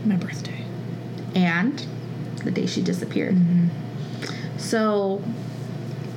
My 0.04 0.16
birthday. 0.16 0.64
and 1.34 1.86
the 2.44 2.50
day 2.50 2.66
she 2.66 2.82
disappeared. 2.82 3.38
So, 4.58 5.22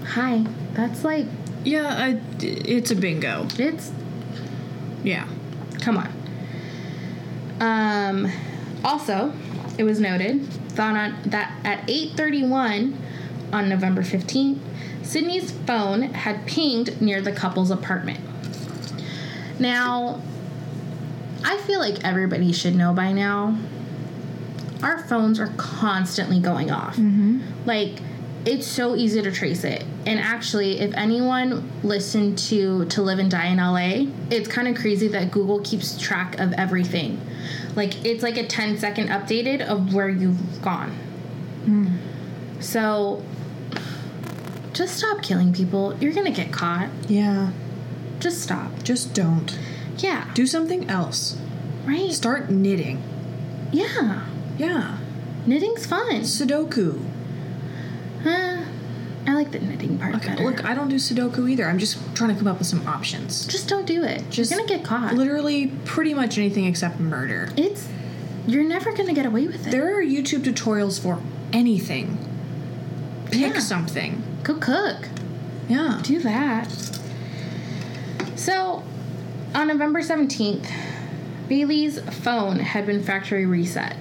hi. 0.05 0.45
That's 0.73 1.03
like, 1.05 1.27
Yeah, 1.63 1.87
I, 1.87 2.19
it's 2.41 2.91
a 2.91 2.95
bingo. 2.95 3.47
it's 3.57 3.91
Yeah. 5.03 5.27
Come 5.81 5.97
on. 5.97 6.09
Um, 7.61 8.31
also, 8.83 9.31
it 9.77 9.83
was 9.83 9.99
noted 9.99 10.45
that, 10.75 10.95
on, 10.95 11.29
that 11.29 11.53
at 11.63 11.87
8:31 11.87 12.95
on 13.51 13.69
November 13.69 14.01
15th, 14.01 14.59
Sydney's 15.03 15.51
phone 15.51 16.01
had 16.03 16.45
pinged 16.45 17.01
near 17.01 17.21
the 17.21 17.31
couple's 17.31 17.71
apartment. 17.71 18.19
Now, 19.59 20.21
I 21.43 21.57
feel 21.57 21.79
like 21.79 22.03
everybody 22.03 22.51
should 22.53 22.75
know 22.75 22.93
by 22.93 23.11
now. 23.11 23.57
Our 24.81 24.99
phones 24.99 25.39
are 25.39 25.53
constantly 25.57 26.39
going 26.39 26.71
off. 26.71 26.95
Mm-hmm. 26.95 27.41
Like, 27.65 27.99
it's 28.45 28.67
so 28.67 28.95
easy 28.95 29.21
to 29.21 29.31
trace 29.31 29.63
it. 29.63 29.85
And 30.05 30.19
actually, 30.19 30.79
if 30.79 30.93
anyone 30.95 31.71
listened 31.83 32.37
to 32.49 32.85
To 32.85 33.01
Live 33.01 33.19
and 33.19 33.31
Die 33.31 33.45
in 33.45 33.57
LA, 33.57 34.11
it's 34.29 34.47
kind 34.49 34.67
of 34.67 34.75
crazy 34.75 35.07
that 35.09 35.31
Google 35.31 35.61
keeps 35.61 35.97
track 35.97 36.39
of 36.39 36.51
everything. 36.53 37.21
Like, 37.75 38.05
it's 38.05 38.23
like 38.23 38.37
a 38.37 38.45
10 38.45 38.77
second 38.77 39.09
updated 39.09 39.61
of 39.61 39.93
where 39.93 40.09
you've 40.09 40.61
gone. 40.61 40.91
Hmm. 41.65 41.87
So, 42.59 43.23
just 44.73 44.97
stop 44.97 45.21
killing 45.21 45.53
people. 45.53 45.95
You're 45.99 46.13
gonna 46.13 46.31
get 46.31 46.51
caught. 46.51 46.89
Yeah. 47.07 47.51
Just 48.19 48.41
stop. 48.41 48.83
Just 48.83 49.13
don't. 49.13 49.57
Yeah. 49.97 50.29
Do 50.33 50.47
something 50.47 50.89
else. 50.89 51.37
Right? 51.85 52.11
Start 52.11 52.49
knitting. 52.49 53.01
Yeah. 53.71 54.25
Yeah. 54.57 54.97
Knitting's 55.45 55.85
fun. 55.85 56.21
Sudoku. 56.21 57.03
Huh? 58.23 58.63
I 59.25 59.33
like 59.33 59.51
the 59.51 59.59
knitting 59.59 59.97
part 59.97 60.15
Okay, 60.15 60.27
better. 60.29 60.43
look, 60.43 60.65
I 60.65 60.73
don't 60.73 60.89
do 60.89 60.95
Sudoku 60.95 61.49
either. 61.49 61.65
I'm 61.65 61.79
just 61.79 61.97
trying 62.15 62.29
to 62.31 62.35
come 62.35 62.47
up 62.47 62.57
with 62.59 62.67
some 62.67 62.85
options. 62.87 63.47
just 63.47 63.69
don't 63.69 63.85
do 63.85 64.03
it. 64.03 64.29
Just 64.29 64.51
You're 64.51 64.59
gonna 64.59 64.69
get 64.69 64.83
caught. 64.85 65.13
Literally, 65.13 65.67
pretty 65.85 66.13
much 66.13 66.37
anything 66.37 66.65
except 66.65 66.99
murder. 66.99 67.49
It's 67.55 67.87
you're 68.47 68.63
never 68.65 68.91
gonna 68.91 69.13
get 69.13 69.25
away 69.25 69.47
with 69.47 69.65
it. 69.67 69.71
There 69.71 69.97
are 69.97 70.03
YouTube 70.03 70.43
tutorials 70.43 71.01
for 71.01 71.19
anything. 71.53 72.17
Pick 73.31 73.53
Yeah. 73.53 73.59
something. 73.59 74.21
Go 74.43 74.55
cook. 74.55 75.07
Yeah. 75.69 75.99
Do 76.03 76.19
that. 76.19 76.67
So, 78.35 78.83
on 79.55 79.67
November 79.67 80.01
17th, 80.01 80.67
Bailey's 81.47 81.99
phone 81.99 82.59
had 82.59 82.85
been 82.85 83.01
factory 83.03 83.45
reset, 83.45 83.95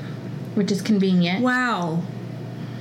which 0.54 0.72
is 0.72 0.82
convenient. 0.82 1.42
Wow. 1.42 2.02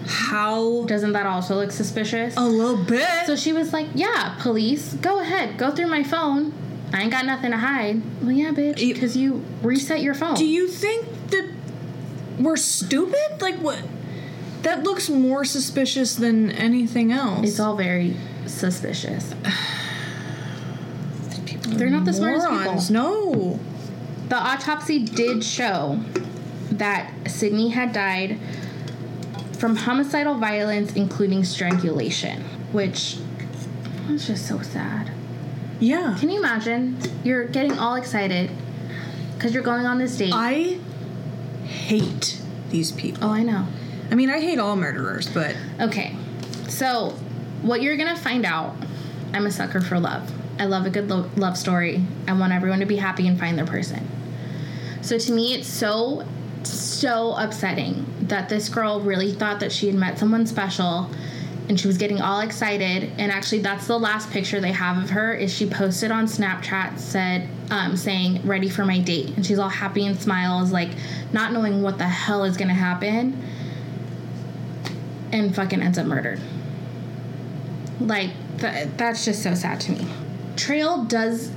How? 0.07 0.83
Doesn't 0.85 1.13
that 1.13 1.25
also 1.25 1.55
look 1.55 1.71
suspicious? 1.71 2.35
A 2.37 2.41
little 2.41 2.83
bit. 2.83 3.25
So 3.25 3.35
she 3.35 3.53
was 3.53 3.73
like, 3.73 3.87
Yeah, 3.95 4.35
police, 4.39 4.93
go 4.95 5.19
ahead, 5.19 5.57
go 5.57 5.71
through 5.71 5.87
my 5.87 6.03
phone. 6.03 6.53
I 6.93 7.03
ain't 7.03 7.11
got 7.11 7.25
nothing 7.25 7.51
to 7.51 7.57
hide. 7.57 8.01
Well, 8.21 8.31
yeah, 8.31 8.51
bitch, 8.51 8.75
because 8.75 9.15
you 9.15 9.43
reset 9.61 10.01
your 10.01 10.13
phone. 10.13 10.35
Do 10.35 10.45
you 10.45 10.67
think 10.67 11.05
that 11.29 11.49
we're 12.37 12.57
stupid? 12.57 13.41
Like 13.41 13.55
what? 13.59 13.81
That 14.63 14.83
looks 14.83 15.09
more 15.09 15.43
suspicious 15.45 16.15
than 16.15 16.51
anything 16.51 17.11
else. 17.11 17.47
it's 17.47 17.59
all 17.59 17.75
very 17.75 18.15
suspicious. 18.45 19.33
They're 21.67 21.89
not 21.89 22.05
the 22.05 22.13
smartest 22.13 22.47
people. 22.49 22.81
No. 22.91 23.59
The 24.27 24.35
autopsy 24.37 24.99
did 24.99 25.43
show 25.43 25.99
that 26.71 27.11
Sydney 27.27 27.69
had 27.69 27.91
died 27.93 28.37
from 29.61 29.75
homicidal 29.75 30.33
violence, 30.39 30.93
including 30.93 31.43
strangulation, 31.43 32.41
which 32.71 33.17
was 34.09 34.25
just 34.25 34.47
so 34.47 34.59
sad. 34.59 35.11
Yeah. 35.79 36.17
Can 36.19 36.31
you 36.31 36.39
imagine? 36.39 36.97
You're 37.23 37.45
getting 37.45 37.77
all 37.77 37.93
excited 37.93 38.49
because 39.35 39.53
you're 39.53 39.61
going 39.61 39.85
on 39.85 39.99
this 39.99 40.17
date. 40.17 40.33
I 40.33 40.79
hate 41.63 42.41
these 42.71 42.91
people. 42.91 43.23
oh, 43.23 43.29
I 43.29 43.43
know. 43.43 43.67
I 44.09 44.15
mean, 44.15 44.31
I 44.31 44.41
hate 44.41 44.57
all 44.57 44.75
murderers, 44.75 45.29
but 45.29 45.55
Okay, 45.79 46.15
so 46.67 47.11
what 47.61 47.83
you're 47.83 47.97
gonna 47.97 48.17
find 48.17 48.45
out, 48.47 48.75
I'm 49.31 49.45
a 49.45 49.51
sucker 49.51 49.79
for 49.79 49.99
love. 49.99 50.31
I 50.57 50.65
love 50.65 50.87
a 50.87 50.89
good 50.89 51.07
lo- 51.07 51.29
love 51.35 51.55
story. 51.55 52.03
I 52.27 52.33
want 52.33 52.51
everyone 52.51 52.79
to 52.79 52.87
be 52.87 52.95
happy 52.95 53.27
and 53.27 53.39
find 53.39 53.59
their 53.59 53.67
person. 53.67 54.07
So 55.03 55.19
to 55.19 55.31
me, 55.31 55.53
it's 55.53 55.67
so, 55.67 56.25
so 56.63 57.35
upsetting 57.35 58.10
that 58.31 58.47
this 58.47 58.69
girl 58.69 59.01
really 59.01 59.33
thought 59.33 59.59
that 59.59 59.71
she 59.71 59.87
had 59.87 59.95
met 59.95 60.17
someone 60.17 60.47
special 60.47 61.09
and 61.69 61.79
she 61.79 61.85
was 61.85 61.97
getting 61.97 62.19
all 62.19 62.39
excited. 62.39 63.11
And 63.17 63.31
actually, 63.31 63.59
that's 63.59 63.87
the 63.87 63.99
last 63.99 64.31
picture 64.31 64.59
they 64.59 64.71
have 64.71 64.97
of 64.97 65.11
her 65.11 65.33
is 65.33 65.53
she 65.53 65.69
posted 65.69 66.11
on 66.11 66.25
Snapchat 66.25 66.97
said, 66.97 67.47
um, 67.69 67.95
saying, 67.95 68.41
ready 68.45 68.69
for 68.69 68.85
my 68.85 68.99
date. 68.99 69.35
And 69.35 69.45
she's 69.45 69.59
all 69.59 69.69
happy 69.69 70.05
and 70.05 70.19
smiles, 70.19 70.71
like 70.71 70.89
not 71.31 71.51
knowing 71.51 71.81
what 71.81 71.97
the 71.97 72.07
hell 72.07 72.43
is 72.45 72.57
to 72.69 72.73
happen. 72.73 73.41
And 75.31 75.53
fucking 75.53 75.81
ends 75.81 75.97
up 75.97 76.07
murdered. 76.07 76.39
Like, 77.99 78.31
th- 78.59 78.89
that's 78.97 79.23
just 79.23 79.43
so 79.43 79.53
sad 79.53 79.79
to 79.81 79.91
me. 79.91 80.07
Trail 80.55 81.03
does, 81.03 81.51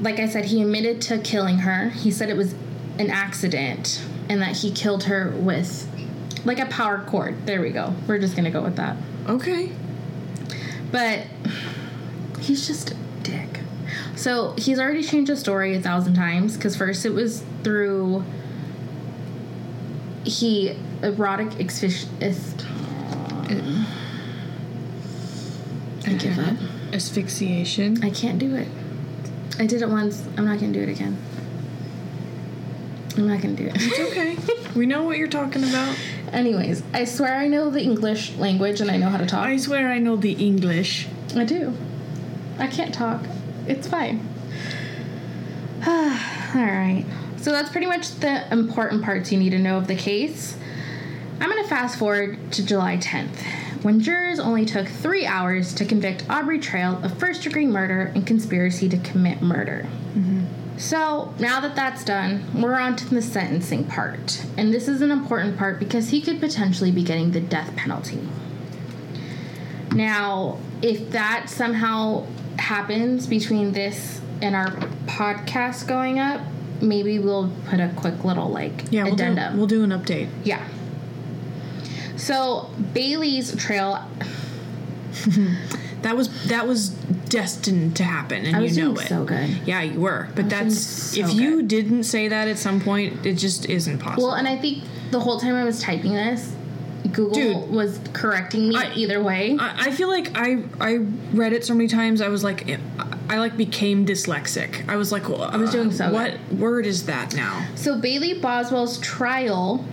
like 0.00 0.18
I 0.18 0.28
said, 0.28 0.46
he 0.46 0.62
admitted 0.62 1.00
to 1.02 1.18
killing 1.18 1.58
her. 1.58 1.90
He 1.90 2.10
said 2.10 2.28
it 2.28 2.36
was 2.36 2.54
an 2.98 3.10
accident 3.10 4.02
and 4.28 4.40
that 4.40 4.56
he 4.58 4.70
killed 4.70 5.04
her 5.04 5.30
with 5.30 5.88
like 6.44 6.58
a 6.58 6.66
power 6.66 7.02
cord. 7.06 7.46
There 7.46 7.60
we 7.60 7.70
go. 7.70 7.94
We're 8.06 8.18
just 8.18 8.36
gonna 8.36 8.50
go 8.50 8.62
with 8.62 8.76
that. 8.76 8.96
Okay. 9.28 9.72
But 10.92 11.26
he's 12.40 12.66
just 12.66 12.90
a 12.92 12.94
dick. 13.22 13.60
So 14.16 14.54
he's 14.58 14.78
already 14.78 15.02
changed 15.02 15.30
the 15.30 15.36
story 15.36 15.74
a 15.76 15.80
thousand 15.80 16.14
times 16.14 16.56
because 16.56 16.76
first 16.76 17.04
it 17.06 17.10
was 17.10 17.42
through 17.62 18.24
he 20.24 20.76
erotic 21.02 21.48
asphyxi- 21.58 22.06
is- 22.22 22.54
I 26.06 26.12
give 26.14 26.38
up. 26.38 26.56
Asphyxiation. 26.92 28.02
I 28.04 28.10
can't 28.10 28.38
do 28.38 28.54
it. 28.54 28.68
I 29.58 29.66
did 29.66 29.82
it 29.82 29.88
once. 29.88 30.22
I'm 30.36 30.44
not 30.44 30.60
gonna 30.60 30.72
do 30.72 30.80
it 30.82 30.88
again. 30.88 31.16
I'm 33.16 33.28
not 33.28 33.40
gonna 33.40 33.54
do 33.54 33.66
it. 33.66 33.76
It's 33.76 34.00
okay. 34.00 34.36
we 34.76 34.86
know 34.86 35.04
what 35.04 35.18
you're 35.18 35.28
talking 35.28 35.62
about. 35.62 35.96
Anyways, 36.32 36.82
I 36.92 37.04
swear 37.04 37.36
I 37.36 37.46
know 37.46 37.70
the 37.70 37.82
English 37.82 38.34
language 38.36 38.80
and 38.80 38.90
I 38.90 38.96
know 38.96 39.08
how 39.08 39.18
to 39.18 39.26
talk. 39.26 39.46
I 39.46 39.56
swear 39.56 39.88
I 39.88 39.98
know 39.98 40.16
the 40.16 40.32
English. 40.32 41.06
I 41.36 41.44
do. 41.44 41.74
I 42.58 42.66
can't 42.66 42.92
talk. 42.92 43.24
It's 43.66 43.86
fine. 43.86 44.28
All 45.86 46.04
right. 46.54 47.04
So 47.36 47.50
that's 47.50 47.70
pretty 47.70 47.86
much 47.86 48.10
the 48.20 48.50
important 48.52 49.02
parts 49.02 49.30
you 49.30 49.38
need 49.38 49.50
to 49.50 49.58
know 49.58 49.76
of 49.76 49.86
the 49.86 49.96
case. 49.96 50.56
I'm 51.40 51.50
going 51.50 51.62
to 51.62 51.68
fast 51.68 51.98
forward 51.98 52.52
to 52.52 52.64
July 52.64 52.96
10th, 52.96 53.36
when 53.82 54.00
jurors 54.00 54.38
only 54.38 54.64
took 54.64 54.88
three 54.88 55.26
hours 55.26 55.74
to 55.74 55.84
convict 55.84 56.24
Aubrey 56.30 56.58
Trail 56.58 57.00
of 57.02 57.18
first 57.18 57.42
degree 57.42 57.66
murder 57.66 58.12
and 58.14 58.26
conspiracy 58.26 58.88
to 58.88 58.96
commit 58.98 59.42
murder. 59.42 59.86
Mm-hmm. 60.14 60.63
So 60.76 61.32
now 61.38 61.60
that 61.60 61.76
that's 61.76 62.04
done, 62.04 62.60
we're 62.60 62.74
on 62.74 62.96
to 62.96 63.08
the 63.14 63.22
sentencing 63.22 63.84
part. 63.84 64.44
And 64.56 64.72
this 64.74 64.88
is 64.88 65.02
an 65.02 65.10
important 65.10 65.56
part 65.56 65.78
because 65.78 66.10
he 66.10 66.20
could 66.20 66.40
potentially 66.40 66.90
be 66.90 67.02
getting 67.04 67.30
the 67.30 67.40
death 67.40 67.74
penalty. 67.76 68.20
Now, 69.92 70.58
if 70.82 71.10
that 71.10 71.48
somehow 71.48 72.26
happens 72.58 73.26
between 73.28 73.72
this 73.72 74.20
and 74.42 74.56
our 74.56 74.66
podcast 75.06 75.86
going 75.86 76.18
up, 76.18 76.40
maybe 76.82 77.18
we'll 77.20 77.52
put 77.68 77.78
a 77.78 77.92
quick 77.94 78.24
little 78.24 78.48
like 78.48 78.84
Yeah, 78.90 79.04
we'll 79.04 79.14
do, 79.14 79.22
addendum. 79.22 79.56
we'll 79.56 79.66
do 79.68 79.84
an 79.84 79.90
update. 79.90 80.28
yeah. 80.42 80.66
So 82.16 82.70
Bailey's 82.92 83.54
trail. 83.56 84.04
That 86.04 86.16
was 86.16 86.28
that 86.48 86.66
was 86.68 86.90
destined 86.90 87.96
to 87.96 88.04
happen, 88.04 88.44
and 88.44 88.54
I 88.54 88.60
was 88.60 88.76
you 88.76 88.84
know 88.84 88.94
doing 88.94 89.06
it. 89.06 89.08
so 89.08 89.24
good. 89.24 89.48
Yeah, 89.66 89.80
you 89.82 90.00
were. 90.00 90.28
But 90.36 90.48
that's 90.50 90.78
so 90.78 91.20
if 91.20 91.32
you 91.34 91.56
good. 91.56 91.68
didn't 91.68 92.04
say 92.04 92.28
that 92.28 92.46
at 92.46 92.58
some 92.58 92.80
point, 92.80 93.24
it 93.26 93.34
just 93.34 93.66
isn't 93.68 93.98
possible. 93.98 94.28
Well, 94.28 94.34
and 94.36 94.46
I 94.46 94.56
think 94.56 94.84
the 95.10 95.20
whole 95.20 95.40
time 95.40 95.54
I 95.54 95.64
was 95.64 95.80
typing 95.80 96.12
this, 96.12 96.54
Google 97.12 97.32
Dude. 97.62 97.70
was 97.70 97.98
correcting 98.12 98.68
me 98.68 98.76
I- 98.76 98.92
either 98.94 99.22
way. 99.22 99.56
I, 99.58 99.86
I 99.86 99.90
feel 99.92 100.08
like 100.08 100.30
I 100.36 100.62
I 100.80 100.96
read 101.32 101.52
it 101.54 101.64
so 101.64 101.74
many 101.74 101.88
times. 101.88 102.20
I 102.20 102.28
was 102.28 102.44
like, 102.44 102.68
I, 102.68 102.78
I 103.30 103.38
like 103.38 103.56
became 103.56 104.04
dyslexic. 104.04 104.86
I 104.88 104.96
was 104.96 105.10
like, 105.10 105.24
I 105.30 105.56
was 105.56 105.70
doing 105.72 105.88
uh, 105.88 105.92
so 105.92 106.12
What 106.12 106.38
word 106.52 106.86
is 106.86 107.06
that 107.06 107.34
now? 107.34 107.66
So 107.76 107.98
Bailey 107.98 108.38
Boswell's 108.40 108.98
trial 108.98 109.84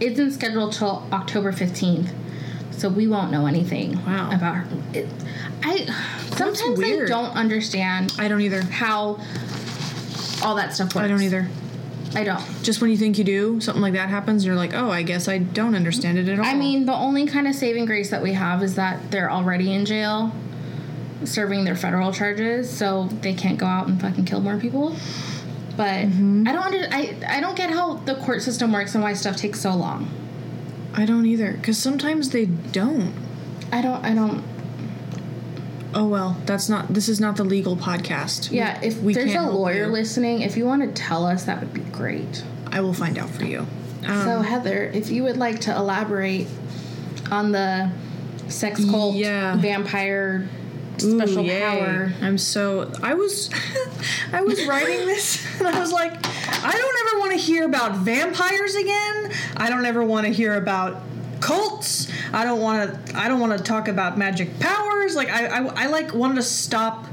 isn't 0.00 0.32
scheduled 0.32 0.72
till 0.74 1.06
October 1.12 1.52
fifteenth, 1.52 2.12
so 2.78 2.88
we 2.88 3.06
won't 3.06 3.30
know 3.30 3.46
anything 3.46 4.04
Wow. 4.04 4.30
about 4.32 4.56
her. 4.56 4.66
It, 4.92 5.08
I 5.62 5.86
sometimes 6.36 6.80
I 6.80 7.06
don't 7.06 7.34
understand 7.36 8.14
I 8.18 8.28
don't 8.28 8.40
either. 8.40 8.62
how 8.62 9.20
all 10.42 10.54
that 10.56 10.74
stuff 10.74 10.94
works. 10.94 11.04
I 11.04 11.08
don't 11.08 11.22
either. 11.22 11.48
I 12.14 12.22
don't. 12.22 12.42
Just 12.62 12.80
when 12.80 12.90
you 12.90 12.96
think 12.96 13.18
you 13.18 13.24
do, 13.24 13.60
something 13.60 13.82
like 13.82 13.94
that 13.94 14.08
happens, 14.08 14.46
you're 14.46 14.54
like, 14.54 14.72
oh, 14.72 14.90
I 14.90 15.02
guess 15.02 15.26
I 15.26 15.38
don't 15.38 15.74
understand 15.74 16.18
it 16.18 16.28
at 16.28 16.38
all. 16.38 16.44
I 16.44 16.54
mean, 16.54 16.86
the 16.86 16.94
only 16.94 17.26
kind 17.26 17.48
of 17.48 17.54
saving 17.56 17.86
grace 17.86 18.10
that 18.10 18.22
we 18.22 18.34
have 18.34 18.62
is 18.62 18.76
that 18.76 19.10
they're 19.10 19.30
already 19.30 19.72
in 19.72 19.84
jail, 19.84 20.32
serving 21.24 21.64
their 21.64 21.74
federal 21.74 22.12
charges, 22.12 22.70
so 22.70 23.08
they 23.20 23.34
can't 23.34 23.58
go 23.58 23.66
out 23.66 23.88
and 23.88 24.00
fucking 24.00 24.26
kill 24.26 24.40
more 24.40 24.58
people. 24.58 24.94
But 25.76 26.06
mm-hmm. 26.06 26.46
I 26.46 26.52
don't 26.52 26.62
under 26.62 26.86
I 26.92 27.16
I 27.26 27.40
don't 27.40 27.56
get 27.56 27.70
how 27.70 27.94
the 27.94 28.14
court 28.14 28.42
system 28.42 28.72
works 28.72 28.94
and 28.94 29.02
why 29.02 29.14
stuff 29.14 29.36
takes 29.36 29.60
so 29.60 29.74
long. 29.74 30.08
I 30.94 31.04
don't 31.04 31.26
either. 31.26 31.52
Because 31.52 31.78
sometimes 31.78 32.30
they 32.30 32.46
don't. 32.46 33.12
I 33.72 33.82
don't 33.82 34.04
I 34.04 34.14
don't 34.14 34.44
Oh 35.96 36.06
well, 36.08 36.36
that's 36.44 36.68
not. 36.68 36.92
This 36.92 37.08
is 37.08 37.20
not 37.20 37.36
the 37.36 37.44
legal 37.44 37.76
podcast. 37.76 38.50
Yeah, 38.50 38.80
if 38.82 39.00
we 39.00 39.14
there's 39.14 39.34
a 39.34 39.42
lawyer 39.42 39.86
you. 39.86 39.92
listening, 39.92 40.40
if 40.42 40.56
you 40.56 40.64
want 40.64 40.82
to 40.82 41.02
tell 41.02 41.24
us, 41.24 41.44
that 41.44 41.60
would 41.60 41.72
be 41.72 41.82
great. 41.82 42.44
I 42.66 42.80
will 42.80 42.94
find 42.94 43.16
out 43.16 43.30
for 43.30 43.44
you. 43.44 43.60
Um, 44.04 44.24
so, 44.24 44.40
Heather, 44.40 44.90
if 44.92 45.10
you 45.10 45.22
would 45.22 45.36
like 45.36 45.60
to 45.62 45.74
elaborate 45.76 46.48
on 47.30 47.52
the 47.52 47.92
sex 48.48 48.84
cult 48.84 49.14
Yeah. 49.14 49.56
vampire 49.56 50.48
special 50.98 51.44
yay. 51.44 51.60
power. 51.60 52.12
I'm 52.20 52.38
so 52.38 52.92
I 53.02 53.14
was 53.14 53.50
I 54.32 54.42
was 54.42 54.64
writing 54.66 54.98
this 55.06 55.44
and 55.58 55.68
I 55.68 55.78
was 55.78 55.92
like, 55.92 56.12
I 56.12 56.72
don't 56.72 57.06
ever 57.06 57.20
want 57.20 57.32
to 57.32 57.38
hear 57.38 57.64
about 57.64 57.96
vampires 57.98 58.74
again. 58.74 59.32
I 59.56 59.68
don't 59.70 59.84
ever 59.84 60.04
want 60.04 60.26
to 60.26 60.32
hear 60.32 60.54
about 60.56 61.02
cults. 61.40 62.10
I 62.32 62.44
don't 62.44 62.60
want 62.60 63.06
to 63.06 63.18
I 63.18 63.28
don't 63.28 63.40
want 63.40 63.56
to 63.56 63.62
talk 63.62 63.88
about 63.88 64.16
magic 64.18 64.58
powers. 64.60 65.14
Like 65.14 65.28
I, 65.28 65.46
I 65.46 65.84
I 65.84 65.86
like 65.86 66.14
wanted 66.14 66.36
to 66.36 66.42
stop 66.42 67.06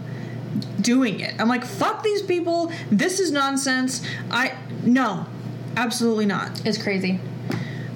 doing 0.80 1.20
it. 1.20 1.39
I'm 1.39 1.48
like, 1.48 1.65
fuck 1.65 2.04
these 2.04 2.22
people. 2.22 2.72
This 2.91 3.20
is 3.20 3.32
nonsense. 3.32 4.06
I 4.30 4.54
no. 4.84 5.26
Absolutely 5.78 6.26
not. 6.26 6.65
It's 6.65 6.82
crazy. 6.82 7.20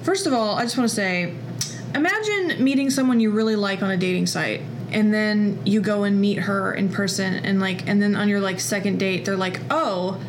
First 0.02 0.26
of 0.26 0.32
all, 0.32 0.56
I 0.56 0.62
just 0.62 0.78
want 0.78 0.88
to 0.88 0.94
say 0.94 1.34
imagine 1.94 2.62
meeting 2.62 2.90
someone 2.90 3.20
you 3.20 3.30
really 3.30 3.56
like 3.56 3.82
on 3.82 3.90
a 3.90 3.96
dating 3.96 4.26
site 4.26 4.62
and 4.92 5.12
then 5.12 5.58
you 5.64 5.80
go 5.80 6.04
and 6.04 6.20
meet 6.20 6.38
her 6.40 6.72
in 6.72 6.88
person 6.88 7.34
and 7.34 7.60
like 7.60 7.86
and 7.88 8.00
then 8.02 8.14
on 8.16 8.28
your 8.28 8.40
like 8.40 8.60
second 8.60 8.98
date 8.98 9.24
they're 9.24 9.36
like, 9.36 9.60
"Oh, 9.70 10.20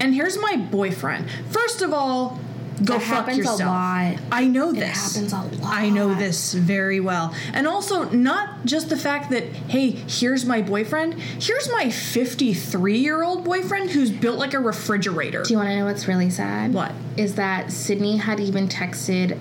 and 0.00 0.14
here's 0.14 0.38
my 0.38 0.56
boyfriend." 0.56 1.26
First 1.50 1.82
of 1.82 1.92
all, 1.92 2.38
go 2.84 2.94
That 2.94 3.02
fuck 3.02 3.08
happens 3.16 3.36
a 3.36 3.40
yourself. 3.40 3.60
lot. 3.60 4.16
I 4.32 4.46
know 4.46 4.72
this 4.72 5.16
It 5.16 5.20
happens 5.20 5.32
a 5.32 5.62
lot. 5.62 5.72
I 5.74 5.88
know 5.90 6.14
this 6.14 6.54
very 6.54 6.98
well. 7.00 7.32
And 7.52 7.66
also 7.66 8.08
not 8.10 8.64
just 8.64 8.88
the 8.88 8.96
fact 8.96 9.30
that, 9.30 9.44
"Hey, 9.68 9.90
here's 9.90 10.44
my 10.44 10.62
boyfriend. 10.62 11.14
Here's 11.38 11.70
my 11.70 11.86
53-year-old 11.86 13.44
boyfriend 13.44 13.90
who's 13.90 14.10
built 14.10 14.38
like 14.38 14.54
a 14.54 14.58
refrigerator." 14.60 15.42
Do 15.42 15.52
you 15.52 15.58
want 15.58 15.70
to 15.70 15.76
know 15.76 15.84
what's 15.84 16.08
really 16.08 16.30
sad? 16.30 16.72
What? 16.72 16.92
Is 17.16 17.34
that 17.36 17.70
Sydney 17.72 18.16
had 18.16 18.40
even 18.40 18.68
texted 18.68 19.38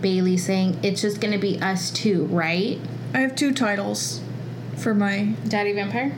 Bailey 0.00 0.36
saying, 0.36 0.78
It's 0.82 1.00
just 1.02 1.20
going 1.20 1.32
to 1.32 1.38
be 1.38 1.58
us 1.60 1.90
two, 1.90 2.24
right? 2.26 2.78
I 3.14 3.20
have 3.20 3.34
two 3.36 3.52
titles 3.52 4.20
for 4.76 4.94
my 4.94 5.34
Daddy 5.48 5.72
Vampire? 5.72 6.14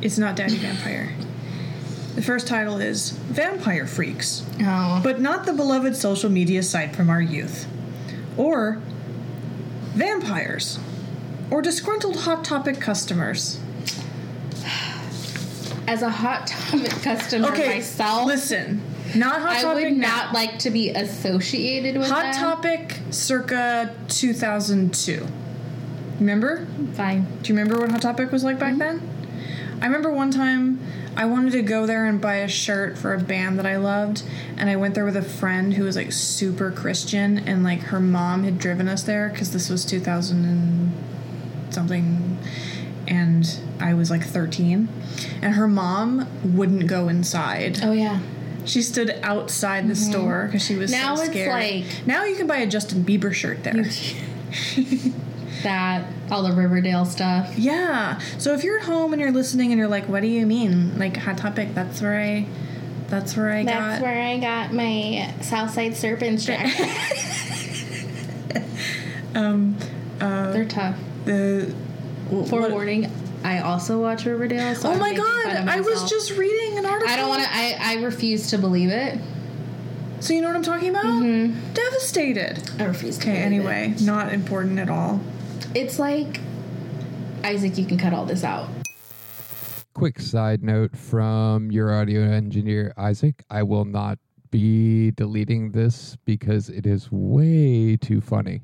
It's 0.00 0.18
not 0.18 0.36
Daddy 0.36 0.56
Vampire. 0.56 1.12
The 2.14 2.22
first 2.22 2.46
title 2.46 2.78
is 2.80 3.10
Vampire 3.10 3.86
Freaks, 3.86 4.44
Oh. 4.62 5.00
but 5.02 5.20
not 5.20 5.46
the 5.46 5.52
beloved 5.52 5.96
social 5.96 6.30
media 6.30 6.62
site 6.62 6.94
from 6.94 7.10
our 7.10 7.20
youth. 7.20 7.66
Or 8.36 8.80
Vampires. 9.94 10.78
Or 11.50 11.62
disgruntled 11.62 12.16
Hot 12.20 12.44
Topic 12.44 12.80
customers. 12.80 13.58
As 15.88 16.02
a 16.02 16.10
Hot 16.10 16.46
Topic 16.46 16.90
customer 17.02 17.48
Okay, 17.48 17.74
myself, 17.76 18.26
listen. 18.26 18.80
Not 19.16 19.40
Hot 19.40 19.56
I 19.56 19.62
Topic 19.62 19.84
I 19.86 19.88
would 19.90 19.98
now. 19.98 20.08
not 20.08 20.32
like 20.34 20.58
to 20.60 20.70
be 20.70 20.90
associated 20.90 21.96
with 21.98 22.08
Hot 22.08 22.32
them. 22.32 22.34
Topic 22.34 22.96
circa 23.10 23.92
2002. 24.08 25.26
Remember? 26.20 26.66
Fine. 26.92 27.26
Do 27.42 27.52
you 27.52 27.58
remember 27.58 27.80
what 27.80 27.90
Hot 27.90 28.02
Topic 28.02 28.30
was 28.30 28.44
like 28.44 28.58
back 28.58 28.76
then? 28.76 29.00
I 29.80 29.86
remember 29.86 30.10
one 30.12 30.30
time 30.30 30.78
I 31.16 31.24
wanted 31.24 31.52
to 31.52 31.62
go 31.62 31.86
there 31.86 32.04
and 32.04 32.20
buy 32.20 32.36
a 32.36 32.48
shirt 32.48 32.98
for 32.98 33.14
a 33.14 33.18
band 33.18 33.58
that 33.58 33.64
I 33.66 33.76
loved, 33.78 34.22
and 34.56 34.68
I 34.68 34.76
went 34.76 34.94
there 34.94 35.06
with 35.06 35.16
a 35.16 35.22
friend 35.22 35.74
who 35.74 35.84
was 35.84 35.96
like 35.96 36.12
super 36.12 36.70
Christian, 36.70 37.38
and 37.38 37.64
like 37.64 37.80
her 37.84 38.00
mom 38.00 38.44
had 38.44 38.58
driven 38.58 38.86
us 38.88 39.02
there 39.02 39.30
because 39.30 39.52
this 39.52 39.70
was 39.70 39.84
2000 39.86 40.44
and 40.44 40.92
something, 41.74 42.38
and 43.08 43.58
I 43.80 43.94
was 43.94 44.10
like 44.10 44.22
13, 44.24 44.88
and 45.40 45.54
her 45.54 45.66
mom 45.66 46.28
wouldn't 46.56 46.86
go 46.86 47.08
inside. 47.08 47.80
Oh, 47.82 47.92
yeah. 47.92 48.20
She 48.66 48.82
stood 48.82 49.18
outside 49.22 49.88
the 49.88 49.96
store 49.96 50.44
because 50.44 50.62
she 50.64 50.76
was 50.76 50.92
Mm-hmm. 50.92 51.02
Now 51.02 51.14
so 51.14 51.22
it's 51.22 51.30
scared. 51.30 51.52
like- 51.52 52.06
now 52.06 52.24
you 52.24 52.36
can 52.36 52.46
buy 52.46 52.58
a 52.58 52.66
Justin 52.66 53.02
Bieber 53.04 53.32
shirt 53.32 53.64
there. 53.64 53.72
that 55.62 56.06
all 56.30 56.42
the 56.42 56.52
Riverdale 56.52 57.04
stuff. 57.04 57.56
yeah. 57.58 58.18
So 58.38 58.52
if 58.54 58.64
you're 58.64 58.78
at 58.78 58.84
home 58.84 59.12
and 59.12 59.20
you're 59.20 59.32
listening 59.32 59.72
and 59.72 59.78
you're 59.78 59.88
like, 59.88 60.08
"What 60.08 60.20
do 60.22 60.28
you 60.28 60.46
mean?" 60.46 60.98
Like 60.98 61.16
Hot 61.18 61.36
Topic. 61.38 61.74
That's 61.74 62.00
where 62.00 62.18
I. 62.20 62.46
That's 63.08 63.36
where 63.36 63.50
I 63.50 63.64
That's 63.64 63.98
got. 63.98 64.02
where 64.02 64.22
I 64.22 64.38
got 64.38 64.72
my 64.72 65.34
Southside 65.40 65.96
Serpents 65.96 66.44
jacket. 66.46 66.88
um. 69.34 69.76
Uh. 70.20 70.52
They're 70.52 70.64
tough. 70.64 70.96
The. 71.24 71.74
For 72.48 72.60
what- 72.60 72.70
warning, 72.70 73.10
I 73.42 73.58
also 73.60 74.00
watch 74.00 74.24
Riverdale. 74.24 74.74
So 74.76 74.88
Oh 74.88 74.92
I'm 74.92 74.98
my 75.00 75.12
god! 75.14 75.68
I 75.68 75.80
was 75.80 76.08
just 76.08 76.36
reading 76.36 76.78
an 76.78 76.86
article. 76.86 77.12
I 77.12 77.16
don't 77.16 77.28
want 77.28 77.42
to. 77.42 77.48
I 77.52 77.76
I 77.80 77.94
refuse 78.02 78.50
to 78.50 78.58
believe 78.58 78.90
it. 78.90 79.18
So 80.20 80.34
you 80.34 80.40
know 80.42 80.48
what 80.48 80.56
I'm 80.56 80.62
talking 80.62 80.90
about? 80.90 81.04
Mm-hmm. 81.06 81.72
Devastated. 81.72 82.70
I 82.78 82.84
refuse. 82.84 83.16
To 83.18 83.22
Okay. 83.30 83.38
Anyway, 83.38 83.94
not 84.02 84.32
important 84.32 84.78
at 84.78 84.88
all. 84.90 85.20
It. 85.74 85.78
it's 85.78 85.98
like 85.98 86.40
Isaac. 87.44 87.78
You 87.78 87.86
can 87.86 87.98
cut 87.98 88.12
all 88.12 88.24
this 88.24 88.44
out. 88.44 88.68
Quick 89.94 90.20
side 90.20 90.62
note 90.62 90.96
from 90.96 91.70
your 91.70 91.92
audio 91.92 92.22
engineer, 92.22 92.94
Isaac. 92.96 93.44
I 93.50 93.62
will 93.62 93.84
not 93.84 94.18
be 94.50 95.10
deleting 95.12 95.72
this 95.72 96.16
because 96.24 96.68
it 96.68 96.86
is 96.86 97.10
way 97.10 97.96
too 97.96 98.20
funny. 98.20 98.62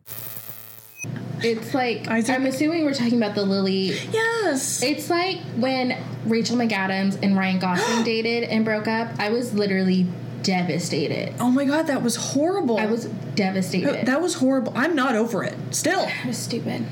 It's 1.43 1.75
like 1.75 2.09
Isaac- 2.09 2.35
I'm 2.35 2.47
assuming 2.47 2.85
we're 2.85 2.95
talking 2.95 3.23
about 3.23 3.35
the 3.35 3.45
Lily. 3.45 3.93
Yes. 4.13 4.83
It's 4.83 5.11
like 5.11 5.39
when 5.57 5.97
Rachel 6.25 6.57
McAdams 6.57 7.23
and 7.23 7.37
Ryan 7.37 7.59
Gosling 7.59 8.05
dated 8.05 8.45
and 8.45 8.65
broke 8.65 8.89
up. 8.89 9.09
I 9.19 9.31
was 9.31 9.53
literally 9.55 10.07
devastated. 10.47 11.35
oh 11.41 11.51
my 11.51 11.65
god, 11.65 11.89
that 11.89 12.03
was 12.03 12.17
horrible. 12.17 12.79
I 12.79 12.87
was 12.87 13.05
devastated. 13.35 14.07
That 14.07 14.23
was 14.23 14.35
horrible. 14.35 14.73
I'm 14.77 14.95
not 14.95 15.15
over 15.17 15.43
it. 15.45 15.55
Still, 15.73 16.07
It 16.07 16.27
was 16.27 16.39
stupid. 16.39 16.85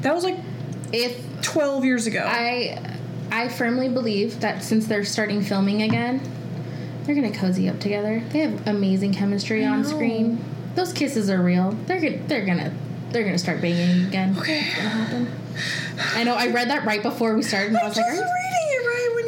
that 0.00 0.14
was 0.14 0.24
like 0.24 0.38
If 0.92 1.22
12 1.42 1.84
years 1.84 2.06
ago. 2.06 2.24
I 2.26 2.78
I 3.30 3.48
firmly 3.48 3.88
believe 3.88 4.40
that 4.40 4.62
since 4.64 4.86
they're 4.86 5.04
starting 5.04 5.42
filming 5.42 5.82
again, 5.82 6.20
they're 7.04 7.14
gonna 7.14 7.32
cozy 7.32 7.68
up 7.68 7.78
together. 7.80 8.22
They 8.30 8.38
have 8.40 8.66
amazing 8.66 9.12
chemistry 9.14 9.64
I 9.64 9.68
on 9.70 9.82
know. 9.82 9.88
screen. 9.88 10.44
Those 10.74 10.92
kisses 10.92 11.28
are 11.30 11.42
real. 11.42 11.72
They're 11.86 12.00
gonna 12.00 12.18
they're 12.26 12.46
gonna 12.46 12.72
they're 13.10 13.24
gonna 13.24 13.38
start 13.38 13.60
banging 13.60 14.06
again. 14.06 14.36
okay. 14.38 14.60
It's 14.66 14.76
gonna 14.76 14.88
happen. 14.88 15.28
I 16.14 16.24
know. 16.24 16.34
I 16.34 16.48
read 16.48 16.68
that 16.70 16.84
right 16.84 17.02
before 17.02 17.34
we 17.34 17.42
started, 17.42 17.68
and 17.68 17.78
I 17.78 17.82
I'm 17.82 17.88
was 17.88 17.96
like, 17.96 18.06
are 18.10 18.14
you, 18.14 18.24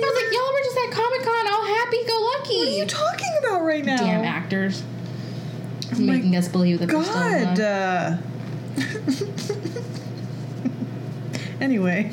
I 0.03 0.07
was 0.07 0.23
like, 0.23 0.33
y'all 0.33 0.53
were 0.53 0.65
just 0.65 0.79
at 0.79 0.91
Comic 0.93 1.23
Con, 1.23 1.49
all 1.49 1.67
happy 1.67 1.99
go 2.07 2.21
lucky. 2.37 2.59
what 2.59 2.69
are 2.69 2.71
you 2.71 2.87
talking 2.87 3.33
about 3.41 3.65
right 3.65 3.85
now? 3.85 3.97
Damn 3.99 4.25
actors, 4.25 4.83
Oh 5.93 5.99
making 6.01 6.37
us 6.37 6.49
believe 6.49 6.79
that 6.81 6.89
they're 6.89 7.03
still 7.05 7.23
in 7.23 7.55
God. 7.55 7.61
Uh, 7.61 8.17
anyway, 11.61 12.11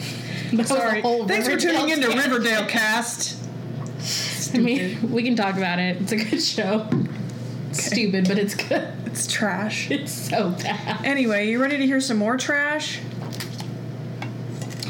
sorry. 0.63 1.01
Thanks 1.01 1.47
for 1.47 1.57
tuning 1.57 1.89
into 1.89 2.07
tangent. 2.07 2.31
Riverdale 2.31 2.65
Cast. 2.67 3.41
I 4.53 4.57
mean, 4.59 5.11
we 5.11 5.23
can 5.23 5.35
talk 5.35 5.57
about 5.57 5.79
it. 5.79 5.97
It's 6.01 6.11
a 6.11 6.17
good 6.17 6.41
show. 6.41 6.87
Stupid, 7.71 8.27
but 8.27 8.37
it's 8.37 8.55
good. 8.55 8.87
It's 9.05 9.27
trash. 9.31 9.89
It's 9.95 10.11
so 10.11 10.51
bad. 10.51 11.03
Anyway, 11.05 11.49
you 11.49 11.61
ready 11.61 11.77
to 11.77 11.85
hear 11.85 11.99
some 11.99 12.17
more 12.17 12.37
trash? 12.37 12.99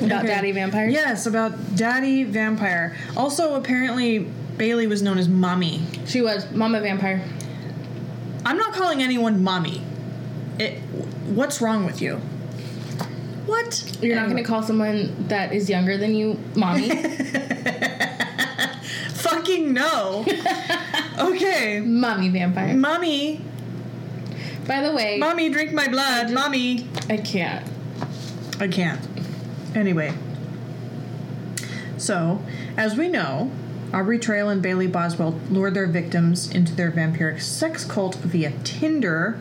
About 0.06 0.24
Okay. 0.26 0.28
daddy 0.34 0.52
Vampire? 0.52 0.88
Yes, 0.88 1.26
about 1.26 1.76
Daddy 1.76 2.24
Vampire. 2.24 2.96
Also, 3.18 3.56
apparently, 3.56 4.20
Bailey 4.58 4.88
was 4.88 5.02
known 5.02 5.18
as 5.18 5.28
Mommy. 5.28 5.82
She 6.06 6.22
was 6.22 6.50
Mama 6.52 6.80
Vampire. 6.82 7.22
I'm 8.46 8.58
not 8.58 8.74
calling 8.74 9.02
anyone 9.02 9.44
Mommy. 9.44 9.82
It. 10.60 10.80
What's 11.28 11.60
wrong 11.62 11.86
with 11.86 12.02
you? 12.02 12.22
What? 13.46 13.98
You're 14.02 14.16
not 14.16 14.26
going 14.30 14.38
to 14.38 14.44
call 14.44 14.64
someone 14.64 15.28
that 15.28 15.54
is 15.54 15.70
younger 15.70 15.98
than 15.98 16.16
you 16.16 16.40
mommy? 16.56 16.90
Fucking 19.14 19.74
no. 19.74 20.26
okay. 21.20 21.80
mommy 21.80 22.30
vampire. 22.30 22.74
Mommy. 22.76 23.42
By 24.68 24.82
the 24.82 24.94
way, 24.96 25.18
Mommy, 25.20 25.50
drink 25.50 25.74
my 25.74 25.88
blood. 25.88 26.32
Mommy. 26.32 26.88
I 27.08 27.18
can't. 27.18 27.64
I 28.60 28.68
can't. 28.68 29.00
Anyway. 29.76 30.14
So, 31.98 32.42
as 32.78 32.96
we 32.98 33.08
know, 33.08 33.52
Aubrey 33.94 34.20
Trail 34.20 34.50
and 34.50 34.62
Bailey 34.62 34.88
Boswell 34.88 35.40
lured 35.50 35.74
their 35.74 35.88
victims 35.88 36.50
into 36.50 36.74
their 36.76 36.92
vampiric 36.92 37.42
sex 37.42 37.86
cult 37.86 38.16
via 38.16 38.52
Tinder, 38.64 39.38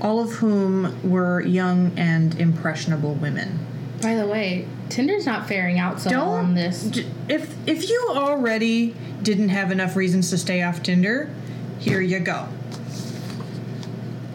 all 0.00 0.20
of 0.20 0.34
whom 0.34 1.08
were 1.08 1.40
young 1.40 1.92
and 1.98 2.38
impressionable 2.40 3.14
women. 3.14 3.58
By 4.00 4.14
the 4.16 4.26
way, 4.26 4.66
Tinder's 4.88 5.26
not 5.26 5.46
faring 5.46 5.78
out 5.78 6.00
so 6.00 6.10
well 6.10 6.30
on 6.30 6.54
this. 6.54 6.84
d- 6.84 7.06
If 7.28 7.54
if 7.68 7.88
you 7.88 8.08
already 8.10 8.94
didn't 9.22 9.50
have 9.50 9.70
enough 9.70 9.94
reasons 9.94 10.30
to 10.30 10.38
stay 10.38 10.62
off 10.62 10.82
Tinder, 10.82 11.30
here 11.78 12.00
you 12.00 12.18
go. 12.18 12.48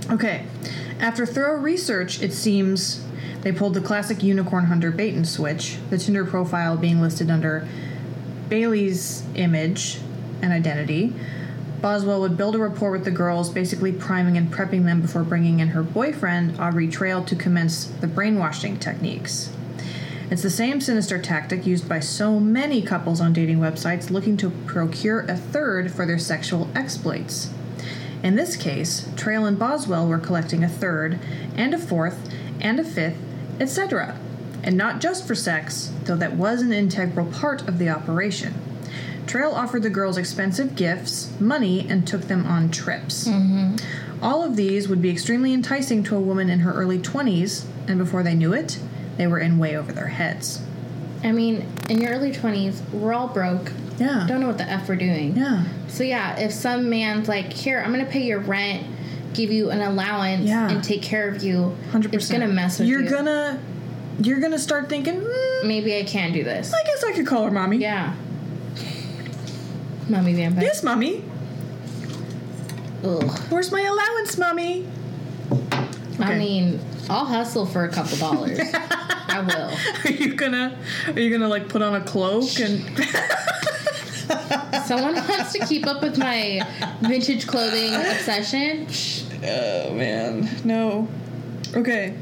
Okay. 0.09 0.45
After 0.99 1.25
thorough 1.25 1.57
research, 1.59 2.21
it 2.21 2.31
seems 2.33 3.03
they 3.47 3.53
pulled 3.53 3.75
the 3.75 3.79
classic 3.79 4.21
unicorn 4.21 4.65
hunter 4.65 4.91
bait 4.91 5.13
and 5.13 5.25
switch, 5.25 5.77
the 5.89 5.97
Tinder 5.97 6.25
profile 6.25 6.75
being 6.75 6.99
listed 6.99 7.31
under 7.31 7.65
Bailey's 8.49 9.23
image 9.35 10.01
and 10.41 10.51
identity. 10.51 11.13
Boswell 11.79 12.19
would 12.19 12.35
build 12.35 12.55
a 12.55 12.59
rapport 12.59 12.91
with 12.91 13.05
the 13.05 13.11
girls, 13.11 13.49
basically 13.49 13.93
priming 13.93 14.35
and 14.35 14.51
prepping 14.51 14.83
them 14.83 14.99
before 14.99 15.23
bringing 15.23 15.61
in 15.61 15.69
her 15.69 15.81
boyfriend, 15.81 16.59
Aubrey 16.59 16.89
Trail, 16.89 17.23
to 17.23 17.37
commence 17.37 17.85
the 17.85 18.07
brainwashing 18.07 18.79
techniques. 18.79 19.49
It's 20.29 20.43
the 20.43 20.49
same 20.49 20.81
sinister 20.81 21.17
tactic 21.17 21.65
used 21.65 21.87
by 21.87 22.01
so 22.01 22.41
many 22.41 22.81
couples 22.81 23.21
on 23.21 23.31
dating 23.31 23.59
websites 23.59 24.09
looking 24.09 24.35
to 24.37 24.49
procure 24.49 25.21
a 25.21 25.37
third 25.37 25.89
for 25.89 26.05
their 26.05 26.19
sexual 26.19 26.67
exploits. 26.75 27.49
In 28.21 28.35
this 28.35 28.57
case, 28.57 29.07
Trail 29.15 29.45
and 29.45 29.57
Boswell 29.57 30.05
were 30.05 30.19
collecting 30.19 30.65
a 30.65 30.67
third, 30.67 31.17
and 31.55 31.73
a 31.73 31.77
fourth, 31.77 32.29
and 32.59 32.79
a 32.79 32.83
fifth, 32.83 33.19
etc. 33.59 34.19
And 34.63 34.77
not 34.77 35.01
just 35.01 35.27
for 35.27 35.35
sex, 35.35 35.91
though 36.03 36.15
that 36.17 36.33
was 36.33 36.61
an 36.61 36.73
integral 36.73 37.27
part 37.27 37.67
of 37.67 37.77
the 37.79 37.89
operation. 37.89 38.53
Trail 39.27 39.51
offered 39.51 39.83
the 39.83 39.89
girls 39.89 40.17
expensive 40.17 40.75
gifts, 40.75 41.37
money, 41.39 41.85
and 41.89 42.07
took 42.07 42.23
them 42.23 42.45
on 42.45 42.71
trips. 42.71 43.27
Mm-hmm. 43.27 43.75
All 44.23 44.43
of 44.43 44.55
these 44.55 44.87
would 44.87 45.01
be 45.01 45.09
extremely 45.09 45.53
enticing 45.53 46.03
to 46.03 46.15
a 46.15 46.19
woman 46.19 46.49
in 46.49 46.59
her 46.59 46.73
early 46.73 46.97
20s, 46.97 47.65
and 47.87 47.97
before 47.97 48.23
they 48.23 48.33
knew 48.33 48.53
it, 48.53 48.79
they 49.17 49.27
were 49.27 49.39
in 49.39 49.57
way 49.57 49.75
over 49.75 49.91
their 49.91 50.07
heads. 50.07 50.61
I 51.23 51.31
mean, 51.31 51.67
in 51.89 51.99
your 51.99 52.11
early 52.11 52.31
20s, 52.31 52.89
we're 52.91 53.13
all 53.13 53.27
broke. 53.27 53.71
Yeah. 53.97 54.25
Don't 54.27 54.39
know 54.39 54.47
what 54.47 54.57
the 54.57 54.69
F 54.69 54.87
we're 54.87 54.95
doing. 54.95 55.35
Yeah. 55.35 55.65
So, 55.87 56.03
yeah, 56.03 56.39
if 56.39 56.51
some 56.51 56.89
man's 56.89 57.27
like, 57.27 57.51
here, 57.51 57.79
I'm 57.79 57.91
going 57.91 58.05
to 58.05 58.11
pay 58.11 58.23
your 58.23 58.39
rent, 58.39 58.85
give 59.37 59.51
you 59.51 59.69
an 59.69 59.81
allowance, 59.81 60.47
Yeah. 60.49 60.69
and 60.69 60.83
take 60.83 61.01
care 61.03 61.29
of 61.29 61.43
you, 61.43 61.75
100%. 61.91 62.13
it's 62.13 62.27
to 62.27 62.47
mess 62.47 62.79
with 62.79 62.87
you're 62.87 63.03
you. 63.03 63.09
gonna 63.09 63.59
you're 64.19 64.39
gonna 64.39 64.57
start 64.59 64.89
thinking, 64.89 65.21
mm, 65.21 65.63
Maybe 65.63 65.95
I 65.97 66.03
can 66.03 66.33
do 66.33 66.43
this. 66.43 66.73
I 66.73 66.83
guess 66.83 67.03
I 67.03 67.11
could 67.13 67.27
call 67.27 67.43
her 67.45 67.51
mommy. 67.51 67.77
Yeah. 67.77 68.15
Mommy 70.09 70.33
vampire. 70.33 70.63
Yes, 70.63 70.81
mommy. 70.83 71.23
Ugh. 73.03 73.39
Where's 73.49 73.71
my 73.71 73.81
allowance, 73.81 74.37
mommy? 74.37 74.87
I 76.19 76.35
mean, 76.35 76.79
I'll 77.09 77.25
hustle 77.25 77.65
for 77.67 77.83
a 77.85 77.89
couple 77.89 78.17
dollars. 78.17 78.59
I 79.29 79.41
will. 79.41 79.71
Are 80.05 80.15
you 80.15 80.33
gonna 80.35 80.79
are 81.13 81.19
you 81.19 81.29
gonna 81.29 81.47
like 81.47 81.69
put 81.69 81.81
on 81.83 81.93
a 81.95 82.01
cloak 82.01 82.59
and 82.59 82.81
Someone 84.85 85.15
wants 85.15 85.53
to 85.53 85.65
keep 85.67 85.85
up 85.85 86.01
with 86.01 86.17
my 86.17 86.61
vintage 87.01 87.45
clothing 87.47 87.93
obsession. 87.93 88.87
Oh 89.43 89.93
man, 89.93 90.49
no. 90.63 91.07
Okay. 91.75 92.13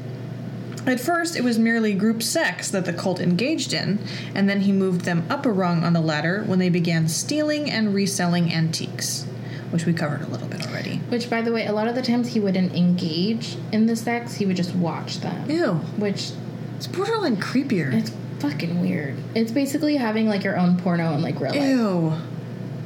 At 0.86 1.00
first, 1.00 1.36
it 1.36 1.44
was 1.44 1.58
merely 1.58 1.94
group 1.96 2.22
sex 2.22 2.70
that 2.70 2.86
the 2.86 2.94
cult 2.94 3.20
engaged 3.20 3.74
in, 3.74 3.98
and 4.36 4.48
then 4.48 4.62
he 4.62 4.72
moved 4.72 5.02
them 5.02 5.26
up 5.32 5.46
a 5.46 5.52
rung 5.52 5.84
on 5.84 5.94
the 5.94 6.02
ladder 6.02 6.44
when 6.46 6.60
they 6.60 6.70
began 6.70 7.08
stealing 7.08 7.72
and 7.72 7.92
reselling 7.94 8.54
antiques, 8.54 9.24
which 9.72 9.86
we 9.88 9.94
covered 9.94 10.22
a 10.22 10.28
little 10.28 10.48
bit 10.48 10.68
already. 10.68 10.98
Which, 11.10 11.28
by 11.28 11.42
the 11.42 11.52
way, 11.52 11.66
a 11.66 11.72
lot 11.74 11.88
of 11.88 11.96
the 11.96 12.04
times 12.04 12.34
he 12.34 12.40
wouldn't 12.40 12.76
engage 12.76 13.58
in 13.72 13.88
the 13.88 13.96
sex, 13.96 14.36
he 14.36 14.46
would 14.46 14.58
just 14.58 14.76
watch 14.76 15.22
them. 15.22 15.50
Ew. 15.50 15.74
Which, 15.98 16.32
It's 16.78 16.86
borderline 16.86 17.38
creepier. 17.38 17.92
it's 17.92 18.12
fucking 18.38 18.80
weird. 18.80 19.16
It's 19.34 19.52
basically 19.52 19.96
having 19.96 20.28
like 20.28 20.44
your 20.44 20.56
own 20.58 20.78
porno 20.78 21.14
in 21.16 21.24
like 21.24 21.40
real 21.40 21.52
life. 21.52 21.64
Ew. 21.64 22.14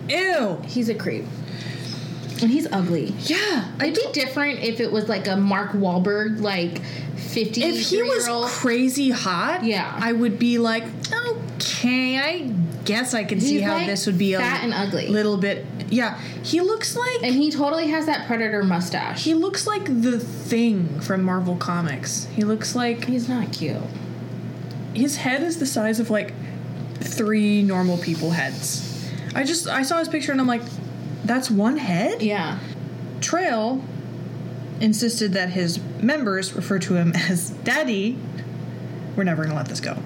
Ew. 0.07 0.61
He's 0.67 0.87
a 0.87 0.95
creep. 0.95 1.25
And 2.41 2.49
he's 2.51 2.67
ugly. 2.71 3.13
Yeah. 3.19 3.69
I 3.79 3.87
It'd 3.87 3.95
be 3.95 4.11
different 4.13 4.59
if 4.59 4.79
it 4.79 4.91
was 4.91 5.09
like 5.09 5.27
a 5.27 5.35
Mark 5.35 5.71
Wahlberg, 5.71 6.39
like 6.41 6.81
50 7.15 7.63
if 7.63 7.89
he 7.89 8.01
was 8.01 8.27
old. 8.27 8.47
crazy 8.47 9.09
hot, 9.11 9.63
Yeah. 9.63 9.93
I 9.99 10.11
would 10.13 10.39
be 10.39 10.57
like, 10.57 10.83
okay, 11.13 12.17
I 12.17 12.51
guess 12.85 13.13
I 13.13 13.23
can 13.23 13.39
see 13.41 13.59
how 13.59 13.75
like, 13.75 13.87
this 13.87 14.05
would 14.05 14.17
be 14.17 14.33
a 14.33 14.39
fat 14.39 14.63
and 14.63 14.73
ugly. 14.73 15.07
little 15.07 15.37
bit. 15.37 15.65
Yeah, 15.89 16.17
he 16.43 16.61
looks 16.61 16.95
like 16.95 17.23
And 17.23 17.33
he 17.35 17.51
totally 17.51 17.87
has 17.89 18.05
that 18.05 18.25
predator 18.27 18.63
mustache. 18.63 19.23
he 19.23 19.33
looks 19.33 19.65
like 19.67 19.85
the 20.01 20.19
thing 20.19 20.99
from 21.01 21.23
Marvel 21.23 21.55
Comics. 21.57 22.25
He 22.35 22.43
looks 22.43 22.75
like 22.75 23.05
He's 23.05 23.27
not 23.27 23.51
cute. 23.51 23.77
his 24.93 25.17
head 25.17 25.43
is 25.43 25.57
the 25.59 25.65
size 25.65 25.99
of 25.99 26.09
like 26.09 26.33
three 26.99 27.63
normal 27.63 27.97
people 27.97 28.31
heads. 28.31 28.85
I 29.35 29.43
just 29.43 29.67
I 29.67 29.83
saw 29.83 29.99
his 29.99 30.07
picture 30.07 30.31
and 30.31 30.39
I'm 30.41 30.47
like, 30.47 30.61
that's 31.29 31.51
one 31.51 31.77
head. 31.77 32.23
Yeah. 32.23 32.57
Trail 33.21 33.83
insisted 34.81 35.33
that 35.33 35.51
his 35.51 35.79
members 36.01 36.53
refer 36.53 36.79
to 36.79 36.95
him 36.95 37.13
as 37.29 37.51
Daddy. 37.51 38.17
We're 39.15 39.25
never 39.25 39.43
going 39.43 39.51
to 39.51 39.55
let 39.55 39.67
this 39.67 39.79
go. 39.79 39.97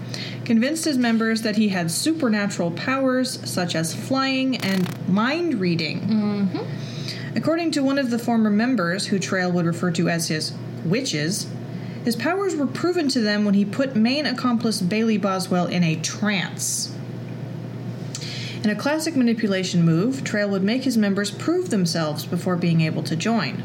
Convinced 0.43 0.83
his 0.83 0.97
members 0.97 1.43
that 1.43 1.55
he 1.55 1.69
had 1.69 1.91
supernatural 1.91 2.71
powers 2.71 3.39
such 3.49 3.73
as 3.73 3.95
flying 3.95 4.57
and 4.57 5.07
mind 5.07 5.61
reading. 5.61 6.01
Mm-hmm. 6.01 7.37
According 7.37 7.71
to 7.71 7.83
one 7.83 7.97
of 7.97 8.09
the 8.09 8.19
former 8.19 8.49
members, 8.49 9.07
who 9.07 9.17
Trail 9.17 9.49
would 9.49 9.65
refer 9.65 9.91
to 9.91 10.09
as 10.09 10.27
his 10.27 10.51
witches, 10.83 11.47
his 12.03 12.17
powers 12.17 12.53
were 12.53 12.67
proven 12.67 13.07
to 13.09 13.21
them 13.21 13.45
when 13.45 13.53
he 13.53 13.63
put 13.63 13.95
main 13.95 14.25
accomplice 14.25 14.81
Bailey 14.81 15.17
Boswell 15.17 15.67
in 15.67 15.83
a 15.83 15.95
trance. 15.95 16.92
In 18.63 18.69
a 18.69 18.75
classic 18.75 19.17
manipulation 19.17 19.83
move, 19.83 20.23
Trail 20.23 20.49
would 20.49 20.63
make 20.63 20.85
his 20.85 20.97
members 20.97 21.29
prove 21.29 21.69
themselves 21.69 22.25
before 22.25 22.55
being 22.55 22.79
able 22.79 23.03
to 23.03 23.15
join. 23.15 23.61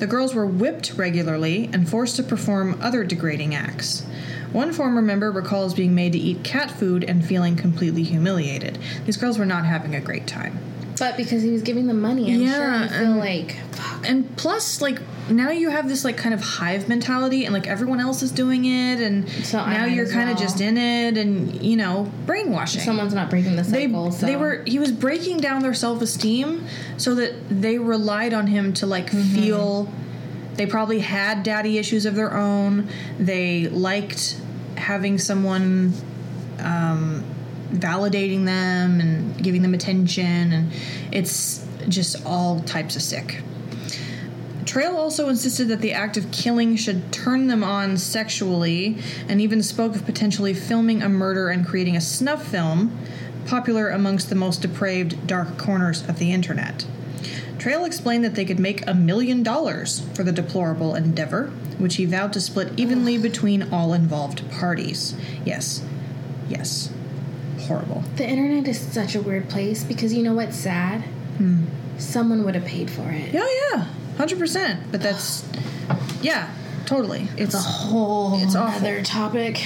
The 0.00 0.06
girls 0.06 0.34
were 0.34 0.44
whipped 0.44 0.92
regularly 0.98 1.70
and 1.72 1.88
forced 1.88 2.16
to 2.16 2.22
perform 2.22 2.78
other 2.82 3.04
degrading 3.04 3.54
acts. 3.54 4.04
One 4.52 4.74
former 4.74 5.00
member 5.00 5.32
recalls 5.32 5.72
being 5.72 5.94
made 5.94 6.12
to 6.12 6.18
eat 6.18 6.44
cat 6.44 6.70
food 6.70 7.04
and 7.04 7.24
feeling 7.24 7.56
completely 7.56 8.02
humiliated. 8.02 8.78
These 9.06 9.16
girls 9.16 9.38
were 9.38 9.46
not 9.46 9.64
having 9.64 9.94
a 9.94 10.00
great 10.00 10.26
time. 10.26 10.58
But 10.98 11.16
because 11.16 11.42
he 11.42 11.50
was 11.50 11.62
giving 11.62 11.86
them 11.86 12.00
money, 12.00 12.32
I'm 12.32 12.38
sure 12.40 12.48
Yeah, 12.48 12.82
you 12.82 12.88
feel 12.88 12.98
and- 13.12 13.16
like, 13.18 13.56
fuck. 13.72 14.08
And 14.08 14.36
plus, 14.36 14.80
like, 14.80 15.00
now 15.30 15.50
you 15.50 15.68
have 15.70 15.88
this, 15.88 16.04
like, 16.04 16.16
kind 16.16 16.34
of 16.34 16.40
hive 16.40 16.88
mentality, 16.88 17.44
and, 17.44 17.52
like, 17.52 17.66
everyone 17.66 18.00
else 18.00 18.22
is 18.22 18.30
doing 18.30 18.64
it, 18.64 19.00
and 19.00 19.28
So 19.44 19.58
now 19.66 19.84
you're 19.84 20.06
kind 20.08 20.30
of 20.30 20.36
well. 20.36 20.44
just 20.46 20.60
in 20.60 20.76
it, 20.78 21.18
and, 21.18 21.60
you 21.62 21.76
know, 21.76 22.10
brainwashing. 22.26 22.80
Someone's 22.82 23.12
not 23.14 23.28
breaking 23.30 23.56
the 23.56 23.62
they, 23.62 23.86
so. 23.90 24.26
they 24.26 24.36
were 24.36 24.62
he 24.66 24.78
was 24.78 24.90
breaking 24.92 25.38
down 25.38 25.62
their 25.62 25.74
self-esteem 25.74 26.64
so 26.96 27.14
that 27.16 27.32
they 27.50 27.78
relied 27.78 28.32
on 28.32 28.46
him 28.46 28.72
to 28.74 28.86
like 28.86 29.10
Mm-hmm. 29.10 29.34
feel 29.34 29.92
they 30.56 30.66
probably 30.66 31.00
had 31.00 31.42
daddy 31.44 31.78
issues 31.78 32.04
of 32.06 32.14
their 32.16 32.34
own 32.36 32.88
they 33.18 33.68
liked 33.68 34.36
having 34.76 35.18
someone 35.18 35.92
um, 36.60 37.22
validating 37.72 38.44
them 38.44 39.00
and 39.00 39.42
giving 39.42 39.62
them 39.62 39.74
attention 39.74 40.52
and 40.52 40.72
it's 41.12 41.66
just 41.88 42.24
all 42.26 42.60
types 42.60 42.96
of 42.96 43.02
sick 43.02 43.42
Trail 44.68 44.98
also 44.98 45.30
insisted 45.30 45.68
that 45.68 45.80
the 45.80 45.94
act 45.94 46.18
of 46.18 46.30
killing 46.30 46.76
should 46.76 47.10
turn 47.10 47.46
them 47.46 47.64
on 47.64 47.96
sexually, 47.96 48.98
and 49.26 49.40
even 49.40 49.62
spoke 49.62 49.96
of 49.96 50.04
potentially 50.04 50.52
filming 50.52 51.00
a 51.00 51.08
murder 51.08 51.48
and 51.48 51.66
creating 51.66 51.96
a 51.96 52.02
snuff 52.02 52.46
film, 52.46 52.94
popular 53.46 53.88
amongst 53.88 54.28
the 54.28 54.34
most 54.34 54.60
depraved 54.60 55.26
dark 55.26 55.56
corners 55.56 56.06
of 56.06 56.18
the 56.18 56.32
internet. 56.32 56.86
Trail 57.58 57.86
explained 57.86 58.22
that 58.24 58.34
they 58.34 58.44
could 58.44 58.58
make 58.58 58.86
a 58.86 58.92
million 58.92 59.42
dollars 59.42 60.06
for 60.14 60.22
the 60.22 60.32
deplorable 60.32 60.94
endeavor, 60.94 61.46
which 61.78 61.96
he 61.96 62.04
vowed 62.04 62.34
to 62.34 62.40
split 62.40 62.78
evenly 62.78 63.16
between 63.16 63.72
all 63.72 63.94
involved 63.94 64.50
parties. 64.50 65.14
Yes, 65.46 65.82
yes, 66.46 66.92
horrible. 67.68 68.02
The 68.16 68.26
internet 68.28 68.66
is 68.66 68.78
such 68.80 69.14
a 69.14 69.20
weird 69.22 69.48
place 69.48 69.84
because 69.84 70.12
you 70.12 70.22
know 70.22 70.34
what's 70.34 70.56
sad? 70.56 71.02
Hmm. 71.38 71.64
Someone 71.98 72.44
would 72.44 72.54
have 72.54 72.64
paid 72.64 72.90
for 72.90 73.08
it. 73.10 73.32
Yeah, 73.32 73.46
yeah, 73.72 73.86
hundred 74.16 74.38
percent. 74.38 74.90
But 74.90 75.00
that's, 75.02 75.48
yeah, 76.22 76.50
totally. 76.86 77.28
It's 77.36 77.54
It's 77.54 77.54
a 77.54 77.58
whole 77.58 78.42
It's 78.42 78.54
awful. 78.56 78.78
other 78.80 79.02
topic. 79.02 79.64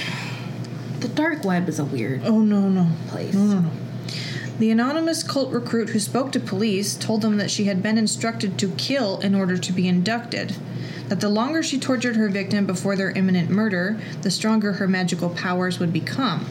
The 0.99 1.07
dark 1.09 1.43
web 1.43 1.67
is 1.67 1.79
a 1.79 1.85
weird 1.85 2.21
oh 2.25 2.39
no 2.39 2.69
no 2.69 2.87
place. 3.07 3.33
No, 3.33 3.43
no, 3.45 3.59
no. 3.61 3.71
The 4.59 4.69
anonymous 4.71 5.23
cult 5.23 5.51
recruit 5.51 5.89
who 5.89 5.99
spoke 5.99 6.31
to 6.33 6.39
police 6.39 6.95
told 6.95 7.21
them 7.23 7.37
that 7.37 7.49
she 7.51 7.65
had 7.65 7.81
been 7.83 7.97
instructed 7.97 8.57
to 8.59 8.69
kill 8.77 9.19
in 9.19 9.33
order 9.35 9.57
to 9.57 9.73
be 9.73 9.87
inducted. 9.87 10.55
That 11.09 11.19
the 11.19 11.27
longer 11.29 11.61
she 11.63 11.77
tortured 11.79 12.15
her 12.15 12.29
victim 12.29 12.65
before 12.65 12.95
their 12.95 13.11
imminent 13.11 13.49
murder, 13.49 13.99
the 14.21 14.31
stronger 14.31 14.73
her 14.73 14.87
magical 14.87 15.29
powers 15.29 15.79
would 15.79 15.91
become. 15.91 16.45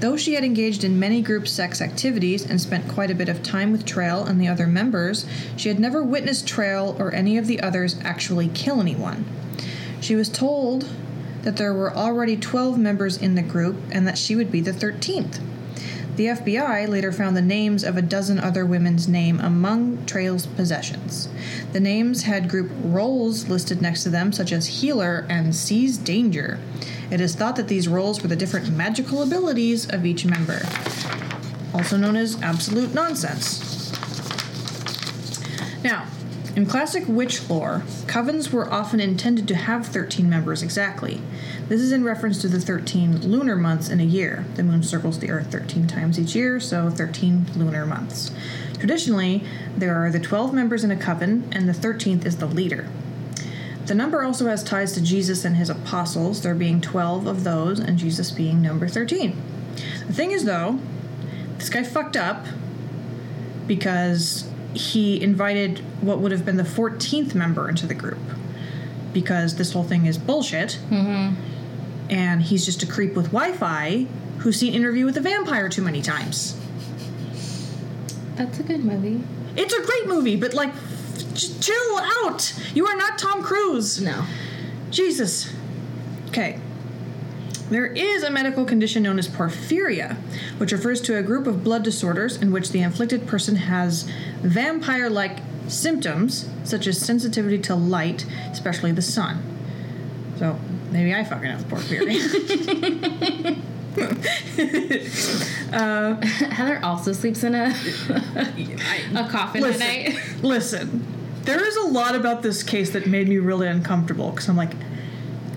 Though 0.00 0.16
she 0.16 0.34
had 0.34 0.44
engaged 0.44 0.84
in 0.84 0.98
many 0.98 1.22
group 1.22 1.48
sex 1.48 1.80
activities 1.80 2.44
and 2.44 2.60
spent 2.60 2.88
quite 2.88 3.10
a 3.10 3.14
bit 3.14 3.30
of 3.30 3.42
time 3.42 3.72
with 3.72 3.86
Trail 3.86 4.24
and 4.24 4.40
the 4.40 4.48
other 4.48 4.66
members, 4.66 5.26
she 5.56 5.68
had 5.70 5.80
never 5.80 6.02
witnessed 6.02 6.46
Trail 6.46 6.94
or 6.98 7.14
any 7.14 7.38
of 7.38 7.46
the 7.46 7.60
others 7.60 7.96
actually 8.02 8.48
kill 8.48 8.80
anyone. 8.80 9.24
She 10.00 10.14
was 10.14 10.28
told 10.28 10.88
that 11.42 11.56
there 11.56 11.72
were 11.72 11.94
already 11.94 12.36
12 12.36 12.78
members 12.78 13.16
in 13.16 13.36
the 13.36 13.42
group 13.42 13.76
and 13.90 14.06
that 14.06 14.18
she 14.18 14.36
would 14.36 14.52
be 14.52 14.60
the 14.60 14.72
13th. 14.72 15.40
The 16.16 16.26
FBI 16.26 16.88
later 16.88 17.12
found 17.12 17.36
the 17.36 17.42
names 17.42 17.84
of 17.84 17.96
a 17.96 18.02
dozen 18.02 18.38
other 18.38 18.64
women's 18.64 19.06
name 19.06 19.38
among 19.38 20.06
Trail's 20.06 20.46
possessions. 20.46 21.28
The 21.72 21.80
names 21.80 22.22
had 22.22 22.48
group 22.48 22.70
roles 22.82 23.48
listed 23.48 23.82
next 23.82 24.02
to 24.04 24.08
them, 24.08 24.32
such 24.32 24.50
as 24.50 24.80
Healer 24.80 25.26
and 25.28 25.54
Sees 25.54 25.98
Danger. 25.98 26.58
It 27.10 27.20
is 27.20 27.34
thought 27.36 27.56
that 27.56 27.68
these 27.68 27.86
roles 27.86 28.20
were 28.22 28.28
the 28.28 28.36
different 28.36 28.70
magical 28.70 29.22
abilities 29.22 29.88
of 29.88 30.04
each 30.04 30.24
member, 30.24 30.60
also 31.72 31.96
known 31.96 32.16
as 32.16 32.40
absolute 32.42 32.92
nonsense. 32.94 33.92
Now, 35.84 36.06
in 36.56 36.66
classic 36.66 37.04
witch 37.06 37.48
lore, 37.48 37.82
covens 38.06 38.50
were 38.50 38.72
often 38.72 38.98
intended 38.98 39.46
to 39.48 39.54
have 39.54 39.86
13 39.86 40.28
members 40.28 40.62
exactly. 40.62 41.20
This 41.68 41.80
is 41.80 41.92
in 41.92 42.02
reference 42.02 42.40
to 42.40 42.48
the 42.48 42.58
13 42.58 43.20
lunar 43.30 43.56
months 43.56 43.88
in 43.88 44.00
a 44.00 44.04
year. 44.04 44.46
The 44.54 44.62
moon 44.62 44.82
circles 44.82 45.18
the 45.18 45.30
earth 45.30 45.52
13 45.52 45.86
times 45.86 46.18
each 46.18 46.34
year, 46.34 46.58
so 46.58 46.88
13 46.88 47.46
lunar 47.56 47.84
months. 47.84 48.30
Traditionally, 48.78 49.44
there 49.76 50.02
are 50.02 50.10
the 50.10 50.18
12 50.18 50.54
members 50.54 50.82
in 50.82 50.90
a 50.90 50.96
coven, 50.96 51.48
and 51.52 51.68
the 51.68 51.72
13th 51.72 52.24
is 52.24 52.38
the 52.38 52.46
leader. 52.46 52.88
The 53.86 53.94
number 53.94 54.22
also 54.22 54.46
has 54.46 54.64
ties 54.64 54.92
to 54.92 55.00
Jesus 55.00 55.44
and 55.44 55.56
his 55.56 55.70
apostles, 55.70 56.42
there 56.42 56.54
being 56.54 56.80
12 56.80 57.26
of 57.26 57.44
those, 57.44 57.78
and 57.78 57.96
Jesus 57.98 58.30
being 58.30 58.60
number 58.60 58.88
13. 58.88 59.40
The 60.06 60.12
thing 60.12 60.32
is, 60.32 60.44
though, 60.44 60.80
this 61.58 61.68
guy 61.68 61.82
fucked 61.84 62.16
up 62.16 62.46
because 63.66 64.50
he 64.74 65.20
invited 65.20 65.78
what 66.02 66.18
would 66.18 66.32
have 66.32 66.44
been 66.44 66.56
the 66.56 66.62
14th 66.62 67.34
member 67.34 67.68
into 67.68 67.86
the 67.86 67.94
group 67.94 68.18
because 69.12 69.56
this 69.56 69.72
whole 69.72 69.84
thing 69.84 70.06
is 70.06 70.18
bullshit. 70.18 70.78
Mm-hmm. 70.90 71.40
And 72.10 72.42
he's 72.42 72.64
just 72.64 72.82
a 72.82 72.86
creep 72.86 73.14
with 73.14 73.26
Wi 73.26 73.52
Fi 73.52 74.06
who's 74.38 74.58
seen 74.60 74.74
Interview 74.74 75.06
with 75.06 75.16
a 75.16 75.20
Vampire 75.20 75.68
too 75.68 75.82
many 75.82 76.02
times. 76.02 76.60
That's 78.36 78.58
a 78.58 78.62
good 78.62 78.84
movie. 78.84 79.24
It's 79.56 79.72
a 79.72 79.82
great 79.82 80.06
movie, 80.06 80.36
but 80.36 80.52
like, 80.52 80.72
chill 81.36 81.98
out. 81.98 82.54
You 82.74 82.86
are 82.86 82.96
not 82.96 83.18
Tom 83.18 83.42
Cruise. 83.42 84.00
No. 84.00 84.24
Jesus. 84.90 85.52
Okay. 86.28 86.60
There 87.70 87.86
is 87.86 88.22
a 88.22 88.30
medical 88.30 88.64
condition 88.64 89.02
known 89.02 89.18
as 89.18 89.28
porphyria, 89.28 90.16
which 90.58 90.70
refers 90.70 91.00
to 91.02 91.16
a 91.16 91.22
group 91.22 91.48
of 91.48 91.64
blood 91.64 91.82
disorders 91.82 92.36
in 92.36 92.52
which 92.52 92.70
the 92.70 92.80
inflicted 92.80 93.26
person 93.26 93.56
has 93.56 94.04
vampire 94.40 95.10
like 95.10 95.40
symptoms, 95.66 96.48
such 96.62 96.86
as 96.86 96.98
sensitivity 96.98 97.58
to 97.58 97.74
light, 97.74 98.24
especially 98.52 98.92
the 98.92 99.02
sun. 99.02 99.42
So 100.38 100.60
maybe 100.92 101.12
I 101.12 101.24
fucking 101.24 101.50
have 101.50 101.64
porphyria. 101.64 102.16
Uh, 105.72 106.14
Heather 106.24 106.78
also 106.82 107.12
sleeps 107.12 107.42
in 107.42 107.54
a 107.54 107.66
a 109.14 109.28
coffin 109.28 109.62
listen, 109.62 109.80
tonight. 109.80 110.18
listen, 110.42 111.04
there 111.46 111.64
is 111.64 111.76
a 111.76 111.86
lot 111.86 112.14
about 112.14 112.42
this 112.42 112.62
case 112.62 112.90
that 112.90 113.06
made 113.06 113.28
me 113.28 113.38
really 113.38 113.68
uncomfortable 113.68 114.30
because 114.30 114.48
I'm 114.48 114.56
like, 114.56 114.72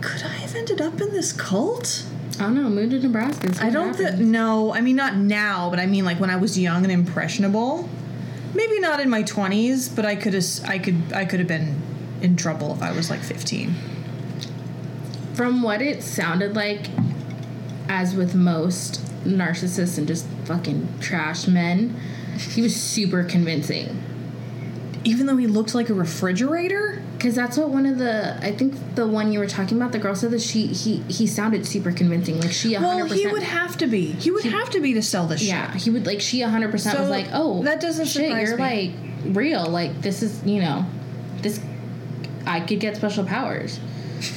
could 0.02 0.24
I 0.24 0.30
have 0.30 0.56
ended 0.56 0.80
up 0.80 1.02
in 1.02 1.12
this 1.12 1.34
cult? 1.34 2.06
I 2.40 2.44
don't 2.44 2.56
know. 2.56 2.70
Moved 2.70 2.92
to 2.92 3.00
Nebraska. 3.00 3.54
I 3.60 3.70
don't 3.70 3.94
think 3.94 4.18
no. 4.20 4.74
I 4.74 4.80
mean, 4.80 4.96
not 4.96 5.18
now, 5.18 5.70
but 5.70 5.80
I 5.80 5.88
mean 5.88 6.06
like 6.06 6.20
when 6.20 6.30
I 6.30 6.38
was 6.38 6.58
young 6.58 6.84
and 6.84 6.92
impressionable. 6.92 7.90
Maybe 8.54 8.80
not 8.80 9.00
in 9.00 9.10
my 9.10 9.24
twenties, 9.24 9.90
but 9.90 10.06
I 10.06 10.16
could 10.16 10.34
have. 10.34 10.46
I 10.66 10.80
could. 10.80 11.14
I 11.14 11.26
could 11.26 11.40
have 11.40 11.50
been 11.50 11.82
in 12.22 12.38
trouble 12.38 12.74
if 12.74 12.82
I 12.82 12.92
was 12.94 13.10
like 13.10 13.20
fifteen. 13.20 13.76
From 15.34 15.62
what 15.62 15.82
it 15.82 16.02
sounded 16.02 16.56
like, 16.56 16.88
as 17.90 18.16
with 18.16 18.36
most 18.36 19.06
narcissists 19.26 19.98
and 19.98 20.08
just 20.08 20.26
fucking 20.46 20.88
trash 21.00 21.48
men, 21.48 22.00
he 22.38 22.62
was 22.62 22.76
super 22.76 23.24
convincing. 23.24 24.02
Even 25.04 25.26
though 25.28 25.38
he 25.38 25.48
looked 25.48 25.74
like 25.74 25.90
a 25.90 25.94
refrigerator. 25.94 27.02
Because 27.18 27.36
that's 27.36 27.58
what 27.58 27.70
one 27.70 27.86
of 27.86 27.98
the 27.98 28.38
I 28.42 28.52
think 28.52 28.96
the 28.96 29.06
one 29.08 29.32
you 29.32 29.40
were 29.40 29.48
talking 29.48 29.78
about, 29.78 29.92
the 29.92 30.00
girl 30.00 30.16
said 30.16 30.32
that 30.32 30.42
she 30.42 30.68
he 30.68 30.98
he 31.10 31.28
sounded 31.28 31.66
super 31.66 31.92
convincing. 31.92 32.40
Like 32.40 32.52
she 32.52 32.74
100%, 32.74 32.82
Well, 32.82 33.06
he 33.06 33.28
would 33.28 33.44
have 33.44 33.78
to 33.78 33.88
be. 33.88 34.08
He 34.14 34.32
would 34.32 34.46
have 34.46 34.70
to 34.72 34.80
be 34.80 34.94
to 34.94 35.02
sell 35.02 35.28
this 35.28 35.42
Yeah, 35.44 35.74
he 35.76 35.90
would 35.90 36.06
like 36.06 36.22
she 36.22 36.42
100 36.42 36.72
percent 36.72 36.96
So, 36.96 37.02
was 37.02 37.10
like, 37.10 37.28
"Oh, 37.34 37.64
that 37.64 37.82
doesn't 37.82 38.06
shit, 38.08 38.30
you're 38.30 38.58
me. 38.58 38.64
like 38.64 39.36
real. 39.36 39.66
Like 39.66 40.02
this 40.02 40.22
is, 40.22 40.44
you 40.46 40.62
know, 40.62 40.86
this 41.42 41.60
I 42.46 42.60
could 42.62 42.80
get 42.80 42.96
special 42.96 43.26
powers." 43.26 43.80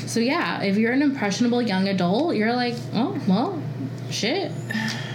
So 0.06 0.20
yeah, 0.20 0.62
if 0.62 0.76
you're 0.76 0.92
an 0.92 1.02
impressionable 1.02 1.62
young 1.62 1.88
adult, 1.88 2.36
you're 2.36 2.54
like, 2.54 2.74
"Oh, 2.94 3.20
well, 3.28 3.62
shit. 4.10 4.52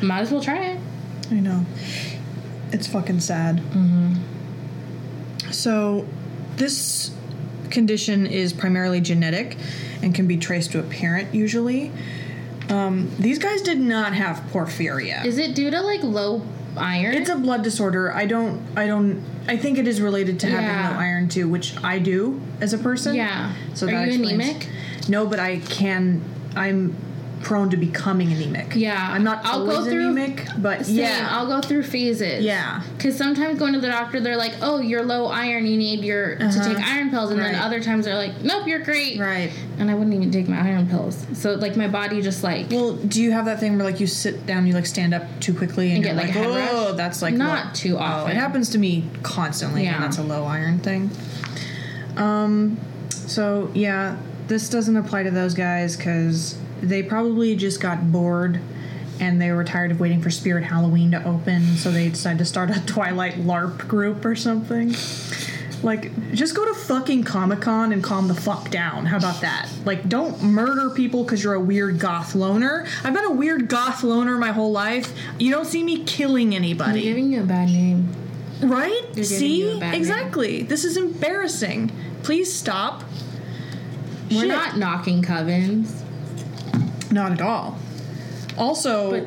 Might 0.02 0.22
as 0.22 0.32
well 0.32 0.42
try 0.42 0.68
it." 0.68 0.80
I 1.32 1.36
know. 1.36 1.66
It's 2.72 2.88
fucking 2.88 3.20
sad. 3.22 3.58
Mm-hmm. 3.58 4.14
So, 5.52 6.06
this 6.58 7.12
condition 7.70 8.26
is 8.26 8.54
primarily 8.54 9.02
genetic 9.02 9.58
and 10.02 10.14
can 10.16 10.28
be 10.28 10.38
traced 10.38 10.72
to 10.72 10.80
a 10.80 10.84
parent 10.84 11.34
usually. 11.34 11.92
Um, 12.70 13.10
these 13.20 13.40
guys 13.40 13.62
did 13.62 13.80
not 13.80 14.14
have 14.14 14.38
porphyria. 14.52 15.24
Is 15.26 15.38
it 15.38 15.56
due 15.56 15.70
to 15.72 15.82
like 15.82 16.04
low 16.04 16.42
iron? 16.76 17.16
It's 17.16 17.30
a 17.30 17.36
blood 17.36 17.64
disorder. 17.64 18.14
I 18.14 18.26
don't. 18.26 18.62
I 18.76 18.88
don't. 18.88 19.24
I 19.48 19.56
think 19.58 19.78
it 19.78 19.88
is 19.88 20.02
related 20.02 20.40
to 20.42 20.48
having 20.48 20.66
Yeah. 20.66 20.92
low 20.92 20.98
iron 21.00 21.30
too, 21.30 21.48
which 21.48 21.76
I 21.84 22.00
do 22.00 22.42
as 22.60 22.74
a 22.74 22.78
person. 22.78 23.16
Yeah. 23.16 23.54
So 23.74 23.88
Are 23.88 23.92
that 23.92 24.08
you 24.08 24.14
explains- 24.14 24.44
anemic? 24.50 24.68
No, 25.08 25.26
but 25.26 25.40
I 25.40 25.58
can. 25.60 26.22
I'm 26.56 26.96
prone 27.42 27.70
to 27.70 27.78
becoming 27.78 28.32
anemic. 28.32 28.76
Yeah. 28.76 29.10
I'm 29.12 29.24
not 29.24 29.46
I'll 29.46 29.66
go 29.66 29.84
through- 29.84 30.10
anemic, 30.12 30.48
but 30.58 30.86
Same. 30.86 30.96
yeah. 30.96 31.28
I'll 31.32 31.48
go 31.48 31.62
through 31.62 31.84
phases. 31.84 32.44
Yeah. 32.44 32.82
Because 32.98 33.16
sometimes 33.16 33.60
going 33.60 33.74
to 33.74 33.80
the 33.80 33.88
doctor, 33.88 34.20
they're 34.20 34.38
like, 34.38 34.54
"Oh, 34.62 34.80
you're 34.80 35.04
low 35.04 35.28
iron. 35.28 35.66
You 35.66 35.78
need 35.78 36.04
your 36.04 36.36
to 36.36 36.46
Uh-huh. 36.46 36.74
take 36.74 36.80
iron 36.86 37.10
pills," 37.10 37.32
and 37.32 37.40
then 37.40 37.56
other 37.56 37.80
times 37.82 38.06
they're 38.06 38.16
like, 38.16 38.42
"Nope, 38.44 38.68
you're 38.68 38.80
great." 38.80 39.20
right. 39.20 39.52
And 39.80 39.92
I 39.92 39.94
wouldn't 39.94 40.16
even 40.16 40.32
take 40.32 40.48
my 40.50 40.60
iron 40.60 40.88
pills. 40.88 41.26
So 41.34 41.54
like 41.54 41.78
my 41.78 41.88
body 41.88 42.22
just 42.22 42.44
like 42.44 42.72
Well, 42.72 42.94
do 42.94 43.22
you 43.22 43.32
have 43.32 43.46
that 43.46 43.60
thing 43.60 43.78
where 43.78 43.86
like 43.86 44.00
you 44.00 44.08
sit 44.08 44.46
down, 44.46 44.66
you 44.66 44.74
like 44.74 44.86
stand 44.88 45.14
up 45.14 45.24
too 45.40 45.54
quickly, 45.54 45.88
and, 45.90 45.98
And 45.98 46.06
you're 46.06 46.16
get, 46.16 46.22
like, 46.24 46.32
head 46.34 46.48
oh, 46.48 46.86
rush? 46.88 46.98
that's 46.98 47.22
like 47.22 47.36
Not 47.36 47.66
low." 47.66 47.72
too 47.74 47.96
Oh, 47.98 48.02
often. 48.02 48.32
it 48.32 48.40
happens 48.40 48.70
to 48.70 48.78
me 48.80 49.06
constantly, 49.24 49.84
Yeah. 49.84 49.96
and 49.96 50.04
that's 50.04 50.18
a 50.18 50.24
low 50.24 50.46
iron 50.46 50.80
thing. 50.80 51.12
Um, 52.16 52.78
so 53.10 53.70
yeah, 53.74 54.16
this 54.48 54.70
doesn't 54.70 54.96
apply 54.98 55.24
to 55.24 55.32
those 55.32 55.54
guys 55.54 55.96
because 55.96 56.56
they 56.82 57.04
probably 57.04 57.56
just 57.56 57.80
got 57.82 58.12
bored. 58.12 58.60
And 59.20 59.42
they 59.42 59.52
were 59.52 59.64
tired 59.64 59.90
of 59.90 60.00
waiting 60.00 60.22
for 60.22 60.30
Spirit 60.30 60.64
Halloween 60.64 61.10
to 61.10 61.24
open, 61.28 61.76
so 61.76 61.90
they 61.90 62.10
decided 62.10 62.38
to 62.38 62.46
start 62.46 62.70
a 62.70 62.80
Twilight 62.86 63.34
LARP 63.34 63.88
group 63.88 64.24
or 64.24 64.36
something. 64.36 64.94
Like, 65.82 66.12
just 66.34 66.56
go 66.56 66.66
to 66.66 66.74
fucking 66.76 67.24
Comic 67.24 67.62
Con 67.62 67.92
and 67.94 68.04
calm 68.04 68.28
the 68.28 68.36
fuck 68.36 68.70
down. 68.70 69.06
How 69.08 69.18
about 69.18 69.42
that? 69.42 69.70
Like, 69.86 70.08
don't 70.08 70.42
murder 70.44 70.92
people 70.92 71.24
because 71.24 71.44
you're 71.44 71.56
a 71.56 71.60
weird 71.60 71.98
goth 72.00 72.36
loner. 72.36 72.86
I've 73.04 73.14
been 73.14 73.26
a 73.26 73.32
weird 73.32 73.70
goth 73.70 74.04
loner 74.04 74.38
my 74.38 74.52
whole 74.52 74.72
life. 74.72 75.12
You 75.40 75.52
don't 75.52 75.66
see 75.66 75.82
me 75.84 76.04
killing 76.04 76.50
I'm 76.50 76.54
anybody. 76.54 77.02
giving 77.02 77.32
you 77.34 77.42
a 77.42 77.46
bad 77.46 77.70
name. 77.70 78.10
Right? 78.62 79.04
See? 79.26 79.80
bad 79.80 79.92
name. 79.92 79.94
Exactly. 79.94 80.62
This 80.64 80.84
is 80.86 80.96
embarrassing. 80.98 81.92
Please 82.24 82.54
stop. 82.54 83.04
We're 84.30 84.42
Shit. 84.42 84.48
not 84.50 84.78
knocking 84.78 85.22
covens. 85.24 86.04
Not 87.12 87.32
at 87.32 87.42
all. 87.42 87.78
Also, 88.58 89.12
But- 89.12 89.26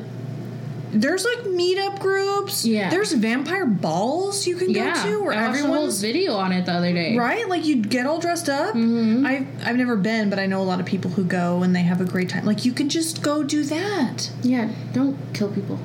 there's 0.93 1.23
like 1.23 1.45
meetup 1.45 1.99
groups. 1.99 2.65
Yeah. 2.65 2.89
There's 2.89 3.13
vampire 3.13 3.65
balls 3.65 4.45
you 4.45 4.57
can 4.57 4.71
Yeah, 4.71 4.93
go 4.93 5.09
to 5.09 5.23
where 5.23 5.31
I 5.33 5.47
everyone's 5.47 6.01
video 6.01 6.33
on 6.33 6.51
it 6.51 6.65
the 6.65 6.73
other 6.73 6.91
day. 6.91 7.15
Right? 7.17 7.47
Like 7.47 7.65
you 7.65 7.77
get 7.77 8.05
all 8.05 8.19
dressed 8.19 8.49
up. 8.49 8.75
Mm-hmm. 8.75 9.25
I've 9.25 9.47
I've 9.65 9.77
never 9.77 9.95
been, 9.95 10.29
but 10.29 10.37
I 10.37 10.47
know 10.47 10.61
a 10.61 10.63
lot 10.65 10.81
of 10.81 10.85
people 10.85 11.11
who 11.11 11.23
go 11.23 11.63
and 11.63 11.73
they 11.73 11.83
have 11.83 12.01
a 12.01 12.05
great 12.05 12.27
time. 12.29 12.45
Like 12.45 12.65
you 12.65 12.73
can 12.73 12.89
just 12.89 13.21
go 13.21 13.41
do 13.41 13.63
that. 13.63 14.29
Yeah, 14.43 14.69
don't 14.91 15.17
kill 15.33 15.49
people. 15.49 15.79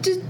Just 0.00 0.20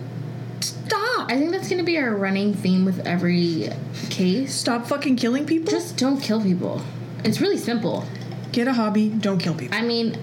stop. 0.60 1.30
I 1.30 1.36
think 1.38 1.52
that's 1.52 1.68
gonna 1.68 1.84
be 1.84 1.96
our 1.98 2.14
running 2.14 2.54
theme 2.54 2.84
with 2.84 3.06
every 3.06 3.70
case. 4.10 4.52
Stop 4.54 4.86
fucking 4.88 5.14
killing 5.16 5.46
people. 5.46 5.70
Just 5.70 5.96
don't 5.96 6.20
kill 6.20 6.40
people. 6.42 6.82
It's 7.24 7.40
really 7.40 7.58
simple. 7.58 8.04
get 8.52 8.66
a 8.66 8.72
hobby. 8.72 9.10
Don't 9.10 9.38
kill 9.38 9.54
people. 9.54 9.76
I 9.76 9.82
mean, 9.82 10.16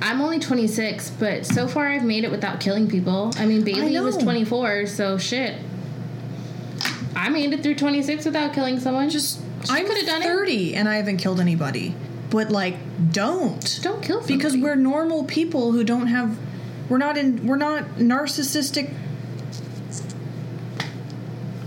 I'm 0.00 0.20
only 0.20 0.38
26, 0.38 1.10
but 1.10 1.44
so 1.44 1.66
far 1.66 1.88
I've 1.88 2.04
made 2.04 2.24
it 2.24 2.30
without 2.30 2.60
killing 2.60 2.88
people. 2.88 3.32
I 3.36 3.46
mean, 3.46 3.62
Bailey 3.62 3.98
was 4.00 4.16
24, 4.16 4.86
so 4.86 5.18
shit. 5.18 5.56
I 7.16 7.28
made 7.30 7.52
it 7.52 7.62
through 7.62 7.74
26 7.74 8.24
without 8.24 8.52
killing 8.52 8.78
someone. 8.78 9.10
Just 9.10 9.40
She 9.64 9.70
I'm 9.70 9.86
coulda 9.86 10.06
done 10.06 10.22
it. 10.22 10.26
30 10.26 10.76
and 10.76 10.88
I 10.88 10.96
haven't 10.96 11.16
killed 11.16 11.40
anybody. 11.40 11.94
But 12.30 12.50
like, 12.50 12.76
don't. 13.12 13.80
don't 13.82 14.02
kill 14.02 14.18
somebody. 14.18 14.36
Because 14.36 14.56
we're 14.56 14.76
normal 14.76 15.24
people 15.24 15.72
who 15.72 15.82
don't 15.82 16.06
have. 16.08 16.38
We're 16.88 16.98
not 16.98 17.18
in. 17.18 17.46
We're 17.46 17.56
not 17.56 17.84
narcissistic 17.96 18.94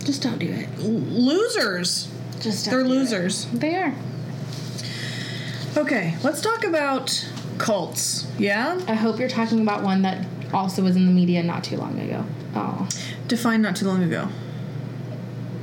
just 0.05 0.23
don't 0.23 0.39
do 0.39 0.47
it. 0.51 0.79
losers. 0.79 2.11
Just 2.41 2.65
don't 2.65 2.73
They're 2.73 2.83
do 2.83 2.91
it. 2.91 2.95
losers. 2.95 3.45
They 3.53 3.75
are. 3.75 3.93
Okay, 5.77 6.15
let's 6.23 6.41
talk 6.41 6.63
about 6.63 7.29
cults. 7.61 8.27
Yeah? 8.37 8.79
I 8.87 8.93
hope 8.95 9.19
you're 9.19 9.29
talking 9.29 9.61
about 9.61 9.83
one 9.83 10.01
that 10.01 10.25
also 10.53 10.81
was 10.83 10.95
in 10.95 11.05
the 11.05 11.11
media 11.11 11.43
not 11.43 11.63
too 11.63 11.77
long 11.77 11.99
ago. 11.99 12.25
Oh, 12.55 12.87
Defined 13.27 13.63
not 13.63 13.75
too 13.75 13.85
long 13.85 14.03
ago. 14.03 14.27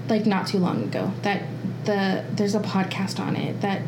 like 0.09 0.24
not 0.24 0.46
too 0.46 0.59
long 0.59 0.84
ago. 0.84 1.12
That 1.22 1.42
the 1.84 2.24
there's 2.32 2.55
a 2.55 2.61
podcast 2.61 3.20
on 3.20 3.36
it. 3.36 3.61
That 3.61 3.82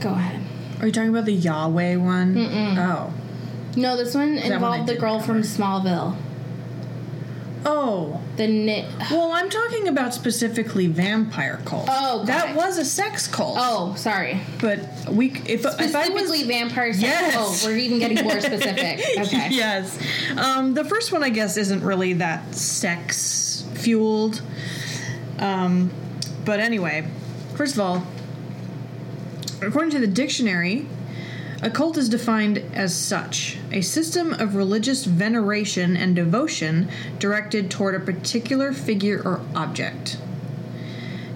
go 0.00 0.10
ahead. 0.10 0.40
Are 0.80 0.86
you 0.86 0.92
talking 0.92 1.10
about 1.10 1.24
the 1.24 1.32
Yahweh 1.34 1.96
one? 1.96 2.34
Mm-mm. 2.34 2.78
Oh. 2.78 3.12
No, 3.76 3.96
this 3.96 4.14
one 4.14 4.36
one 4.36 4.52
involved 4.52 4.88
the 4.88 4.96
girl 4.96 5.20
from 5.20 5.42
Smallville. 5.42 6.16
Oh. 7.64 8.20
The 8.36 8.46
knit. 8.46 8.86
Well, 9.10 9.32
I'm 9.32 9.50
talking 9.50 9.88
about 9.88 10.14
specifically 10.14 10.86
vampire 10.86 11.60
cults. 11.64 11.90
Oh, 11.92 12.24
that 12.24 12.50
it. 12.50 12.56
was 12.56 12.78
a 12.78 12.84
sex 12.84 13.26
cult. 13.26 13.56
Oh, 13.58 13.94
sorry. 13.96 14.40
but 14.60 14.78
we 15.10 15.30
if 15.46 15.64
if 15.64 15.66
I 15.66 15.70
Specifically, 15.88 16.38
was 16.38 16.42
vampire 16.42 16.92
sex. 16.92 17.02
Yes. 17.02 17.34
Oh, 17.36 17.68
we're 17.68 17.76
even 17.76 17.98
getting 17.98 18.22
more 18.24 18.40
specific. 18.40 19.00
Okay. 19.20 19.48
yes, 19.50 19.98
um, 20.38 20.72
the 20.74 20.84
first 20.84 21.12
one 21.12 21.22
I 21.22 21.28
guess 21.30 21.56
isn't 21.56 21.82
really 21.82 22.14
that 22.14 22.54
sex 22.54 23.66
fueled. 23.74 24.40
Um, 25.38 25.90
but 26.44 26.60
anyway, 26.60 27.06
first 27.56 27.74
of 27.74 27.80
all, 27.80 28.06
according 29.60 29.90
to 29.90 29.98
the 29.98 30.06
dictionary, 30.06 30.86
a 31.62 31.70
cult 31.70 31.96
is 31.98 32.08
defined 32.08 32.58
as 32.72 32.94
such 32.94 33.58
a 33.72 33.80
system 33.80 34.32
of 34.32 34.54
religious 34.54 35.04
veneration 35.04 35.96
and 35.96 36.16
devotion 36.16 36.88
directed 37.18 37.70
toward 37.70 37.94
a 37.94 38.00
particular 38.00 38.72
figure 38.72 39.22
or 39.24 39.40
object. 39.54 40.18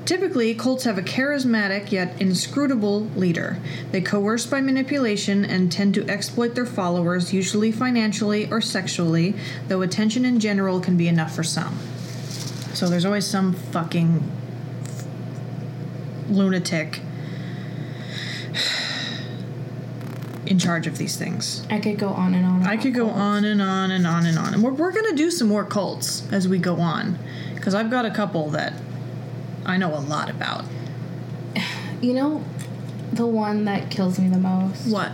Typically, 0.05 0.55
cults 0.55 0.85
have 0.85 0.99
a 0.99 1.03
charismatic 1.03 1.91
yet 1.91 2.21
inscrutable 2.21 3.01
leader. 3.17 3.59
They 3.91 4.03
coerce 4.03 4.45
by 4.45 4.61
manipulation 4.61 5.47
and 5.47 5.73
tend 5.73 5.95
to 5.95 6.07
exploit 6.09 6.55
their 6.55 6.67
followers, 6.67 7.33
usually 7.33 7.73
financially 7.73 8.51
or 8.51 8.61
sexually, 8.61 9.35
though 9.69 9.81
attention 9.81 10.27
in 10.27 10.41
general 10.41 10.81
can 10.81 10.99
be 10.99 11.09
enough 11.09 11.35
for 11.35 11.43
some. 11.43 11.79
So 12.75 12.89
there's 12.89 13.07
always 13.07 13.27
some 13.27 13.55
fucking 13.55 14.31
lunatic 16.29 17.01
in 20.47 20.59
charge 20.59 20.87
of 20.87 20.99
these 20.99 21.17
things. 21.17 21.67
I 21.71 21.79
could 21.81 21.99
go 21.99 22.09
on 22.09 22.35
and 22.35 22.45
on. 22.45 22.63
I 22.63 22.75
about 22.75 22.83
could 22.83 22.95
go 22.95 23.07
cults. 23.07 23.21
on 23.21 23.45
and 23.45 23.63
on 23.63 23.91
and 23.91 24.07
on 24.07 24.27
and 24.27 24.39
on. 24.39 24.55
And 24.55 24.63
we're, 24.63 24.73
we're 24.73 24.93
going 24.93 25.11
to 25.11 25.17
do 25.17 25.31
some 25.31 25.49
more 25.49 25.65
cults 25.65 26.31
as 26.33 26.47
we 26.49 26.59
go 26.59 26.77
on. 26.77 27.19
Because 27.55 27.75
I've 27.75 27.91
got 27.91 28.05
a 28.05 28.11
couple 28.11 28.51
that 28.51 28.75
I 29.65 29.77
know 29.77 29.95
a 29.95 30.01
lot 30.01 30.29
about. 30.31 30.65
You 32.01 32.13
know, 32.13 32.45
the 33.13 33.27
one 33.27 33.65
that 33.65 33.91
kills 33.91 34.19
me 34.19 34.29
the 34.29 34.39
most. 34.39 34.89
What? 34.93 35.13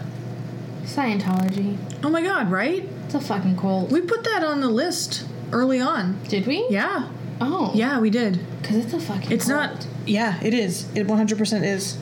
Scientology. 0.83 1.79
Oh 2.03 2.09
my 2.09 2.23
god, 2.23 2.51
right? 2.51 2.89
It's 3.05 3.15
a 3.15 3.21
fucking 3.21 3.57
cult. 3.57 3.91
We 3.93 4.01
put 4.01 4.25
that 4.25 4.43
on 4.43 4.61
the 4.61 4.69
list 4.69 5.27
early 5.53 5.81
on. 5.81 6.21
Did 6.25 6.47
we? 6.47 6.67
Yeah. 6.69 7.09
Oh. 7.41 7.71
Yeah, 7.75 8.01
we 8.01 8.11
did. 8.11 8.41
Because 8.61 8.77
it's 8.79 8.93
a 8.93 9.01
fucking. 9.01 9.31
It's 9.31 9.47
cult. 9.47 9.71
not. 9.71 9.87
Yeah, 10.07 10.41
it 10.43 10.53
is. 10.55 10.91
It 10.97 11.07
100% 11.07 11.65
is. 11.65 11.99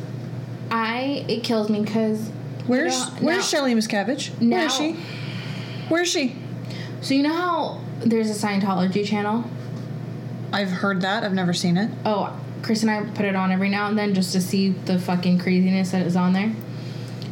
I. 0.71 1.25
It 1.29 1.45
kills 1.45 1.69
me 1.69 1.83
because. 1.83 2.31
Where's 2.69 2.95
You 2.95 3.01
know, 3.01 3.11
Where's 3.21 3.39
now- 3.39 3.43
Shelly 3.43 3.75
Miscavige? 3.75 4.31
Where 4.39 4.49
now- 4.49 4.67
is 4.67 4.75
she? 4.77 4.97
Where 5.89 6.03
is 6.03 6.09
she? 6.09 6.37
So 7.01 7.15
you 7.15 7.23
know 7.23 7.33
how 7.33 7.81
there's 8.01 8.31
a 8.31 8.47
Scientology 8.47 9.05
channel? 9.05 9.45
I've 10.53 10.71
heard 10.71 11.01
that. 11.03 11.25
I've 11.25 11.35
never 11.35 11.53
seen 11.53 11.77
it. 11.77 11.91
Oh, 12.05 12.33
Chris 12.63 12.83
and 12.83 12.91
I 12.91 13.03
put 13.05 13.25
it 13.25 13.35
on 13.37 13.51
every 13.53 13.69
now 13.69 13.89
and 13.89 13.99
then 13.99 14.15
just 14.15 14.33
to 14.33 14.41
see 14.41 14.71
the 14.71 14.99
fucking 14.99 15.39
craziness 15.39 15.91
that 15.93 16.07
is 16.07 16.17
on 16.17 16.33
there. 16.33 16.53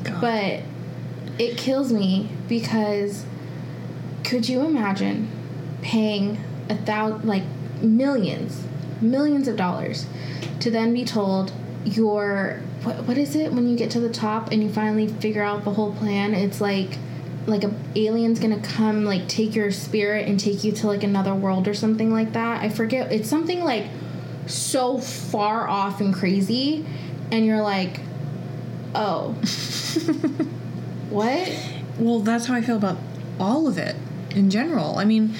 God. 0.04 0.20
But 0.20 0.60
it 1.38 1.56
kills 1.56 1.92
me 1.92 2.30
because 2.48 3.24
could 4.24 4.48
you 4.48 4.62
imagine 4.62 5.28
paying 5.82 6.38
a 6.68 6.76
thousand, 6.76 7.26
like 7.26 7.42
millions, 7.80 8.62
millions 9.00 9.48
of 9.48 9.56
dollars 9.56 10.06
to 10.60 10.70
then 10.70 10.92
be 10.92 11.04
told 11.04 11.52
your 11.84 12.60
what, 12.86 13.04
what 13.04 13.18
is 13.18 13.34
it 13.34 13.52
when 13.52 13.68
you 13.68 13.76
get 13.76 13.90
to 13.90 14.00
the 14.00 14.08
top 14.08 14.52
and 14.52 14.62
you 14.62 14.72
finally 14.72 15.08
figure 15.08 15.42
out 15.42 15.64
the 15.64 15.72
whole 15.72 15.92
plan? 15.92 16.34
It's 16.34 16.60
like 16.60 16.98
like 17.46 17.64
a 17.64 17.72
alien's 17.94 18.40
gonna 18.40 18.60
come 18.60 19.04
like 19.04 19.28
take 19.28 19.54
your 19.54 19.70
spirit 19.70 20.28
and 20.28 20.38
take 20.38 20.64
you 20.64 20.72
to 20.72 20.86
like 20.86 21.02
another 21.02 21.34
world 21.34 21.66
or 21.66 21.74
something 21.74 22.12
like 22.12 22.32
that. 22.34 22.62
I 22.62 22.68
forget. 22.68 23.10
It's 23.10 23.28
something 23.28 23.64
like 23.64 23.86
so 24.46 24.98
far 24.98 25.68
off 25.68 26.00
and 26.00 26.14
crazy, 26.14 26.86
and 27.32 27.44
you're 27.44 27.62
like, 27.62 28.00
oh, 28.94 29.32
what? 31.10 31.52
Well, 31.98 32.20
that's 32.20 32.46
how 32.46 32.54
I 32.54 32.62
feel 32.62 32.76
about 32.76 32.98
all 33.40 33.66
of 33.66 33.78
it 33.78 33.96
in 34.30 34.48
general. 34.48 34.98
I 34.98 35.04
mean, 35.04 35.34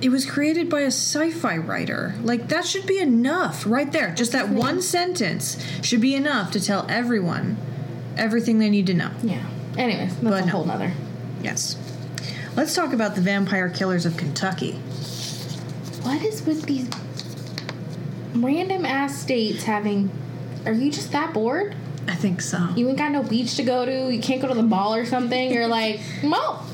it 0.00 0.10
was 0.10 0.24
created 0.24 0.68
by 0.70 0.80
a 0.80 0.86
sci-fi 0.86 1.56
writer. 1.56 2.14
Like 2.22 2.48
that 2.48 2.64
should 2.66 2.86
be 2.86 2.98
enough 2.98 3.64
right 3.66 3.90
there. 3.90 4.14
Just 4.14 4.32
that 4.32 4.48
one 4.48 4.80
sentence 4.82 5.56
should 5.82 6.00
be 6.00 6.14
enough 6.14 6.50
to 6.52 6.60
tell 6.64 6.86
everyone 6.88 7.56
everything 8.16 8.58
they 8.58 8.70
need 8.70 8.86
to 8.86 8.94
know. 8.94 9.10
Yeah. 9.22 9.46
Anyways, 9.76 10.10
that's 10.10 10.22
But 10.22 10.42
a 10.42 10.46
no. 10.46 10.52
whole 10.52 10.64
nother. 10.64 10.92
Yes. 11.42 11.76
Let's 12.56 12.74
talk 12.74 12.92
about 12.92 13.14
the 13.14 13.20
vampire 13.20 13.68
killers 13.68 14.04
of 14.06 14.16
Kentucky. 14.16 14.72
What 16.02 16.22
is 16.22 16.44
with 16.44 16.64
these 16.64 16.88
random 18.34 18.84
ass 18.84 19.20
states 19.20 19.64
having? 19.64 20.10
Are 20.66 20.72
you 20.72 20.90
just 20.90 21.12
that 21.12 21.32
bored? 21.34 21.74
I 22.06 22.14
think 22.14 22.40
so. 22.40 22.68
You 22.74 22.88
ain't 22.88 22.98
got 22.98 23.12
no 23.12 23.22
beach 23.22 23.56
to 23.56 23.62
go 23.62 23.84
to. 23.84 24.12
You 24.12 24.20
can't 24.20 24.40
go 24.40 24.48
to 24.48 24.54
the 24.54 24.62
mall 24.62 24.94
or 24.94 25.04
something. 25.04 25.52
You're 25.52 25.66
like, 25.68 26.00
well, 26.22 26.64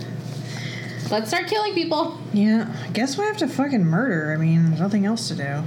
let's 1.10 1.28
start 1.28 1.46
killing 1.48 1.74
people. 1.74 2.18
Yeah, 2.32 2.74
I 2.82 2.88
guess 2.90 3.16
we 3.18 3.24
have 3.24 3.36
to 3.38 3.48
fucking 3.48 3.84
murder. 3.84 4.32
I 4.32 4.36
mean, 4.36 4.66
there's 4.66 4.80
nothing 4.80 5.06
else 5.06 5.28
to 5.28 5.34
do. 5.34 5.62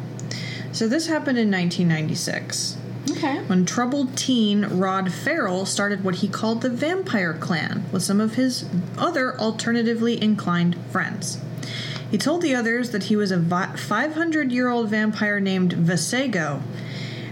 So 0.71 0.87
this 0.87 1.07
happened 1.07 1.37
in 1.37 1.51
1996. 1.51 2.77
Okay. 3.09 3.37
when 3.43 3.65
troubled 3.65 4.17
teen 4.17 4.65
Rod 4.65 5.13
Ferrell 5.13 5.65
started 5.65 6.03
what 6.03 6.15
he 6.15 6.27
called 6.27 6.61
the 6.61 6.69
Vampire 6.69 7.33
Clan 7.33 7.85
with 7.91 8.03
some 8.03 8.19
of 8.19 8.35
his 8.35 8.65
other 8.97 9.39
alternatively 9.39 10.21
inclined 10.21 10.75
friends. 10.91 11.39
He 12.11 12.17
told 12.17 12.41
the 12.41 12.53
others 12.53 12.91
that 12.91 13.03
he 13.03 13.15
was 13.15 13.31
a 13.31 13.39
500 13.39 14.51
year 14.51 14.69
old 14.69 14.89
vampire 14.89 15.39
named 15.39 15.73
Vesago, 15.73 16.61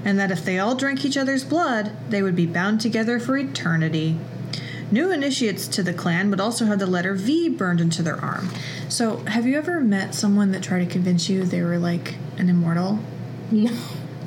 and 0.03 0.19
that 0.19 0.31
if 0.31 0.43
they 0.43 0.59
all 0.59 0.75
drank 0.75 1.05
each 1.05 1.17
other's 1.17 1.43
blood, 1.43 1.91
they 2.09 2.21
would 2.21 2.35
be 2.35 2.45
bound 2.45 2.81
together 2.81 3.19
for 3.19 3.37
eternity. 3.37 4.17
New 4.91 5.11
initiates 5.11 5.67
to 5.69 5.81
the 5.83 5.93
clan 5.93 6.29
would 6.29 6.39
also 6.39 6.65
have 6.65 6.79
the 6.79 6.85
letter 6.85 7.13
V 7.15 7.49
burned 7.49 7.81
into 7.81 8.03
their 8.03 8.19
arm. 8.19 8.49
So, 8.87 9.17
have 9.25 9.45
you 9.47 9.57
ever 9.57 9.79
met 9.81 10.13
someone 10.13 10.51
that 10.51 10.61
tried 10.63 10.79
to 10.79 10.85
convince 10.85 11.27
you 11.27 11.43
they 11.43 11.61
were 11.61 11.77
like 11.79 12.15
an 12.37 12.49
immortal? 12.49 12.99
No. 13.51 13.71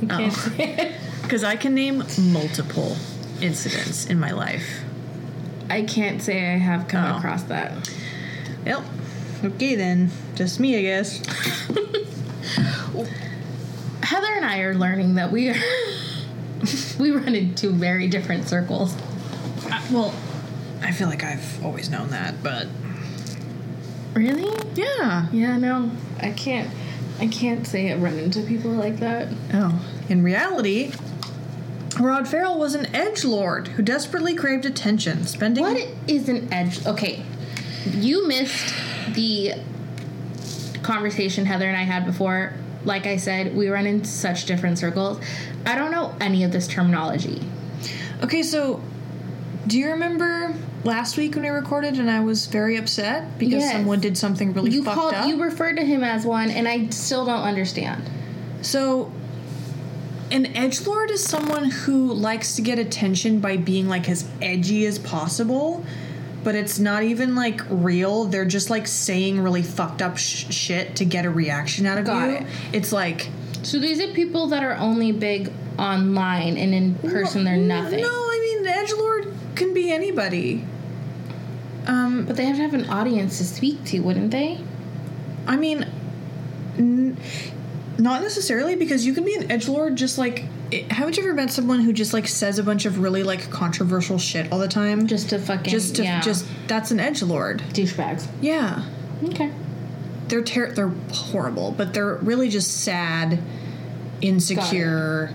Can't 0.09 0.34
Oh. 0.61 0.92
Because 1.22 1.44
I 1.44 1.56
can 1.56 1.74
name 1.74 2.02
multiple 2.18 2.96
incidents 3.40 4.06
in 4.06 4.18
my 4.18 4.30
life. 4.32 4.80
I 5.70 5.82
can't 5.82 6.22
say 6.22 6.54
I 6.54 6.56
have 6.59 6.88
come 6.88 7.04
Oh. 7.14 7.18
across 7.18 7.42
that. 7.44 7.88
Yep. 8.64 8.82
Okay 9.44 9.74
then. 9.74 10.11
Just 10.34 10.59
me, 10.59 10.76
I 10.78 10.82
guess. 10.82 11.18
Heather 14.02 14.32
and 14.34 14.44
I 14.44 14.61
are 14.61 14.74
learning 14.74 15.14
that 15.16 15.30
we 15.30 15.50
are 15.50 15.56
we 16.98 17.11
run 17.11 17.34
in 17.34 17.54
two 17.54 17.70
very 17.72 18.09
different 18.09 18.48
circles. 18.48 18.96
Uh, 19.70 19.80
well, 19.92 20.14
I 20.83 20.93
feel 20.93 21.09
like 21.09 21.24
I've 21.24 21.64
always 21.64 21.91
known 21.91 22.11
that, 22.11 22.43
but 22.43 22.66
Really? 24.14 24.51
yeah. 24.74 25.29
Yeah, 25.33 25.57
no. 25.59 25.91
I 26.20 26.31
can't 26.31 26.70
I 27.20 27.26
can't 27.26 27.66
say 27.66 27.93
I 27.93 27.97
run 27.97 28.18
into 28.18 28.43
people 28.43 28.70
like 28.70 28.99
that. 28.99 29.29
Oh. 29.53 29.85
In 30.09 30.22
reality, 30.22 30.93
Rod 31.99 32.29
Ferrell 32.29 32.59
was 32.59 32.74
an 32.74 32.95
edge 32.95 33.24
lord 33.24 33.68
who 33.68 33.83
desperately 33.83 34.35
craved 34.35 34.64
attention, 34.64 35.24
spending 35.26 35.64
What 35.64 35.85
is 36.07 36.29
an 36.29 36.53
edge? 36.53 36.87
Okay, 36.87 37.24
you 37.91 38.26
missed 38.29 38.72
the 39.14 39.55
conversation 40.83 41.45
Heather 41.45 41.66
and 41.68 41.76
I 41.76 41.83
had 41.83 42.07
before. 42.07 42.53
Like 42.85 43.07
I 43.07 43.16
said, 43.16 43.57
we 43.57 43.68
run 43.68 43.87
in 43.87 44.05
such 44.05 44.47
different 44.47 44.79
circles. 44.79 45.20
I 45.66 45.74
don't 45.74 45.91
know 45.91 46.14
any 46.20 46.45
of 46.45 46.53
this 46.53 46.68
terminology. 46.68 47.43
Okay, 48.22 48.43
so 48.45 48.81
do 49.68 49.78
you 49.78 49.90
remember 49.90 50.54
last 50.84 51.16
week 51.16 51.34
when 51.34 51.44
we 51.44 51.50
recorded 51.50 51.98
and 51.98 52.10
I 52.10 52.20
was 52.20 52.46
very 52.46 52.76
upset 52.76 53.38
because 53.38 53.62
Yes. 53.62 53.72
someone 53.72 54.00
did 54.00 54.16
something 54.18 54.52
really 54.52 54.70
You 54.70 54.82
fucked 54.82 54.96
called, 54.96 55.14
up? 55.14 55.28
you 55.28 55.40
referred 55.42 55.76
to 55.76 55.84
him 55.84 56.02
as 56.02 56.24
one, 56.24 56.50
and 56.50 56.66
I 56.66 56.88
still 56.88 57.24
don't 57.26 57.42
understand. 57.42 58.02
So, 58.62 59.12
an 60.30 60.46
edge 60.56 60.86
lord 60.86 61.10
is 61.10 61.22
someone 61.24 61.70
who 61.70 62.12
likes 62.12 62.56
to 62.56 62.62
get 62.62 62.78
attention 62.78 63.40
by 63.40 63.56
being 63.56 63.88
like 63.88 64.08
as 64.08 64.26
edgy 64.42 64.84
as 64.86 64.98
possible, 64.98 65.84
but 66.44 66.54
it's 66.54 66.78
not 66.78 67.02
even 67.02 67.34
like 67.34 67.60
real. 67.70 68.24
They're 68.24 68.44
just 68.44 68.70
like 68.70 68.86
saying 68.86 69.40
really 69.40 69.62
fucked 69.62 70.02
up 70.02 70.18
sh- 70.18 70.46
shit 70.54 70.96
to 70.96 71.04
get 71.04 71.24
a 71.24 71.30
reaction 71.30 71.86
out 71.86 71.98
of 71.98 72.04
Got 72.06 72.28
you. 72.30 72.36
it. 72.36 72.42
It's 72.72 72.92
like 72.92 73.28
So 73.62 73.78
these 73.78 74.00
are 74.00 74.08
people 74.08 74.46
that 74.48 74.62
are 74.62 74.74
only 74.76 75.12
big 75.12 75.50
online, 75.78 76.56
and 76.56 76.74
in 76.74 76.94
person 76.96 77.44
they're 77.44 77.56
nothing. 77.56 78.00
No, 78.02 78.08
I 78.08 78.40
mean, 78.54 78.62
the 78.64 78.76
edge 78.76 78.92
lord 78.92 79.28
can 79.59 79.74
be 79.74 79.92
anybody. 79.92 80.64
Um, 81.86 82.24
But 82.26 82.36
they 82.36 82.44
have 82.46 82.56
to 82.56 82.62
have 82.62 82.74
an 82.74 82.88
audience 82.88 83.38
to 83.38 83.44
speak 83.44 83.84
to, 83.86 84.00
wouldn't 84.00 84.30
they? 84.30 84.61
I 85.46 85.56
mean, 85.56 85.86
n- 86.76 87.16
not 87.98 88.22
necessarily 88.22 88.76
because 88.76 89.06
you 89.06 89.14
can 89.14 89.24
be 89.24 89.34
an 89.34 89.50
edge 89.50 89.68
lord 89.68 89.96
just 89.96 90.18
like. 90.18 90.44
It, 90.70 90.92
haven't 90.92 91.16
you 91.16 91.22
ever 91.22 91.32
met 91.32 91.50
someone 91.50 91.80
who 91.80 91.94
just 91.94 92.12
like 92.12 92.28
says 92.28 92.59
a 92.59 92.62
bunch 92.62 92.84
of 92.84 92.98
really 92.98 93.22
like 93.22 93.50
controversial 93.50 94.18
shit 94.18 94.52
all 94.52 94.59
the 94.59 94.68
time? 94.68 95.06
Just 95.06 95.30
to 95.30 95.38
fucking 95.38 95.70
just 95.70 95.96
to 95.96 96.02
yeah. 96.04 96.20
just 96.20 96.44
that's 96.66 96.90
an 96.90 97.00
edge 97.00 97.22
lord. 97.22 97.62
douchebags. 97.72 98.26
Yeah, 98.42 98.82
Okay. 99.24 99.50
they're 100.28 100.42
ter- 100.42 100.72
they're 100.72 100.92
horrible, 101.11 101.70
but 101.72 101.94
they're 101.94 102.16
really 102.16 102.50
just 102.50 102.82
sad, 102.82 103.38
insecure, 104.20 105.32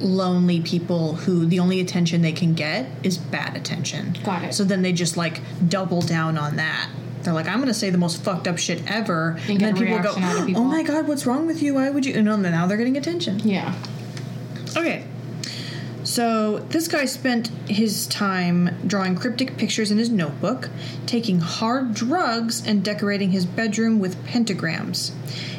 lonely 0.00 0.60
people 0.60 1.14
who 1.14 1.46
the 1.46 1.58
only 1.58 1.80
attention 1.80 2.22
they 2.22 2.32
can 2.32 2.54
get 2.54 2.86
is 3.02 3.18
bad 3.18 3.56
attention. 3.56 4.16
Got 4.24 4.44
it. 4.44 4.54
So 4.54 4.64
then 4.64 4.82
they 4.82 4.92
just 4.92 5.16
like 5.16 5.40
double 5.68 6.02
down 6.02 6.38
on 6.38 6.56
that. 6.56 6.90
They're 7.22 7.34
like, 7.34 7.48
I'm 7.48 7.58
gonna 7.58 7.74
say 7.74 7.90
the 7.90 7.98
most 7.98 8.22
fucked 8.22 8.46
up 8.46 8.58
shit 8.58 8.82
ever, 8.86 9.38
and, 9.48 9.58
get 9.58 9.74
then 9.74 9.76
people 9.76 9.98
go, 9.98 10.14
reaction 10.14 10.46
people. 10.46 10.62
"Oh 10.62 10.64
my 10.64 10.82
god, 10.82 11.08
what's 11.08 11.26
wrong 11.26 11.46
with 11.46 11.60
you? 11.60 11.74
Why 11.74 11.90
would 11.90 12.06
you?" 12.06 12.14
And 12.14 12.24
now 12.24 12.66
they're 12.66 12.76
getting 12.76 12.96
attention. 12.96 13.40
Yeah. 13.40 13.74
Okay. 14.76 15.04
So 16.04 16.60
this 16.68 16.86
guy 16.86 17.04
spent 17.04 17.48
his 17.66 18.06
time 18.06 18.70
drawing 18.86 19.16
cryptic 19.16 19.56
pictures 19.56 19.90
in 19.90 19.98
his 19.98 20.08
notebook, 20.08 20.70
taking 21.04 21.40
hard 21.40 21.94
drugs, 21.94 22.64
and 22.64 22.84
decorating 22.84 23.32
his 23.32 23.44
bedroom 23.44 23.98
with 23.98 24.24
pentagrams. 24.24 25.10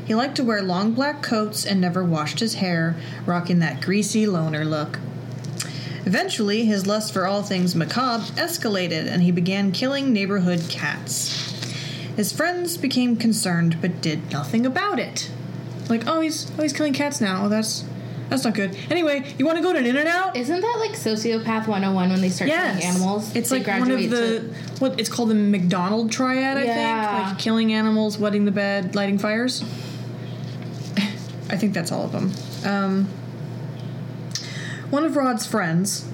He 0.08 0.16
liked 0.16 0.36
to 0.38 0.44
wear 0.44 0.62
long 0.64 0.94
black 0.94 1.22
coats 1.22 1.66
and 1.66 1.82
never 1.82 2.02
washed 2.04 2.40
his 2.40 2.56
hair, 2.56 2.96
rocking 3.26 3.60
that 3.60 3.82
greasy 3.82 4.26
loner 4.26 4.64
look. 4.64 5.00
Eventually, 6.06 6.64
his 6.66 6.88
lust 6.88 7.12
for 7.12 7.28
all 7.28 7.44
things 7.44 7.76
macabre 7.76 8.24
escalated, 8.36 9.06
and 9.08 9.22
he 9.22 9.32
began 9.32 9.74
killing 9.74 10.14
neighborhood 10.14 10.64
cats. 10.70 11.54
His 12.16 12.32
friends 12.32 12.78
became 12.78 13.18
concerned, 13.18 13.78
but 13.82 14.02
did 14.02 14.32
nothing 14.32 14.66
about 14.66 14.98
it. 15.00 15.30
Like, 15.90 16.08
oh, 16.08 16.22
he's 16.22 16.50
oh, 16.58 16.62
he's 16.62 16.72
killing 16.74 16.94
cats 16.94 17.20
now. 17.20 17.46
Oh, 17.46 17.50
that's 17.50 17.84
that's 18.30 18.46
not 18.46 18.54
good. 18.56 18.78
Anyway, 18.90 19.26
you 19.38 19.46
want 19.46 19.58
to 19.58 19.64
go 19.64 19.74
to 19.74 19.80
an 19.80 19.86
in 19.86 19.98
and 19.98 20.08
out? 20.08 20.36
Isn't 20.38 20.62
that 20.62 20.78
like 20.80 20.92
sociopath 20.98 21.68
101 21.68 22.10
when 22.10 22.22
they 22.22 22.30
start 22.30 22.48
Yes, 22.50 22.80
killing 22.80 22.96
animals? 22.96 23.36
It's 23.36 23.50
They 23.50 23.60
like 23.64 23.80
one 23.80 23.92
of 23.92 24.00
the 24.10 24.40
to- 24.40 24.54
what 24.80 25.00
it's 25.00 25.10
called 25.10 25.30
the 25.30 25.36
McDonald 25.36 26.12
triad. 26.14 26.58
I 26.58 26.64
Yeah. 26.64 27.18
think 27.18 27.28
like 27.30 27.40
killing 27.40 27.74
animals, 27.74 28.18
wetting 28.18 28.46
the 28.46 28.52
bed, 28.52 28.96
lighting 28.96 29.18
fires. 29.18 29.64
I 31.50 31.58
think 31.58 31.74
that's 31.74 31.92
all 31.92 32.06
of 32.06 32.12
them. 32.12 32.32
Um, 32.66 33.06
one 34.90 35.04
of 35.04 35.16
Rod's 35.16 35.46
friends, 35.46 36.08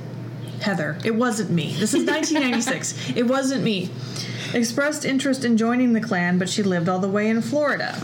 Heather. 0.61 0.97
It 1.03 1.15
wasn't 1.15 1.51
me. 1.51 1.73
This 1.73 1.93
is 1.93 2.05
1996. 2.05 3.09
it 3.15 3.23
wasn't 3.23 3.63
me. 3.63 3.89
Expressed 4.53 5.05
interest 5.05 5.43
in 5.43 5.57
joining 5.57 5.93
the 5.93 6.01
clan, 6.01 6.37
but 6.37 6.49
she 6.49 6.63
lived 6.63 6.87
all 6.87 6.99
the 6.99 7.09
way 7.09 7.29
in 7.29 7.41
Florida. 7.41 8.01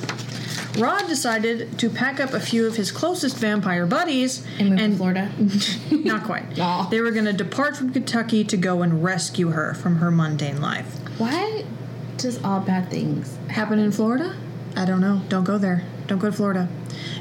Rod 0.77 1.07
decided 1.07 1.77
to 1.79 1.89
pack 1.89 2.19
up 2.19 2.33
a 2.33 2.39
few 2.39 2.65
of 2.67 2.75
his 2.75 2.91
closest 2.91 3.37
vampire 3.37 3.85
buddies 3.85 4.45
and 4.59 4.69
move 4.69 4.79
to 4.79 4.95
Florida. 4.95 5.31
not 5.91 6.23
quite. 6.23 6.59
Aw. 6.59 6.87
They 6.89 7.01
were 7.01 7.11
going 7.11 7.25
to 7.25 7.33
depart 7.33 7.75
from 7.75 7.91
Kentucky 7.91 8.43
to 8.45 8.57
go 8.57 8.81
and 8.81 9.03
rescue 9.03 9.49
her 9.49 9.73
from 9.73 9.97
her 9.97 10.11
mundane 10.11 10.61
life. 10.61 10.97
Why 11.19 11.65
does 12.17 12.41
all 12.43 12.59
bad 12.59 12.89
things 12.89 13.37
Happen 13.49 13.79
in 13.79 13.91
Florida? 13.91 14.35
I 14.75 14.85
don't 14.85 15.01
know. 15.01 15.21
Don't 15.29 15.43
go 15.43 15.57
there. 15.57 15.83
Don't 16.09 16.17
go 16.19 16.29
to 16.29 16.35
Florida. 16.35 16.67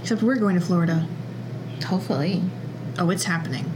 Except 0.01 0.23
we're 0.23 0.37
going 0.37 0.59
to 0.59 0.65
Florida. 0.65 1.07
Hopefully, 1.87 2.43
Oh, 2.99 3.11
it's 3.11 3.25
happening. 3.25 3.71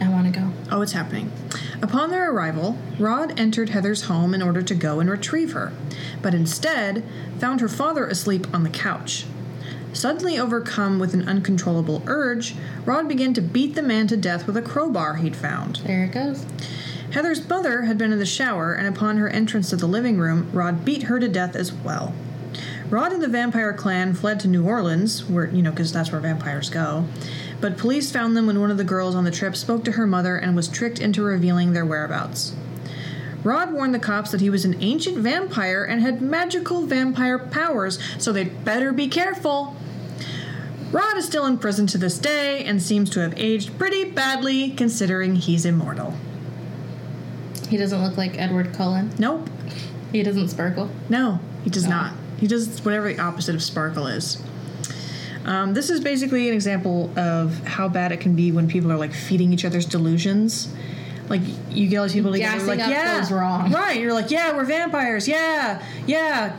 I 0.00 0.08
want 0.08 0.32
to 0.32 0.40
go. 0.40 0.50
Oh, 0.70 0.80
it's 0.80 0.92
happening. 0.92 1.30
Upon 1.82 2.10
their 2.10 2.30
arrival, 2.30 2.78
Rod 2.98 3.38
entered 3.38 3.70
Heather's 3.70 4.04
home 4.04 4.32
in 4.32 4.40
order 4.40 4.62
to 4.62 4.74
go 4.74 5.00
and 5.00 5.10
retrieve 5.10 5.52
her, 5.52 5.72
but 6.22 6.34
instead 6.34 7.04
found 7.38 7.60
her 7.60 7.68
father 7.68 8.06
asleep 8.06 8.46
on 8.54 8.62
the 8.62 8.70
couch. 8.70 9.26
Suddenly 9.92 10.38
overcome 10.38 10.98
with 10.98 11.14
an 11.14 11.28
uncontrollable 11.28 12.02
urge, 12.06 12.54
Rod 12.86 13.06
began 13.06 13.34
to 13.34 13.42
beat 13.42 13.74
the 13.74 13.82
man 13.82 14.06
to 14.06 14.16
death 14.16 14.46
with 14.46 14.56
a 14.56 14.62
crowbar 14.62 15.16
he'd 15.16 15.36
found. 15.36 15.76
There 15.84 16.04
it 16.04 16.12
goes. 16.12 16.46
Heather's 17.12 17.46
mother 17.48 17.82
had 17.82 17.98
been 17.98 18.12
in 18.12 18.18
the 18.18 18.26
shower, 18.26 18.72
and 18.72 18.86
upon 18.86 19.18
her 19.18 19.28
entrance 19.28 19.70
to 19.70 19.76
the 19.76 19.86
living 19.86 20.18
room, 20.18 20.50
Rod 20.52 20.84
beat 20.84 21.04
her 21.04 21.20
to 21.20 21.28
death 21.28 21.54
as 21.54 21.72
well. 21.72 22.14
Rod 22.94 23.12
and 23.12 23.20
the 23.20 23.26
vampire 23.26 23.72
clan 23.72 24.14
fled 24.14 24.38
to 24.38 24.46
New 24.46 24.64
Orleans, 24.64 25.28
where, 25.28 25.48
you 25.48 25.62
know, 25.62 25.72
because 25.72 25.92
that's 25.92 26.12
where 26.12 26.20
vampires 26.20 26.70
go. 26.70 27.06
But 27.60 27.76
police 27.76 28.12
found 28.12 28.36
them 28.36 28.46
when 28.46 28.60
one 28.60 28.70
of 28.70 28.76
the 28.76 28.84
girls 28.84 29.16
on 29.16 29.24
the 29.24 29.32
trip 29.32 29.56
spoke 29.56 29.82
to 29.86 29.92
her 29.92 30.06
mother 30.06 30.36
and 30.36 30.54
was 30.54 30.68
tricked 30.68 31.00
into 31.00 31.20
revealing 31.24 31.72
their 31.72 31.84
whereabouts. 31.84 32.54
Rod 33.42 33.72
warned 33.72 33.96
the 33.96 33.98
cops 33.98 34.30
that 34.30 34.40
he 34.40 34.48
was 34.48 34.64
an 34.64 34.80
ancient 34.80 35.18
vampire 35.18 35.82
and 35.82 36.02
had 36.02 36.22
magical 36.22 36.86
vampire 36.86 37.36
powers, 37.36 37.98
so 38.16 38.32
they'd 38.32 38.64
better 38.64 38.92
be 38.92 39.08
careful. 39.08 39.74
Rod 40.92 41.16
is 41.16 41.24
still 41.24 41.46
in 41.46 41.58
prison 41.58 41.88
to 41.88 41.98
this 41.98 42.16
day 42.16 42.64
and 42.64 42.80
seems 42.80 43.10
to 43.10 43.20
have 43.22 43.34
aged 43.36 43.76
pretty 43.76 44.04
badly 44.04 44.70
considering 44.70 45.34
he's 45.34 45.64
immortal. 45.64 46.14
He 47.68 47.76
doesn't 47.76 48.04
look 48.04 48.16
like 48.16 48.38
Edward 48.38 48.72
Cullen. 48.72 49.10
Nope. 49.18 49.50
He 50.12 50.22
doesn't 50.22 50.50
sparkle. 50.50 50.90
No, 51.08 51.40
he 51.64 51.70
does 51.70 51.88
not. 51.88 52.12
He 52.44 52.48
does 52.48 52.84
whatever 52.84 53.10
the 53.10 53.18
opposite 53.20 53.54
of 53.54 53.62
sparkle 53.62 54.06
is. 54.06 54.36
Um, 55.46 55.72
this 55.72 55.88
is 55.88 56.00
basically 56.00 56.46
an 56.46 56.54
example 56.54 57.10
of 57.18 57.58
how 57.66 57.88
bad 57.88 58.12
it 58.12 58.20
can 58.20 58.36
be 58.36 58.52
when 58.52 58.68
people 58.68 58.92
are 58.92 58.98
like 58.98 59.14
feeding 59.14 59.50
each 59.50 59.64
other's 59.64 59.86
delusions. 59.86 60.70
Like 61.30 61.40
you 61.70 61.88
get 61.88 61.96
all 61.96 62.02
these 62.02 62.12
people 62.12 62.32
together, 62.32 62.58
Gassing 62.58 62.68
like 62.68 62.80
up 62.80 62.90
yeah, 62.90 63.34
wrong. 63.34 63.72
right? 63.72 63.98
You're 63.98 64.12
like, 64.12 64.30
yeah, 64.30 64.54
we're 64.54 64.66
vampires, 64.66 65.26
yeah, 65.26 65.82
yeah, 66.06 66.54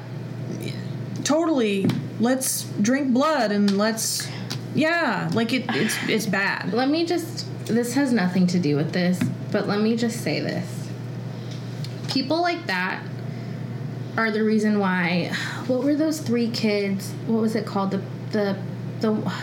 totally. 1.23 1.85
Let's 2.19 2.63
drink 2.81 3.13
blood 3.13 3.51
and 3.51 3.77
let's, 3.77 4.27
yeah, 4.73 5.29
like 5.35 5.53
it, 5.53 5.65
it's 5.69 5.95
it's 6.09 6.25
bad. 6.25 6.73
Let 6.73 6.89
me 6.89 7.05
just. 7.05 7.45
This 7.67 7.93
has 7.93 8.11
nothing 8.11 8.47
to 8.47 8.59
do 8.59 8.75
with 8.75 8.91
this, 8.91 9.21
but 9.51 9.67
let 9.67 9.81
me 9.81 9.95
just 9.95 10.21
say 10.21 10.39
this. 10.39 10.89
People 12.07 12.41
like 12.41 12.65
that 12.65 13.03
are 14.17 14.31
the 14.31 14.43
reason 14.43 14.79
why. 14.79 15.31
What 15.67 15.83
were 15.83 15.95
those 15.95 16.19
three 16.19 16.49
kids? 16.49 17.11
What 17.27 17.41
was 17.41 17.55
it 17.55 17.65
called? 17.65 17.91
The 17.91 18.01
the 18.31 18.57
the 19.01 19.33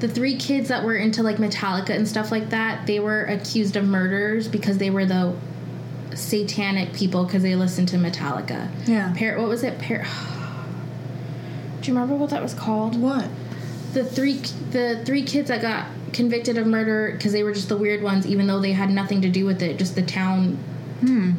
the 0.00 0.08
three 0.08 0.36
kids 0.36 0.68
that 0.68 0.84
were 0.84 0.96
into 0.96 1.22
like 1.22 1.36
Metallica 1.36 1.90
and 1.90 2.06
stuff 2.06 2.30
like 2.30 2.50
that. 2.50 2.86
They 2.86 3.00
were 3.00 3.24
accused 3.24 3.76
of 3.76 3.84
murders 3.84 4.48
because 4.48 4.78
they 4.78 4.90
were 4.90 5.04
the 5.06 5.36
satanic 6.14 6.92
people 6.92 7.24
because 7.24 7.42
they 7.42 7.56
listened 7.56 7.88
to 7.88 7.96
Metallica. 7.96 8.68
Yeah. 8.86 9.14
Par- 9.16 9.38
what 9.38 9.48
was 9.48 9.62
it? 9.62 9.78
Par- 9.78 10.04
Do 11.80 11.90
you 11.90 11.94
remember 11.94 12.14
what 12.14 12.30
that 12.30 12.42
was 12.42 12.54
called? 12.54 13.00
What? 13.00 13.28
the 13.92 14.04
three 14.04 14.34
the 14.70 15.02
three 15.04 15.22
kids 15.22 15.48
that 15.48 15.60
got 15.60 15.86
convicted 16.12 16.58
of 16.58 16.66
murder 16.66 17.12
because 17.12 17.32
they 17.32 17.42
were 17.42 17.52
just 17.52 17.68
the 17.68 17.76
weird 17.76 18.02
ones, 18.02 18.26
even 18.26 18.46
though 18.46 18.60
they 18.60 18.72
had 18.72 18.90
nothing 18.90 19.22
to 19.22 19.28
do 19.28 19.44
with 19.44 19.62
it. 19.62 19.78
Just 19.78 19.94
the 19.94 20.02
town. 20.02 20.56
Hmm. 21.00 21.32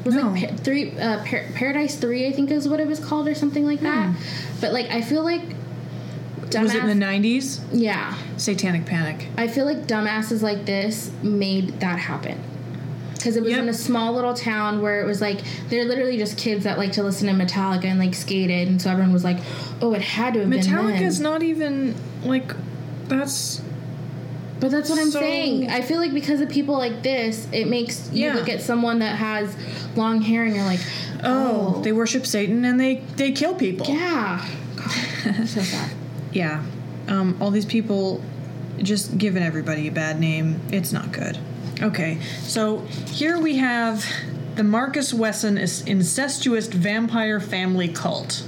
It 0.00 0.06
was 0.06 0.14
No. 0.14 0.28
like 0.30 0.48
pa- 0.50 0.56
three 0.56 0.98
uh, 0.98 1.22
Par- 1.24 1.44
Paradise 1.54 1.96
Three, 1.96 2.26
I 2.26 2.32
think 2.32 2.50
is 2.50 2.68
what 2.68 2.80
it 2.80 2.86
was 2.86 3.00
called, 3.00 3.28
or 3.28 3.34
something 3.34 3.66
like 3.66 3.80
that. 3.80 4.14
But 4.60 4.72
like, 4.72 4.90
I 4.90 5.02
feel 5.02 5.22
like 5.22 5.42
dumbass. 6.48 6.62
Was 6.62 6.74
it 6.74 6.84
in 6.84 6.98
the 6.98 7.04
'90s? 7.06 7.60
yeah, 7.72 8.16
Satanic 8.36 8.86
Panic. 8.86 9.26
I 9.36 9.46
feel 9.48 9.64
like 9.66 9.86
dumbasses 9.86 10.42
like 10.42 10.64
this 10.66 11.10
made 11.22 11.80
that 11.80 11.98
happen. 11.98 12.38
Because 13.14 13.36
it 13.36 13.42
was 13.42 13.50
Yep. 13.52 13.60
in 13.64 13.68
a 13.68 13.74
small 13.74 14.14
little 14.14 14.32
town 14.32 14.80
where 14.80 15.02
it 15.02 15.04
was 15.06 15.20
like 15.20 15.40
they're 15.68 15.84
literally 15.84 16.16
just 16.16 16.38
kids 16.38 16.64
that 16.64 16.78
like 16.78 16.92
to 16.92 17.02
listen 17.02 17.26
to 17.28 17.34
Metallica 17.44 17.84
and 17.84 17.98
like 17.98 18.14
skated, 18.14 18.66
and 18.68 18.80
so 18.80 18.90
everyone 18.90 19.12
was 19.12 19.24
like, 19.24 19.38
"Oh, 19.82 19.92
it 19.92 20.00
had 20.00 20.32
to 20.34 20.40
have 20.40 20.48
been 20.48 20.60
them." 20.62 20.72
Metallica's 20.86 21.20
not 21.20 21.42
even 21.42 21.94
like 22.24 22.54
that's 23.08 23.60
But 24.60 24.70
that's 24.70 24.90
what 24.90 24.98
I'm 24.98 25.10
So- 25.10 25.20
saying. 25.20 25.70
I 25.70 25.80
feel 25.80 25.98
like 25.98 26.12
because 26.12 26.40
of 26.40 26.48
people 26.50 26.76
like 26.76 27.02
this, 27.02 27.46
it 27.52 27.66
makes 27.68 28.10
you 28.12 28.26
Yeah. 28.26 28.34
look 28.34 28.48
at 28.48 28.60
someone 28.60 28.98
that 29.00 29.16
has 29.16 29.54
long 29.96 30.20
hair 30.20 30.44
and 30.44 30.54
you're 30.54 30.64
like, 30.64 30.80
oh, 31.24 31.76
oh, 31.78 31.82
they 31.82 31.92
worship 31.92 32.26
Satan 32.26 32.64
and 32.64 32.78
they 32.78 33.02
they 33.16 33.32
kill 33.32 33.54
people. 33.54 33.86
yeah. 33.88 34.44
God, 34.76 34.90
so 35.48 35.60
sad. 35.62 35.90
Yeah. 36.32 36.62
Um, 37.08 37.36
all 37.40 37.50
these 37.50 37.64
people 37.64 38.20
just 38.82 39.18
giving 39.18 39.42
everybody 39.42 39.88
a 39.88 39.90
bad 39.92 40.20
name. 40.20 40.60
It's 40.70 40.92
not 40.92 41.10
good. 41.12 41.38
Okay, 41.82 42.18
so 42.42 42.78
here 43.10 43.38
we 43.38 43.56
have 43.56 44.04
the 44.56 44.62
Marcus 44.62 45.14
Wesson 45.14 45.56
incestuous 45.58 46.66
vampire 46.66 47.40
family 47.40 47.88
cult. 47.88 48.42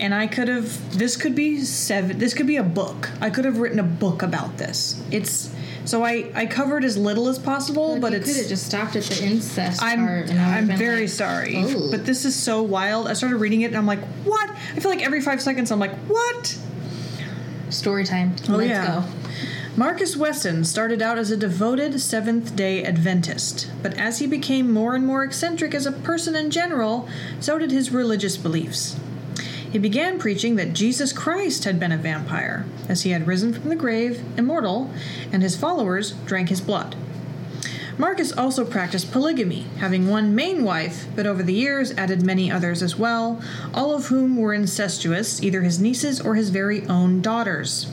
And 0.00 0.14
I 0.14 0.26
could 0.26 0.48
have 0.48 0.98
this 0.98 1.16
could 1.16 1.34
be 1.34 1.60
seven 1.62 2.18
this 2.18 2.34
could 2.34 2.46
be 2.46 2.56
a 2.56 2.62
book. 2.62 3.10
I 3.20 3.30
could 3.30 3.44
have 3.44 3.58
written 3.58 3.78
a 3.78 3.84
book 3.84 4.22
about 4.22 4.56
this. 4.58 5.02
It's 5.10 5.54
so 5.84 6.02
I 6.04 6.30
I 6.34 6.46
covered 6.46 6.84
as 6.84 6.96
little 6.96 7.28
as 7.28 7.38
possible, 7.38 7.92
Like 7.92 8.00
but 8.00 8.12
you 8.12 8.18
it's 8.18 8.28
could 8.28 8.36
have 8.40 8.48
just 8.48 8.66
stopped 8.66 8.96
at 8.96 9.04
the 9.04 9.24
incest 9.24 9.82
I'm 9.82 9.98
part. 10.06 10.30
I'm 10.30 10.66
very 10.68 11.02
like, 11.02 11.08
sorry, 11.10 11.56
"Ooh." 11.56 11.90
but 11.90 12.06
this 12.06 12.24
is 12.24 12.34
so 12.34 12.62
wild. 12.62 13.08
I 13.08 13.12
started 13.12 13.36
reading 13.36 13.60
it 13.62 13.66
and 13.66 13.76
I'm 13.76 13.86
like, 13.86 14.00
what? 14.24 14.50
I 14.50 14.80
feel 14.80 14.90
like 14.90 15.02
every 15.04 15.20
five 15.20 15.40
seconds 15.42 15.70
I'm 15.70 15.78
like, 15.78 15.94
what? 16.08 16.58
story 17.68 18.04
time. 18.04 18.34
Oh, 18.48 18.56
Let's 18.56 18.68
yeah. 18.70 18.86
go. 18.86 19.04
Marcus 19.76 20.16
Wesson 20.16 20.64
started 20.64 21.00
out 21.00 21.16
as 21.18 21.30
a 21.30 21.36
devoted 21.36 22.00
Seventh 22.00 22.56
day 22.56 22.82
Adventist, 22.84 23.70
but 23.82 23.94
as 23.94 24.18
he 24.18 24.26
became 24.26 24.72
more 24.72 24.94
and 24.96 25.06
more 25.06 25.22
eccentric 25.22 25.74
as 25.74 25.86
a 25.86 25.92
person 25.92 26.34
in 26.34 26.50
general, 26.50 27.08
so 27.38 27.56
did 27.58 27.70
his 27.70 27.92
religious 27.92 28.36
beliefs. 28.36 28.96
He 29.70 29.78
began 29.78 30.18
preaching 30.18 30.56
that 30.56 30.72
Jesus 30.72 31.12
Christ 31.12 31.64
had 31.64 31.78
been 31.78 31.92
a 31.92 31.96
vampire, 31.96 32.64
as 32.88 33.02
he 33.02 33.10
had 33.10 33.26
risen 33.26 33.52
from 33.52 33.68
the 33.68 33.76
grave, 33.76 34.22
immortal, 34.36 34.90
and 35.32 35.42
his 35.42 35.56
followers 35.56 36.12
drank 36.26 36.48
his 36.48 36.60
blood. 36.60 36.96
Marcus 37.96 38.32
also 38.32 38.64
practiced 38.64 39.12
polygamy, 39.12 39.66
having 39.78 40.08
one 40.08 40.34
main 40.34 40.64
wife, 40.64 41.06
but 41.14 41.26
over 41.26 41.42
the 41.42 41.52
years 41.52 41.92
added 41.92 42.24
many 42.24 42.50
others 42.50 42.82
as 42.82 42.96
well, 42.96 43.42
all 43.74 43.94
of 43.94 44.06
whom 44.06 44.36
were 44.36 44.54
incestuous, 44.54 45.42
either 45.42 45.60
his 45.60 45.78
nieces 45.78 46.20
or 46.20 46.34
his 46.34 46.48
very 46.48 46.86
own 46.86 47.20
daughters. 47.20 47.92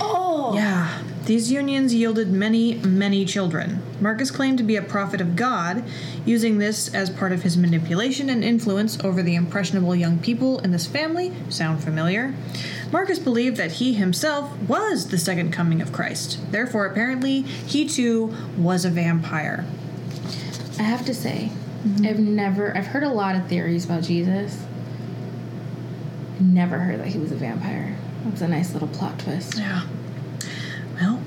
Oh. 0.00 0.52
Yeah, 0.54 1.02
these 1.30 1.52
unions 1.52 1.94
yielded 1.94 2.28
many, 2.32 2.74
many 2.74 3.24
children. 3.24 3.80
Marcus 4.00 4.32
claimed 4.32 4.58
to 4.58 4.64
be 4.64 4.74
a 4.74 4.82
prophet 4.82 5.20
of 5.20 5.36
God, 5.36 5.84
using 6.26 6.58
this 6.58 6.92
as 6.92 7.08
part 7.08 7.30
of 7.30 7.44
his 7.44 7.56
manipulation 7.56 8.28
and 8.28 8.42
influence 8.42 8.98
over 9.04 9.22
the 9.22 9.36
impressionable 9.36 9.94
young 9.94 10.18
people 10.18 10.58
in 10.58 10.72
this 10.72 10.88
family. 10.88 11.32
Sound 11.48 11.84
familiar? 11.84 12.34
Marcus 12.90 13.20
believed 13.20 13.56
that 13.58 13.70
he 13.74 13.94
himself 13.94 14.58
was 14.62 15.10
the 15.10 15.18
second 15.18 15.52
coming 15.52 15.80
of 15.80 15.92
Christ. 15.92 16.40
Therefore, 16.50 16.84
apparently, 16.86 17.42
he 17.42 17.88
too 17.88 18.34
was 18.58 18.84
a 18.84 18.90
vampire. 18.90 19.64
I 20.80 20.82
have 20.82 21.06
to 21.06 21.14
say, 21.14 21.52
mm-hmm. 21.84 22.06
I've 22.06 22.18
never, 22.18 22.76
I've 22.76 22.88
heard 22.88 23.04
a 23.04 23.08
lot 23.08 23.36
of 23.36 23.46
theories 23.46 23.84
about 23.84 24.02
Jesus. 24.02 24.66
Never 26.40 26.80
heard 26.80 26.98
that 26.98 27.06
he 27.06 27.20
was 27.20 27.30
a 27.30 27.36
vampire. 27.36 27.96
That's 28.24 28.40
a 28.40 28.48
nice 28.48 28.72
little 28.72 28.88
plot 28.88 29.20
twist. 29.20 29.56
Yeah. 29.56 29.84
Well. 31.00 31.22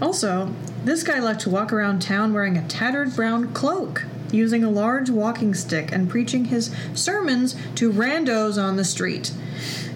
Also, 0.00 0.52
this 0.84 1.02
guy 1.02 1.20
liked 1.20 1.40
to 1.42 1.50
walk 1.50 1.72
around 1.72 2.02
town 2.02 2.32
wearing 2.32 2.56
a 2.56 2.66
tattered 2.66 3.14
brown 3.14 3.52
cloak, 3.52 4.04
using 4.32 4.64
a 4.64 4.70
large 4.70 5.10
walking 5.10 5.54
stick 5.54 5.92
and 5.92 6.10
preaching 6.10 6.46
his 6.46 6.74
sermons 6.94 7.54
to 7.76 7.92
randos 7.92 8.62
on 8.62 8.76
the 8.76 8.84
street. 8.84 9.32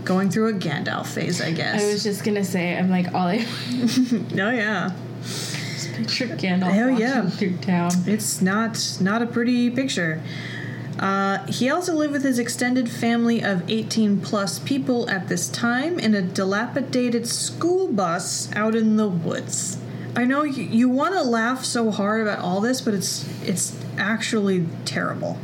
Going 0.05 0.30
through 0.30 0.49
a 0.49 0.53
Gandalf 0.53 1.07
phase, 1.07 1.41
I 1.41 1.51
guess. 1.51 1.82
I 1.82 1.87
was 1.87 2.05
just 2.05 2.22
gonna 2.22 2.45
say, 2.45 2.76
I'm 2.76 2.89
like, 2.89 3.12
all 3.12 3.26
I 3.26 3.39
oh 3.74 4.51
yeah. 4.51 4.93
just 5.22 5.93
picture 5.95 6.26
Gandalf 6.28 6.70
Hell 6.70 6.91
walking 6.91 7.05
yeah. 7.05 7.28
through 7.28 7.57
town. 7.57 7.91
It's 8.07 8.41
not 8.41 8.99
not 9.01 9.22
a 9.22 9.26
pretty 9.26 9.68
picture. 9.70 10.22
Uh, 10.99 11.45
he 11.47 11.69
also 11.69 11.95
lived 11.95 12.13
with 12.13 12.25
his 12.25 12.39
extended 12.39 12.91
family 12.91 13.43
of 13.43 13.69
18 13.69 14.21
plus 14.21 14.59
people 14.59 15.09
at 15.11 15.29
this 15.29 15.49
time 15.49 15.99
in 15.99 16.15
a 16.15 16.23
dilapidated 16.23 17.27
school 17.27 17.89
bus 17.89 18.51
out 18.55 18.75
in 18.75 18.97
the 18.97 19.09
woods. 19.09 19.79
I 20.17 20.25
know 20.25 20.45
you, 20.45 20.63
you 20.63 20.89
want 20.89 21.15
to 21.15 21.23
laugh 21.23 21.65
so 21.65 21.91
hard 21.91 22.23
about 22.23 22.39
all 22.39 22.63
this, 22.63 22.81
but 22.81 22.95
it's 22.95 23.29
it's 23.43 23.77
actually 23.99 24.67
terrible. 24.87 25.39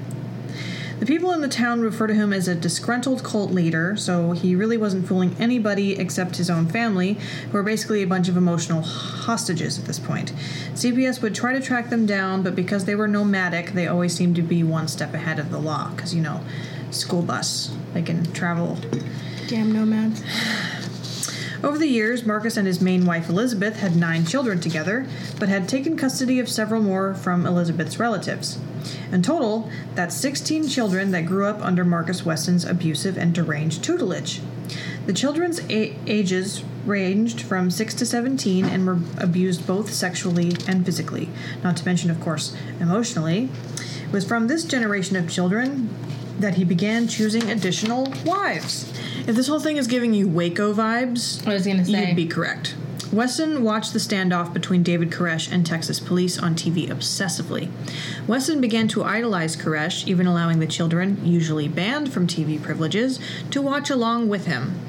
The 0.98 1.06
people 1.06 1.32
in 1.32 1.40
the 1.40 1.48
town 1.48 1.80
refer 1.80 2.06
to 2.06 2.14
him 2.14 2.32
as 2.32 2.46
a 2.46 2.54
disgruntled 2.54 3.24
cult 3.24 3.50
leader, 3.50 3.96
so 3.96 4.32
he 4.32 4.54
really 4.54 4.76
wasn't 4.76 5.06
fooling 5.08 5.34
anybody 5.38 5.98
except 5.98 6.36
his 6.36 6.48
own 6.48 6.68
family, 6.68 7.18
who 7.50 7.58
are 7.58 7.62
basically 7.62 8.02
a 8.02 8.06
bunch 8.06 8.28
of 8.28 8.36
emotional 8.36 8.82
hostages 8.82 9.78
at 9.78 9.86
this 9.86 9.98
point. 9.98 10.32
CPS 10.74 11.20
would 11.20 11.34
try 11.34 11.52
to 11.52 11.60
track 11.60 11.90
them 11.90 12.06
down, 12.06 12.42
but 12.42 12.54
because 12.54 12.84
they 12.84 12.94
were 12.94 13.08
nomadic, 13.08 13.72
they 13.72 13.88
always 13.88 14.14
seemed 14.14 14.36
to 14.36 14.42
be 14.42 14.62
one 14.62 14.86
step 14.86 15.12
ahead 15.12 15.38
of 15.38 15.50
the 15.50 15.58
law, 15.58 15.90
because, 15.90 16.14
you 16.14 16.22
know, 16.22 16.40
school 16.90 17.22
bus, 17.22 17.74
they 17.94 18.02
can 18.02 18.30
travel 18.32 18.78
Damn 19.48 19.72
nomads. 19.72 20.22
Over 21.62 21.78
the 21.78 21.86
years, 21.86 22.26
Marcus 22.26 22.56
and 22.56 22.66
his 22.66 22.80
main 22.80 23.06
wife 23.06 23.28
Elizabeth 23.28 23.76
had 23.76 23.94
nine 23.94 24.26
children 24.26 24.60
together, 24.60 25.06
but 25.38 25.48
had 25.48 25.68
taken 25.68 25.96
custody 25.96 26.40
of 26.40 26.48
several 26.48 26.82
more 26.82 27.14
from 27.14 27.46
Elizabeth's 27.46 28.00
relatives. 28.00 28.58
In 29.12 29.22
total, 29.22 29.70
that's 29.94 30.16
16 30.16 30.66
children 30.66 31.12
that 31.12 31.26
grew 31.26 31.46
up 31.46 31.60
under 31.64 31.84
Marcus 31.84 32.26
Wesson's 32.26 32.64
abusive 32.64 33.16
and 33.16 33.32
deranged 33.32 33.84
tutelage. 33.84 34.40
The 35.06 35.12
children's 35.12 35.60
a- 35.70 35.96
ages 36.08 36.64
ranged 36.84 37.40
from 37.42 37.70
6 37.70 37.94
to 37.94 38.06
17 38.06 38.64
and 38.64 38.84
were 38.84 38.98
abused 39.18 39.64
both 39.64 39.92
sexually 39.92 40.56
and 40.66 40.84
physically, 40.84 41.28
not 41.62 41.76
to 41.76 41.84
mention, 41.84 42.10
of 42.10 42.20
course, 42.20 42.56
emotionally. 42.80 43.50
It 44.02 44.12
was 44.12 44.24
from 44.24 44.48
this 44.48 44.64
generation 44.64 45.14
of 45.14 45.30
children 45.30 45.90
that 46.40 46.54
he 46.54 46.64
began 46.64 47.06
choosing 47.06 47.48
additional 47.48 48.12
wives. 48.24 48.91
If 49.24 49.36
this 49.36 49.46
whole 49.46 49.60
thing 49.60 49.76
is 49.76 49.86
giving 49.86 50.14
you 50.14 50.26
Waco 50.26 50.74
vibes, 50.74 51.46
I 51.46 51.54
was 51.54 51.64
gonna 51.64 51.84
say. 51.84 52.08
You'd 52.08 52.16
be 52.16 52.26
correct. 52.26 52.74
Wesson 53.12 53.62
watched 53.62 53.92
the 53.92 53.98
standoff 53.98 54.52
between 54.52 54.82
David 54.82 55.10
Koresh 55.10 55.52
and 55.52 55.64
Texas 55.64 56.00
police 56.00 56.38
on 56.38 56.54
TV 56.54 56.88
obsessively. 56.88 57.70
Wesson 58.26 58.60
began 58.60 58.88
to 58.88 59.04
idolize 59.04 59.54
Koresh, 59.54 60.08
even 60.08 60.26
allowing 60.26 60.58
the 60.58 60.66
children, 60.66 61.20
usually 61.22 61.68
banned 61.68 62.12
from 62.12 62.26
TV 62.26 62.60
privileges, 62.60 63.20
to 63.50 63.62
watch 63.62 63.90
along 63.90 64.28
with 64.28 64.46
him. 64.46 64.80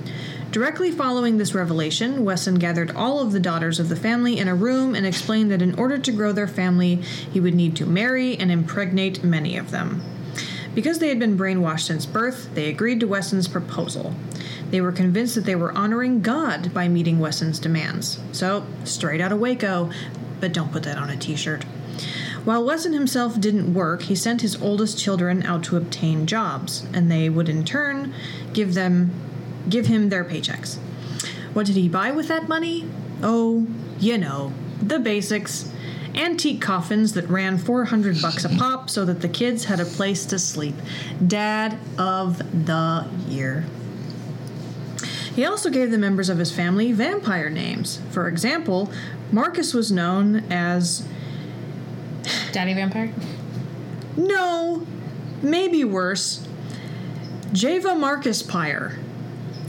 Directly 0.52 0.90
following 0.90 1.38
this 1.38 1.54
revelation, 1.54 2.24
Wesson 2.24 2.56
gathered 2.56 2.92
all 2.92 3.20
of 3.20 3.34
the 3.34 3.40
daughters 3.40 3.80
of 3.80 3.90
the 3.90 3.96
family 3.96 4.40
in 4.40 4.48
a 4.48 4.56
room 4.56 4.96
and 4.96 5.06
explained 5.06 5.52
that 5.52 5.62
in 5.62 5.76
order 5.76 5.98
to 5.98 6.12
grow 6.12 6.32
their 6.32 6.48
family, 6.48 6.96
he 6.96 7.40
would 7.40 7.56
need 7.56 7.76
to 7.76 7.86
marry 7.86 8.38
and 8.38 8.52
impregnate 8.52 9.24
many 9.24 9.58
of 9.58 9.72
them. 9.72 10.02
Because 10.76 11.00
they 11.00 11.10
had 11.10 11.20
been 11.20 11.38
brainwashed 11.38 11.88
since 11.88 12.06
birth, 12.06 12.50
they 12.56 12.68
agreed 12.68 13.00
to 13.00 13.08
Wesson's 13.08 13.48
proposal. 13.48 14.16
They 14.72 14.82
were 14.82 14.92
convinced 14.92 15.36
that 15.36 15.46
they 15.46 15.56
were 15.56 15.72
honoring 15.78 16.22
God 16.22 16.74
by 16.74 16.88
meeting 16.88 17.20
Wesson's 17.20 17.60
demands. 17.60 18.20
So, 18.32 18.66
straight 18.84 19.22
out 19.22 19.32
of 19.32 19.40
Waco, 19.40 19.92
but 20.40 20.54
don't 20.54 20.72
put 20.72 20.84
that 20.84 20.98
on 20.98 21.10
a 21.10 21.18
t 21.18 21.36
shirt. 21.36 21.64
While 22.44 22.66
Wesson 22.66 22.92
himself 22.92 23.40
didn't 23.40 23.74
work, 23.74 24.04
he 24.04 24.16
sent 24.16 24.42
his 24.42 24.62
oldest 24.62 25.00
children 25.00 25.44
out 25.44 25.64
to 25.66 25.78
obtain 25.78 26.26
jobs, 26.26 26.86
and 26.92 27.10
they 27.10 27.30
would 27.30 27.48
in 27.48 27.64
turn 27.64 28.14
give 28.52 28.74
them 28.74 29.12
give 29.70 29.86
him 29.86 30.10
their 30.10 30.26
paychecks. 30.26 30.78
What 31.54 31.66
did 31.68 31.76
he 31.76 31.88
buy 31.88 32.12
with 32.12 32.28
that 32.28 32.50
money? 32.50 32.90
Oh, 33.22 33.68
you 34.00 34.18
know, 34.18 34.52
the 34.82 35.00
basics. 35.00 35.72
Antique 36.16 36.62
coffins 36.62 37.14
that 37.14 37.28
ran 37.28 37.58
400 37.58 38.22
bucks 38.22 38.46
a 38.46 38.50
pop 38.50 38.90
so 38.90 39.04
that 39.06 39.22
the 39.22 39.30
kids 39.30 39.66
had 39.66 39.80
a 39.80 39.86
place 39.86 40.26
to 40.28 40.38
sleep. 40.38 40.76
Dad 41.26 41.78
of 41.98 42.38
the 42.66 43.08
year. 43.28 43.66
He 45.36 45.46
also 45.46 45.72
gave 45.72 45.90
the 45.90 45.98
members 45.98 46.30
of 46.30 46.38
his 46.38 46.52
family 46.52 46.92
vampire 46.92 47.50
names. 47.50 48.00
For 48.12 48.28
example, 48.28 48.92
Marcus 49.32 49.74
was 49.74 49.92
known 49.92 50.44
as 50.52 51.08
Daddy 52.52 52.74
Vampire? 52.74 53.12
no, 54.16 54.86
maybe 55.42 55.84
worse, 55.84 56.48
Java 57.52 57.96
Marcus 57.96 58.44
Pyre, 58.44 59.00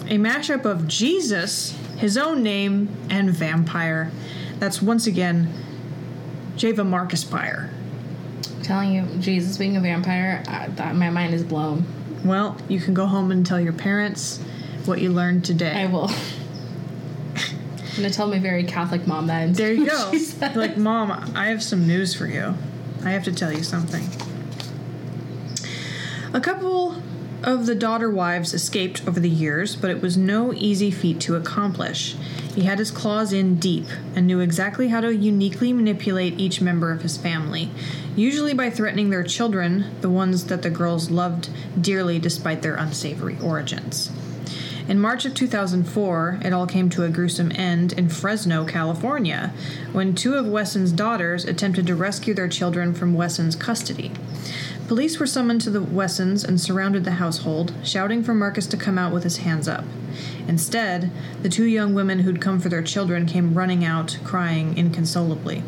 a 0.07 0.19
mashup 0.19 0.67
of 0.67 0.87
Jesus, 0.87 1.71
his 1.97 2.19
own 2.19 2.43
name, 2.43 2.95
and 3.09 3.31
vampire. 3.31 4.11
That's 4.59 4.83
once 4.83 5.07
again 5.07 5.51
Java 6.57 6.85
Marcus 6.85 7.25
Pyre. 7.25 7.71
telling 8.63 8.93
you, 8.93 9.05
Jesus 9.21 9.59
being 9.59 9.77
a 9.77 9.81
vampire, 9.81 10.43
I, 10.49 10.69
that, 10.69 10.95
my 10.95 11.11
mind 11.11 11.35
is 11.35 11.43
blown. 11.43 11.85
Well, 12.25 12.57
you 12.69 12.81
can 12.81 12.95
go 12.95 13.07
home 13.07 13.31
and 13.31 13.45
tell 13.45 13.61
your 13.61 13.73
parents 13.73 14.41
what 14.87 15.01
you 15.01 15.11
learned 15.11 15.45
today. 15.45 15.83
I 15.83 15.87
will. 15.87 16.09
I'm 16.11 17.97
gonna 17.97 18.11
tell 18.11 18.27
my 18.29 18.39
very 18.39 18.65
Catholic 18.65 19.07
mom 19.07 19.27
that. 19.27 19.55
There 19.55 19.73
you 19.73 19.87
go. 19.91 20.13
Like, 20.55 20.77
Mom, 20.77 21.11
I 21.35 21.47
have 21.49 21.63
some 21.63 21.87
news 21.87 22.15
for 22.15 22.27
you. 22.27 22.55
I 23.05 23.11
have 23.11 23.25
to 23.25 23.33
tell 23.33 23.53
you 23.53 23.63
something. 23.63 24.09
A 26.33 26.41
couple 26.41 27.03
of 27.43 27.67
the 27.67 27.75
daughter 27.75 28.11
wives 28.11 28.55
escaped 28.55 29.07
over 29.07 29.21
the 29.21 29.29
years, 29.29 29.77
but 29.77 29.91
it 29.91 30.01
was 30.01 30.17
no 30.17 30.53
easy 30.55 30.91
feat 30.91 31.21
to 31.21 31.37
accomplish. 31.37 32.17
He 32.55 32.63
had 32.63 32.79
his 32.79 32.93
claws 32.93 33.33
in 33.33 33.57
deep 33.57 33.87
and 34.15 34.27
knew 34.27 34.39
exactly 34.39 34.89
how 34.89 35.01
to 35.01 35.15
uniquely 35.15 35.73
manipulate 35.73 36.39
each 36.39 36.61
member 36.61 36.93
of 36.93 37.03
his 37.03 37.17
family, 37.17 37.71
usually 38.15 38.55
by 38.55 38.71
threatening 38.71 39.11
their 39.11 39.25
children, 39.25 39.87
the 40.01 40.11
ones 40.11 40.45
that 40.47 40.63
the 40.63 40.71
girls 40.71 41.11
loved 41.11 41.49
dearly 41.81 42.21
despite 42.21 42.63
their 42.63 42.77
unsavory 42.77 43.37
origins. 43.43 44.13
In 44.87 45.01
March 45.01 45.25
of 45.25 45.35
2004, 45.35 46.41
it 46.45 46.53
all 46.53 46.67
came 46.67 46.91
to 46.91 47.05
a 47.05 47.09
gruesome 47.09 47.51
end 47.53 47.95
in 47.95 48.11
Fresno, 48.11 48.67
California, 48.67 49.53
when 49.93 50.15
two 50.15 50.35
of 50.35 50.47
Wesson's 50.47 50.93
daughters 50.93 51.47
attempted 51.47 51.87
to 51.87 51.97
rescue 51.97 52.35
their 52.35 52.49
children 52.49 52.93
from 52.93 53.15
Wesson's 53.15 53.57
custody. 53.57 54.13
Police 54.87 55.19
were 55.19 55.27
summoned 55.27 55.63
to 55.63 55.71
the 55.71 55.81
Wessons 55.81 56.45
and 56.45 56.61
surrounded 56.61 57.05
the 57.05 57.13
household, 57.13 57.73
shouting 57.83 58.23
for 58.23 58.35
Marcus 58.35 58.67
to 58.67 58.77
come 58.77 58.99
out 58.99 59.15
with 59.15 59.23
his 59.23 59.39
hands 59.39 59.67
up. 59.67 59.85
Instead, 60.47 61.11
the 61.43 61.49
two 61.49 61.65
young 61.65 61.95
women 61.95 62.21
who'd 62.21 62.41
come 62.41 62.61
for 62.61 62.69
their 62.69 62.83
children 62.83 63.25
came 63.25 63.55
running 63.55 63.83
out, 63.83 64.19
crying 64.25 64.77
inconsolably. 64.77 65.63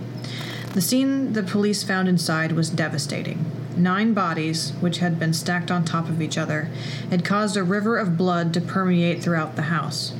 The 0.74 0.82
scene 0.82 1.32
the 1.32 1.42
police 1.42 1.82
found 1.82 2.08
inside 2.08 2.52
was 2.52 2.68
devastating. 2.68 3.46
Nine 3.74 4.12
bodies, 4.12 4.72
which 4.80 4.98
had 4.98 5.18
been 5.18 5.32
stacked 5.32 5.70
on 5.70 5.84
top 5.84 6.10
of 6.10 6.20
each 6.20 6.36
other, 6.36 6.68
had 7.08 7.24
caused 7.24 7.56
a 7.56 7.62
river 7.62 7.96
of 7.96 8.18
blood 8.18 8.52
to 8.52 8.60
permeate 8.60 9.22
throughout 9.22 9.56
the 9.56 9.62
house. 9.62 10.14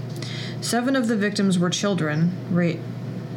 Seven 0.62 0.96
of 0.96 1.08
the 1.08 1.16
victims 1.16 1.58
were 1.58 1.68
children, 1.68 2.32
ra- 2.50 2.80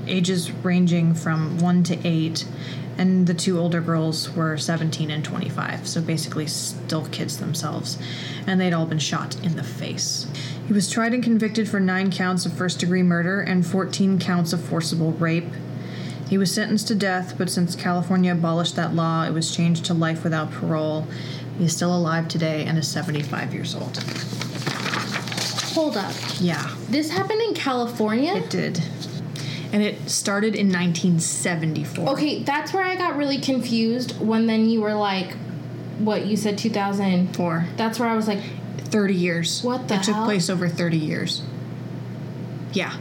ages 0.07 0.51
ranging 0.51 1.14
from 1.14 1.57
1 1.57 1.84
to 1.84 2.07
8, 2.07 2.45
and 3.00 3.26
the 3.28 3.34
two 3.34 3.58
older 3.58 3.80
girls 3.80 4.30
were 4.36 4.58
17 4.58 5.10
and 5.10 5.24
25, 5.24 5.88
so 5.88 6.02
basically 6.02 6.45
still 6.47 7.06
kids 7.08 7.38
themselves, 7.38 7.97
and 8.45 8.60
they'd 8.60 8.74
all 8.74 8.86
been 8.86 9.00
shot 9.00 9.41
in 9.41 9.56
the 9.56 9.64
face. 9.64 10.28
He 10.68 10.74
was 10.74 10.89
tried 10.91 11.14
and 11.14 11.24
convicted 11.24 11.70
for 11.70 11.80
nine 11.80 12.12
counts 12.12 12.45
of 12.45 12.52
first 12.54 12.80
degree 12.80 13.02
murder 13.02 13.39
and 13.39 13.66
14 13.66 14.20
counts 14.20 14.52
of 14.52 14.62
forcible 14.62 15.14
rape. 15.14 15.47
He 16.30 16.38
was 16.38 16.54
sentenced 16.54 16.89
to 16.89 16.95
death, 16.95 17.36
but 17.38 17.50
since 17.50 17.74
California 17.76 18.34
abolished 18.34 18.76
that 18.76 18.93
law, 18.93 19.24
it 19.26 19.32
was 19.32 19.56
changed 19.56 19.86
to 19.86 19.93
life 19.93 20.24
without 20.24 20.52
parole. 20.52 21.08
He 21.58 21.64
is 21.66 21.76
still 21.76 21.95
alive 21.95 22.28
today 22.28 22.66
and 22.66 22.78
is 22.78 22.88
75 22.88 23.54
years 23.54 23.74
old. 23.76 23.97
Hold 25.74 25.95
up. 25.97 26.14
Yeah, 26.39 26.70
This 26.89 27.10
happened 27.12 27.41
in 27.41 27.54
California? 27.54 28.36
it 28.36 28.50
did. 28.50 28.82
And 29.72 29.84
it 29.84 30.10
started 30.10 30.56
in 30.56 30.68
1974. 30.68 32.10
Okay, 32.10 32.44
that's 32.44 32.74
where 32.74 32.84
I 32.84 32.96
got 32.96 33.16
really 33.16 33.40
confused 33.40 34.20
when 34.20 34.48
then 34.48 34.68
you 34.68 34.82
were 34.82 34.96
like, 34.96 35.34
what, 36.00 36.26
you 36.26 36.38
said 36.38 36.58
2004. 36.58 37.68
That's 37.76 38.00
where 38.00 38.10
I 38.10 38.16
was 38.16 38.28
like, 38.28 38.42
30 38.78 39.14
years. 39.14 39.62
What 39.62 39.88
the 39.88 39.96
It 39.96 40.04
took 40.04 40.16
place 40.26 40.50
over 40.50 40.68
30 40.68 40.98
years. 40.98 41.44
Yeah. 42.74 42.98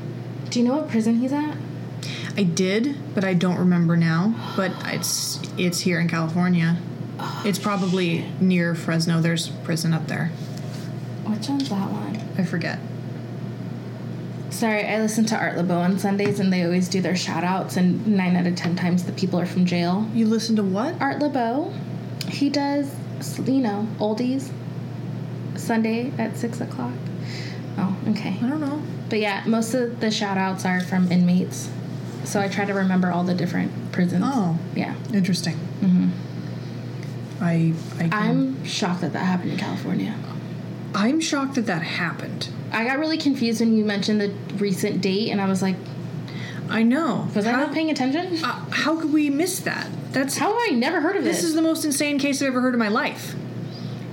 do 0.50 0.60
you 0.60 0.66
know 0.66 0.76
what 0.76 0.88
prison 0.88 1.16
he's 1.16 1.32
at? 1.32 1.56
I 2.36 2.44
did, 2.44 2.96
but 3.14 3.24
I 3.24 3.34
don't 3.34 3.58
remember 3.58 3.96
now. 3.96 4.52
But 4.56 4.70
it's 4.86 5.40
it's 5.58 5.80
here 5.80 5.98
in 5.98 6.08
California. 6.08 6.76
Oh, 7.18 7.42
it's 7.44 7.58
probably 7.58 8.30
near 8.40 8.76
Fresno. 8.76 9.20
There's 9.20 9.48
prison 9.48 9.92
up 9.92 10.06
there. 10.06 10.28
Which 11.24 11.48
one's 11.48 11.68
that 11.68 11.90
one? 11.90 12.16
I 12.38 12.44
forget. 12.44 12.78
Sorry, 14.58 14.84
I 14.84 15.00
listen 15.00 15.24
to 15.26 15.36
Art 15.36 15.54
Laboe 15.56 15.78
on 15.84 16.00
Sundays 16.00 16.40
and 16.40 16.52
they 16.52 16.64
always 16.64 16.88
do 16.88 17.00
their 17.00 17.14
shout 17.14 17.44
outs, 17.44 17.76
and 17.76 18.04
nine 18.08 18.34
out 18.34 18.44
of 18.44 18.56
ten 18.56 18.74
times 18.74 19.04
the 19.04 19.12
people 19.12 19.38
are 19.38 19.46
from 19.46 19.64
jail. 19.66 20.08
You 20.12 20.26
listen 20.26 20.56
to 20.56 20.64
what? 20.64 21.00
Art 21.00 21.20
Laboe, 21.20 21.72
he 22.28 22.50
does, 22.50 22.92
you 23.46 23.60
know, 23.60 23.86
oldies, 24.00 24.50
Sunday 25.54 26.12
at 26.18 26.36
6 26.36 26.60
o'clock. 26.60 26.92
Oh, 27.76 27.96
okay. 28.08 28.30
I 28.42 28.48
don't 28.48 28.60
know. 28.60 28.82
But 29.08 29.20
yeah, 29.20 29.44
most 29.46 29.74
of 29.74 30.00
the 30.00 30.10
shout 30.10 30.36
outs 30.36 30.64
are 30.64 30.80
from 30.80 31.12
inmates. 31.12 31.70
So 32.24 32.40
I 32.40 32.48
try 32.48 32.64
to 32.64 32.74
remember 32.74 33.12
all 33.12 33.22
the 33.22 33.34
different 33.34 33.92
prisons. 33.92 34.24
Oh, 34.26 34.58
Yeah. 34.74 34.96
interesting. 35.14 35.54
Mm-hmm. 35.80 36.08
I 37.44 37.72
I 37.96 38.08
can, 38.08 38.12
I'm 38.12 38.64
shocked 38.64 39.02
that 39.02 39.12
that 39.12 39.20
happened 39.24 39.52
in 39.52 39.56
California. 39.58 40.16
I'm 40.94 41.20
shocked 41.20 41.54
that 41.54 41.66
that 41.66 41.82
happened. 41.82 42.48
I 42.72 42.84
got 42.84 42.98
really 42.98 43.18
confused 43.18 43.60
when 43.60 43.76
you 43.76 43.84
mentioned 43.84 44.20
the 44.20 44.28
recent 44.56 45.00
date, 45.00 45.30
and 45.30 45.40
I 45.40 45.48
was 45.48 45.62
like, 45.62 45.76
I 46.68 46.82
know. 46.82 47.28
was 47.34 47.46
I 47.46 47.52
not 47.52 47.72
paying 47.72 47.90
attention? 47.90 48.44
uh, 48.44 48.64
how 48.70 49.00
could 49.00 49.12
we 49.12 49.30
miss 49.30 49.60
that? 49.60 49.88
That's 50.12 50.36
How 50.36 50.48
have 50.48 50.72
I 50.72 50.74
never 50.74 51.00
heard 51.00 51.16
of 51.16 51.24
this? 51.24 51.36
This 51.36 51.44
is 51.46 51.54
the 51.54 51.62
most 51.62 51.84
insane 51.84 52.18
case 52.18 52.42
I've 52.42 52.48
ever 52.48 52.60
heard 52.60 52.74
in 52.74 52.78
my 52.78 52.88
life. 52.88 53.34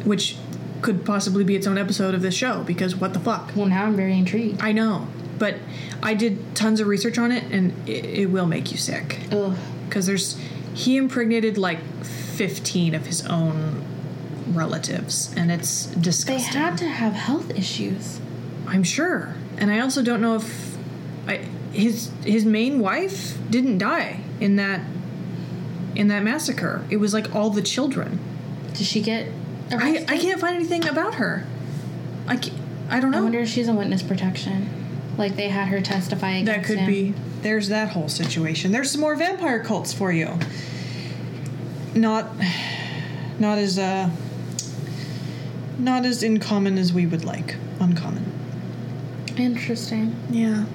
Which 0.03 0.37
could 0.81 1.05
possibly 1.05 1.43
be 1.43 1.55
its 1.55 1.65
own 1.67 1.77
episode 1.77 2.13
of 2.13 2.21
this 2.21 2.35
show 2.35 2.63
because 2.63 2.95
what 2.95 3.13
the 3.13 3.19
fuck? 3.19 3.51
well, 3.55 3.65
now 3.65 3.85
I'm 3.85 3.95
very 3.95 4.17
intrigued. 4.17 4.61
I 4.61 4.71
know, 4.71 5.07
but 5.39 5.55
I 6.03 6.13
did 6.13 6.55
tons 6.55 6.79
of 6.79 6.87
research 6.87 7.17
on 7.17 7.31
it 7.31 7.43
and 7.51 7.73
it, 7.89 8.05
it 8.05 8.25
will 8.27 8.45
make 8.45 8.71
you 8.71 8.77
sick 8.77 9.19
Ugh. 9.31 9.55
because 9.87 10.05
there's 10.05 10.37
he 10.75 10.97
impregnated 10.97 11.57
like 11.57 11.79
15 12.03 12.93
of 12.93 13.05
his 13.07 13.25
own 13.25 13.83
relatives 14.47 15.33
and 15.35 15.51
it's 15.51 15.87
disgusting. 15.87 16.37
They 16.37 16.59
had 16.59 16.77
to 16.77 16.87
have 16.87 17.13
health 17.13 17.51
issues. 17.51 18.19
I'm 18.67 18.83
sure. 18.83 19.35
And 19.57 19.71
I 19.71 19.79
also 19.79 20.01
don't 20.01 20.21
know 20.21 20.35
if 20.35 20.77
I, 21.27 21.37
his 21.71 22.11
his 22.23 22.45
main 22.45 22.79
wife 22.79 23.37
didn't 23.49 23.77
die 23.77 24.21
in 24.39 24.55
that 24.57 24.81
in 25.95 26.07
that 26.09 26.23
massacre. 26.23 26.85
It 26.89 26.97
was 26.97 27.13
like 27.13 27.33
all 27.33 27.49
the 27.49 27.61
children. 27.61 28.19
Did 28.73 28.85
she 28.85 29.01
get 29.01 29.29
I, 29.71 29.75
arrested? 29.75 30.11
I 30.11 30.17
can't 30.17 30.39
find 30.39 30.55
anything 30.55 30.87
about 30.87 31.15
her. 31.15 31.45
I, 32.27 32.39
I 32.89 32.99
don't 32.99 33.11
know. 33.11 33.19
I 33.19 33.21
wonder 33.21 33.39
if 33.39 33.49
she's 33.49 33.67
in 33.67 33.75
witness 33.75 34.03
protection. 34.03 34.69
Like 35.17 35.35
they 35.35 35.49
had 35.49 35.69
her 35.69 35.79
testify 35.81 36.31
against 36.31 36.45
that 36.45 36.65
could 36.65 36.79
him. 36.79 36.87
be. 36.87 37.13
There's 37.41 37.69
that 37.69 37.89
whole 37.89 38.09
situation. 38.09 38.71
There's 38.71 38.91
some 38.91 39.01
more 39.01 39.15
vampire 39.15 39.63
cults 39.63 39.93
for 39.93 40.11
you. 40.11 40.37
Not, 41.93 42.31
not 43.39 43.57
as 43.57 43.79
uh, 43.79 44.09
not 45.79 46.05
as 46.05 46.23
uncommon 46.23 46.77
as 46.77 46.93
we 46.93 47.05
would 47.05 47.23
like. 47.23 47.55
Uncommon. 47.79 48.25
Interesting. 49.37 50.15
Yeah. 50.29 50.65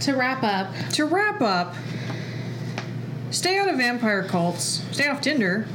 To 0.00 0.14
wrap 0.14 0.42
up, 0.42 0.72
To 0.92 1.04
wrap 1.04 1.40
up, 1.40 1.74
stay 3.30 3.58
out 3.58 3.68
of 3.68 3.76
vampire 3.76 4.22
cults. 4.24 4.82
Stay 4.92 5.08
off 5.08 5.20
Tinder. 5.20 5.66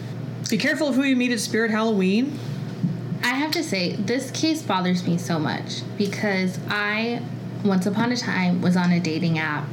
Be 0.49 0.57
careful 0.57 0.89
of 0.89 0.95
who 0.95 1.03
you 1.03 1.15
meet 1.15 1.31
at 1.31 1.39
Spirit 1.39 1.71
Halloween. 1.71 2.37
I 3.23 3.35
have 3.35 3.51
to 3.51 3.63
say, 3.63 3.95
this 3.95 4.31
case 4.31 4.61
bothers 4.61 5.05
me 5.05 5.17
so 5.17 5.39
much 5.39 5.81
because 5.97 6.59
I, 6.67 7.21
once 7.63 7.85
upon 7.85 8.11
a 8.11 8.17
time, 8.17 8.61
was 8.61 8.75
on 8.75 8.91
a 8.91 8.99
dating 8.99 9.37
app, 9.37 9.67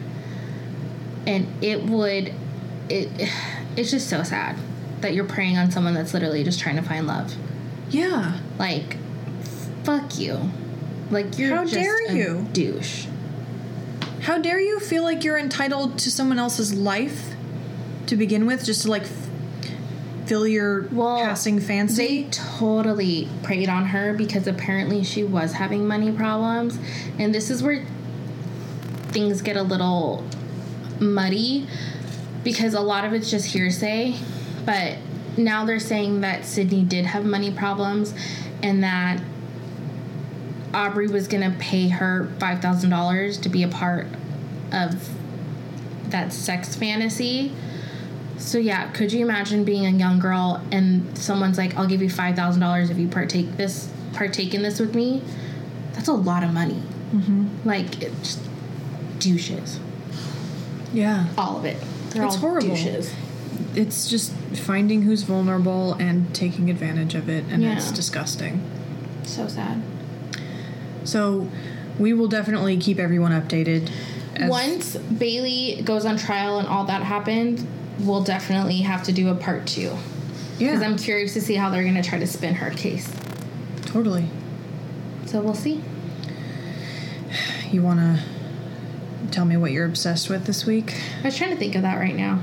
and 1.26 1.46
it 1.62 1.84
would, 1.84 2.32
it, 2.88 3.30
it's 3.76 3.90
just 3.90 4.08
so 4.08 4.22
sad 4.22 4.56
that 5.00 5.14
you're 5.14 5.24
preying 5.24 5.56
on 5.56 5.70
someone 5.70 5.94
that's 5.94 6.12
literally 6.12 6.44
just 6.44 6.60
trying 6.60 6.76
to 6.76 6.82
find 6.82 7.06
love. 7.06 7.34
Yeah. 7.90 8.38
Like, 8.58 8.96
fuck 9.84 10.18
you. 10.18 10.38
Like 11.10 11.38
you're 11.38 11.56
How 11.56 11.62
just 11.64 11.74
dare 11.74 12.06
a 12.08 12.12
you. 12.14 12.46
douche. 12.52 13.06
How 14.20 14.38
dare 14.38 14.60
you 14.60 14.78
feel 14.80 15.02
like 15.02 15.24
you're 15.24 15.38
entitled 15.38 15.98
to 16.00 16.10
someone 16.10 16.38
else's 16.38 16.74
life 16.74 17.34
to 18.06 18.16
begin 18.16 18.46
with, 18.46 18.64
just 18.64 18.82
to 18.82 18.90
like 18.90 19.02
f- 19.04 19.28
fill 20.26 20.46
your 20.46 20.82
Well, 20.92 21.18
passing 21.24 21.60
fancy? 21.60 22.24
They 22.24 22.28
totally 22.30 23.28
preyed 23.42 23.68
on 23.70 23.86
her 23.86 24.12
because 24.12 24.46
apparently 24.46 25.02
she 25.02 25.24
was 25.24 25.52
having 25.54 25.86
money 25.86 26.12
problems. 26.12 26.78
And 27.18 27.34
this 27.34 27.48
is 27.48 27.62
where 27.62 27.86
things 29.08 29.40
get 29.40 29.56
a 29.56 29.62
little 29.62 30.24
muddy 31.00 31.66
because 32.44 32.74
a 32.74 32.80
lot 32.80 33.04
of 33.06 33.14
it's 33.14 33.30
just 33.30 33.46
hearsay. 33.46 34.16
But 34.66 34.98
now 35.38 35.64
they're 35.64 35.80
saying 35.80 36.20
that 36.20 36.44
Sydney 36.44 36.82
did 36.82 37.06
have 37.06 37.24
money 37.24 37.50
problems 37.52 38.12
and 38.62 38.82
that 38.82 39.22
Aubrey 40.74 41.06
was 41.08 41.28
going 41.28 41.50
to 41.50 41.56
pay 41.58 41.88
her 41.88 42.30
$5,000 42.38 43.42
to 43.42 43.48
be 43.48 43.62
a 43.62 43.68
part 43.68 44.06
of 44.72 45.08
that 46.10 46.32
sex 46.32 46.74
fantasy. 46.74 47.54
So 48.36 48.58
yeah, 48.58 48.90
could 48.92 49.12
you 49.12 49.24
imagine 49.24 49.64
being 49.64 49.86
a 49.86 49.90
young 49.90 50.18
girl 50.18 50.62
and 50.70 51.16
someone's 51.18 51.58
like, 51.58 51.76
"I'll 51.76 51.88
give 51.88 52.00
you 52.00 52.08
five 52.08 52.36
thousand 52.36 52.60
dollars 52.60 52.88
if 52.88 52.96
you 52.96 53.08
partake 53.08 53.56
this 53.56 53.90
partake 54.12 54.54
in 54.54 54.62
this 54.62 54.78
with 54.78 54.94
me"? 54.94 55.22
That's 55.94 56.06
a 56.06 56.12
lot 56.12 56.44
of 56.44 56.52
money. 56.52 56.80
Mm-hmm. 57.12 57.68
Like 57.68 58.00
it 58.00 58.12
just 58.22 58.38
douches, 59.18 59.80
yeah. 60.92 61.26
all 61.36 61.58
of 61.58 61.64
it. 61.64 61.78
They're 62.10 62.24
It's 62.26 62.36
all 62.36 62.40
horrible. 62.40 62.68
douches. 62.68 63.12
It's 63.78 64.10
just 64.10 64.32
finding 64.32 65.02
who's 65.02 65.22
vulnerable 65.22 65.94
and 65.94 66.34
taking 66.34 66.68
advantage 66.68 67.14
of 67.14 67.28
it, 67.28 67.44
and 67.48 67.64
it's 67.64 67.92
disgusting. 67.92 68.60
So 69.22 69.46
sad. 69.46 69.82
So 71.04 71.48
we 71.98 72.12
will 72.12 72.28
definitely 72.28 72.76
keep 72.76 72.98
everyone 72.98 73.32
updated. 73.32 73.90
Once 74.40 74.96
Bailey 74.96 75.82
goes 75.82 76.04
on 76.04 76.16
trial 76.16 76.58
and 76.58 76.66
all 76.66 76.84
that 76.84 77.02
happened, 77.02 77.66
we'll 78.00 78.22
definitely 78.22 78.78
have 78.78 79.02
to 79.04 79.12
do 79.12 79.28
a 79.28 79.34
part 79.34 79.66
two 79.66 79.96
because 80.58 80.80
yeah, 80.80 80.86
I'm 80.86 80.96
curious 80.96 81.34
to 81.34 81.40
see 81.40 81.54
how 81.54 81.70
they're 81.70 81.84
going 81.84 81.94
to 81.94 82.02
try 82.02 82.18
to 82.18 82.26
spin 82.26 82.54
her 82.54 82.70
case. 82.70 83.12
totally. 83.86 84.28
So 85.26 85.40
we'll 85.40 85.54
see. 85.54 85.82
You 87.70 87.82
want 87.82 88.00
to 88.00 88.22
tell 89.30 89.44
me 89.44 89.56
what 89.56 89.70
you're 89.70 89.86
obsessed 89.86 90.28
with 90.28 90.46
this 90.46 90.66
week? 90.66 91.00
I 91.20 91.26
was 91.26 91.36
trying 91.36 91.50
to 91.50 91.56
think 91.56 91.74
of 91.74 91.82
that 91.82 91.98
right 91.98 92.16
now, 92.16 92.40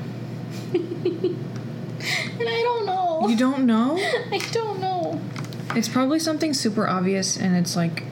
and 0.80 2.50
I 2.50 2.62
don't 2.64 2.86
know. 2.86 3.28
You 3.28 3.38
don't 3.38 3.66
know? 3.66 3.98
I 4.32 4.40
don't 4.52 4.80
know. 4.80 5.22
It's 5.76 5.90
probably 5.90 6.20
something 6.20 6.54
super 6.54 6.88
obvious, 6.88 7.38
and 7.38 7.56
it's 7.56 7.76
like 7.76 8.04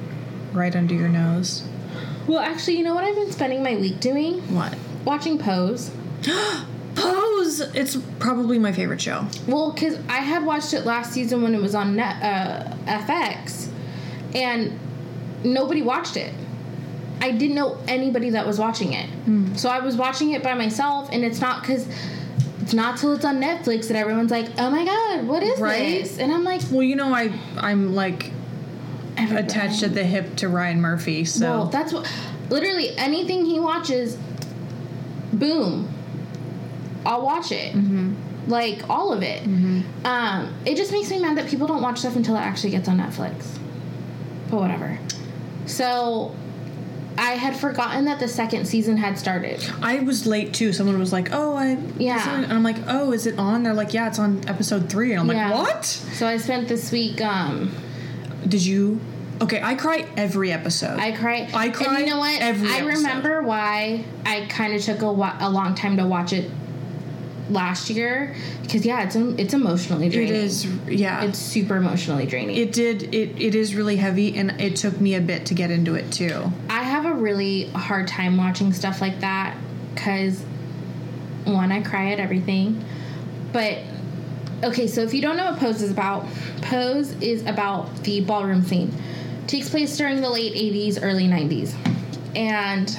right 0.54 0.76
under 0.76 0.94
your 0.94 1.10
nose. 1.10 1.64
Well, 2.28 2.40
actually, 2.40 2.78
you 2.78 2.84
know 2.84 2.96
what 2.96 3.04
I've 3.04 3.16
been 3.16 3.32
spending 3.32 3.64
my 3.64 3.76
week 3.76 4.00
doing? 4.00 4.40
What? 4.54 4.76
Watching 5.06 5.38
Pose. 5.38 5.92
Pose. 6.96 7.60
It's 7.60 7.98
probably 8.20 8.60
my 8.60 8.72
favorite 8.72 9.02
show. 9.02 9.28
Well, 9.48 9.72
because 9.72 9.98
I 10.08 10.20
had 10.20 10.46
watched 10.46 10.74
it 10.74 10.86
last 10.86 11.12
season 11.12 11.42
when 11.42 11.54
it 11.54 11.62
was 11.62 11.76
on 11.76 11.96
net, 11.96 12.22
uh, 12.22 12.76
FX, 12.86 13.68
and 14.34 14.80
nobody 15.44 15.82
watched 15.82 16.16
it. 16.18 16.34
I 17.22 17.32
didn't 17.32 17.56
know 17.56 17.78
anybody 17.88 18.32
that 18.32 18.46
was 18.46 18.60
watching 18.60 18.94
it. 18.94 19.10
So 19.58 19.70
I 19.70 19.80
was 19.80 19.96
watching 19.96 20.32
it 20.32 20.44
by 20.44 20.54
myself, 20.56 21.10
and 21.12 21.24
it's 21.24 21.40
not 21.40 21.62
because 21.62 21.88
it's 22.64 22.74
not 22.74 22.98
till 22.98 23.14
it's 23.14 23.26
on 23.26 23.40
Netflix 23.42 23.88
that 23.90 23.98
everyone's 23.98 24.32
like, 24.32 24.48
"Oh 24.58 24.70
my 24.70 24.86
god, 24.86 25.28
what 25.28 25.44
is 25.44 25.60
Right? 25.60 26.04
this?" 26.04 26.18
And 26.18 26.32
I'm 26.32 26.44
like, 26.44 26.62
Well, 26.72 26.82
you 26.84 26.96
know, 26.96 27.14
I 27.14 27.32
I'm 27.58 27.94
like 27.94 28.32
attached 29.18 29.84
at 29.84 29.94
the 29.94 30.04
hip 30.04 30.36
to 30.38 30.48
Ryan 30.50 30.82
Murphy, 30.82 31.26
so 31.26 31.46
Well, 31.50 31.66
that's 31.68 31.92
what. 31.94 32.12
Literally 32.50 32.96
anything 32.98 33.46
he 33.46 33.60
watches, 33.60 34.18
boom, 35.32 35.90
I'll 37.06 37.24
watch 37.24 37.52
it. 37.52 37.76
Like 38.48 38.90
all 38.90 39.14
of 39.14 39.24
it. 39.24 39.44
Um, 40.06 40.54
it 40.66 40.76
just 40.76 40.92
makes 40.92 41.10
me 41.10 41.20
mad 41.20 41.38
that 41.38 41.48
people 41.48 41.68
don't 41.68 41.82
watch 41.82 42.00
stuff 42.00 42.16
until 42.16 42.36
it 42.36 42.42
actually 42.42 42.72
gets 42.72 42.88
on 42.90 42.98
Netflix. 42.98 43.58
But 44.50 44.60
whatever. 44.60 45.00
So, 45.66 46.36
I 47.18 47.32
had 47.32 47.56
forgotten 47.56 48.06
that 48.06 48.20
the 48.20 48.28
second 48.28 48.66
season 48.66 48.98
had 48.98 49.18
started. 49.20 49.64
I 49.82 50.00
was 50.00 50.26
late 50.26 50.54
too. 50.54 50.74
Someone 50.74 50.98
was 51.00 51.14
like, 51.14 51.30
"Oh, 51.32 51.56
I 51.56 51.78
Yeah. 51.98 52.42
and 52.44 52.52
I'm 52.52 52.64
like, 52.64 52.78
"Oh, 52.88 53.12
is 53.12 53.26
it 53.28 53.38
on?" 53.38 53.64
They're 53.64 53.74
like, 53.74 53.94
"Yeah, 53.94 54.08
it's 54.08 54.20
on 54.20 54.42
episode 54.48 54.90
three. 54.90 55.12
And 55.14 55.22
I'm 55.22 55.36
Yeah. 55.38 55.50
like, 55.52 55.68
"What? 55.68 55.86
So 55.86 56.28
I 56.28 56.38
spent 56.38 56.68
this 56.68 56.92
week. 56.92 57.22
Um, 57.22 57.72
Did 58.48 58.66
you?" 58.66 59.00
Okay, 59.42 59.62
I 59.64 59.76
cry 59.76 60.06
every 60.16 60.52
episode. 60.52 61.00
I 61.00 61.12
cry. 61.12 61.48
I 61.54 61.66
And 61.66 61.74
cry 61.74 62.00
you 62.00 62.06
know 62.06 62.20
what? 62.20 62.40
every 62.42 62.70
I 62.70 62.78
episode. 62.80 62.98
remember 62.98 63.42
why 63.42 64.06
I 64.26 64.46
kind 64.48 64.74
of 64.74 64.82
took 64.82 65.02
a, 65.02 65.12
wa- 65.12 65.36
a 65.40 65.50
long 65.50 65.76
time 65.76 65.98
to 65.98 66.06
watch 66.06 66.34
it 66.34 66.50
last 67.50 67.90
year 67.90 68.36
because 68.62 68.86
yeah, 68.86 69.04
it's 69.04 69.16
it's 69.16 69.54
emotionally 69.54 70.08
it 70.08 70.14
draining. 70.14 70.36
is, 70.36 70.66
yeah. 70.88 71.24
It's 71.24 71.40
super 71.40 71.76
emotionally 71.76 72.26
draining. 72.26 72.56
it 72.56 72.72
did. 72.72 73.14
It 73.14 73.42
it 73.42 73.56
is 73.56 73.76
really 73.76 73.98
heavy, 73.98 74.36
and 74.36 74.60
it 74.62 74.76
took 74.76 75.00
me 75.00 75.16
a 75.16 75.22
bit 75.22 75.46
to 75.48 75.54
get 75.54 75.72
into 75.72 75.96
it 75.96 76.12
too. 76.12 76.52
I 76.70 76.84
have 76.84 77.06
a 77.06 77.14
really 77.14 77.66
hard 77.70 78.08
time 78.08 78.38
watching 78.38 78.74
stuff 78.74 79.02
like 79.02 79.20
that 79.22 79.58
because 79.94 80.42
one, 81.46 81.72
I 81.72 81.82
cry 81.82 82.12
at 82.12 82.20
everything, 82.20 82.84
but 83.52 83.80
okay. 84.64 84.88
So 84.88 85.02
if 85.02 85.14
you 85.14 85.22
don't 85.22 85.38
know 85.38 85.52
what 85.52 85.60
Pose 85.60 85.82
is 85.82 85.92
about, 85.92 86.26
Pose 86.62 87.12
is 87.22 87.46
about 87.46 88.04
the 88.04 88.22
ballroom 88.22 88.64
scene. 88.64 88.94
Takes 89.48 89.70
place 89.70 89.96
during 89.98 90.22
the 90.22 90.30
late 90.30 90.54
'80s, 90.54 91.00
early 91.02 91.28
'90s, 91.28 91.74
and 92.36 92.98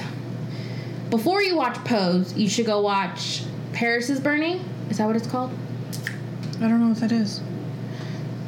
before 1.09 1.41
you 1.41 1.55
watch 1.55 1.75
Pose, 1.83 2.33
you 2.35 2.47
should 2.49 2.65
go 2.65 2.81
watch 2.81 3.43
Paris 3.75 4.09
is 4.09 4.19
Burning. 4.21 4.63
Is 4.89 4.97
that 4.97 5.05
what 5.05 5.15
it's 5.17 5.27
called? 5.27 5.51
I 6.57 6.67
don't 6.69 6.79
know 6.79 6.87
what 6.89 6.97
that 7.01 7.11
is. 7.11 7.41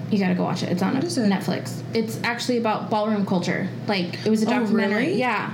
You 0.10 0.20
gotta 0.20 0.36
go 0.36 0.44
watch 0.44 0.64
it. 0.64 0.70
It's 0.72 0.82
on 0.82 0.96
is 0.98 1.18
it? 1.18 1.30
Netflix. 1.30 1.82
It's 1.94 2.18
actually 2.24 2.58
about 2.58 2.90
ballroom 2.90 3.26
culture. 3.26 3.68
Like 3.88 4.26
it 4.26 4.30
was 4.30 4.42
a 4.42 4.48
Oh, 4.48 4.60
documentary. 4.62 5.08
really? 5.08 5.20
Yeah. 5.20 5.52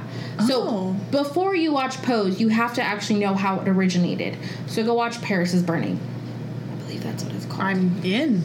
So 0.47 0.61
Oh. 0.61 0.95
before 1.09 1.55
you 1.55 1.73
watch 1.73 1.99
Pose, 2.03 2.39
you 2.39 2.49
have 2.49 2.75
to 2.75 2.83
actually 2.83 3.19
know 3.19 3.33
how 3.33 3.59
it 3.61 3.67
originated. 3.67 4.37
So 4.67 4.83
go 4.83 4.93
watch 4.93 5.19
Paris 5.23 5.53
is 5.55 5.63
Burning. 5.63 5.99
I 6.71 6.75
believe 6.83 7.03
that's 7.03 7.23
what 7.23 7.33
it's 7.33 7.45
called. 7.45 7.61
I'm 7.63 7.99
in. 8.03 8.43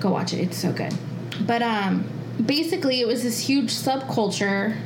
go 0.00 0.10
watch 0.10 0.32
it. 0.34 0.40
It's 0.40 0.58
so 0.58 0.72
good. 0.72 0.92
But 1.46 1.62
um, 1.62 2.04
basically, 2.44 3.00
it 3.00 3.06
was 3.06 3.22
this 3.22 3.38
huge 3.38 3.70
subculture, 3.72 4.76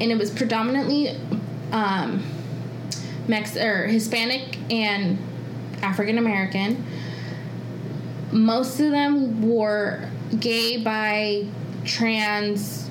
and 0.00 0.10
it 0.10 0.18
was 0.18 0.30
predominantly 0.30 1.16
um, 1.72 2.22
Mex 3.28 3.56
or 3.56 3.86
Hispanic 3.86 4.58
and 4.70 5.18
African 5.82 6.18
American. 6.18 6.84
Most 8.32 8.80
of 8.80 8.90
them 8.90 9.42
were 9.48 10.08
gay, 10.40 10.82
bi, 10.82 11.46
trans, 11.84 12.90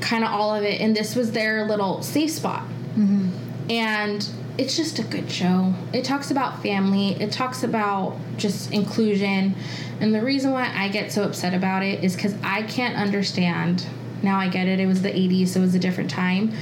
kind 0.00 0.24
of 0.24 0.30
all 0.30 0.54
of 0.54 0.62
it, 0.62 0.80
and 0.80 0.94
this 0.94 1.16
was 1.16 1.32
their 1.32 1.66
little 1.66 2.02
safe 2.02 2.30
spot. 2.30 2.62
Mm-hmm. 2.96 3.30
And 3.70 4.28
it's 4.58 4.76
just 4.76 4.98
a 4.98 5.02
good 5.02 5.30
show. 5.30 5.74
It 5.92 6.04
talks 6.04 6.30
about 6.30 6.62
family, 6.62 7.12
it 7.20 7.32
talks 7.32 7.62
about 7.62 8.16
just 8.36 8.72
inclusion. 8.72 9.54
And 10.00 10.14
the 10.14 10.22
reason 10.22 10.52
why 10.52 10.72
I 10.74 10.88
get 10.88 11.12
so 11.12 11.22
upset 11.22 11.54
about 11.54 11.82
it 11.82 12.04
is 12.04 12.14
because 12.14 12.34
I 12.42 12.62
can't 12.62 12.96
understand. 12.96 13.86
Now 14.22 14.38
I 14.38 14.48
get 14.48 14.68
it, 14.68 14.80
it 14.80 14.86
was 14.86 15.02
the 15.02 15.10
80s, 15.10 15.48
so 15.48 15.60
it 15.60 15.62
was 15.62 15.74
a 15.74 15.78
different 15.78 16.10
time. 16.10 16.52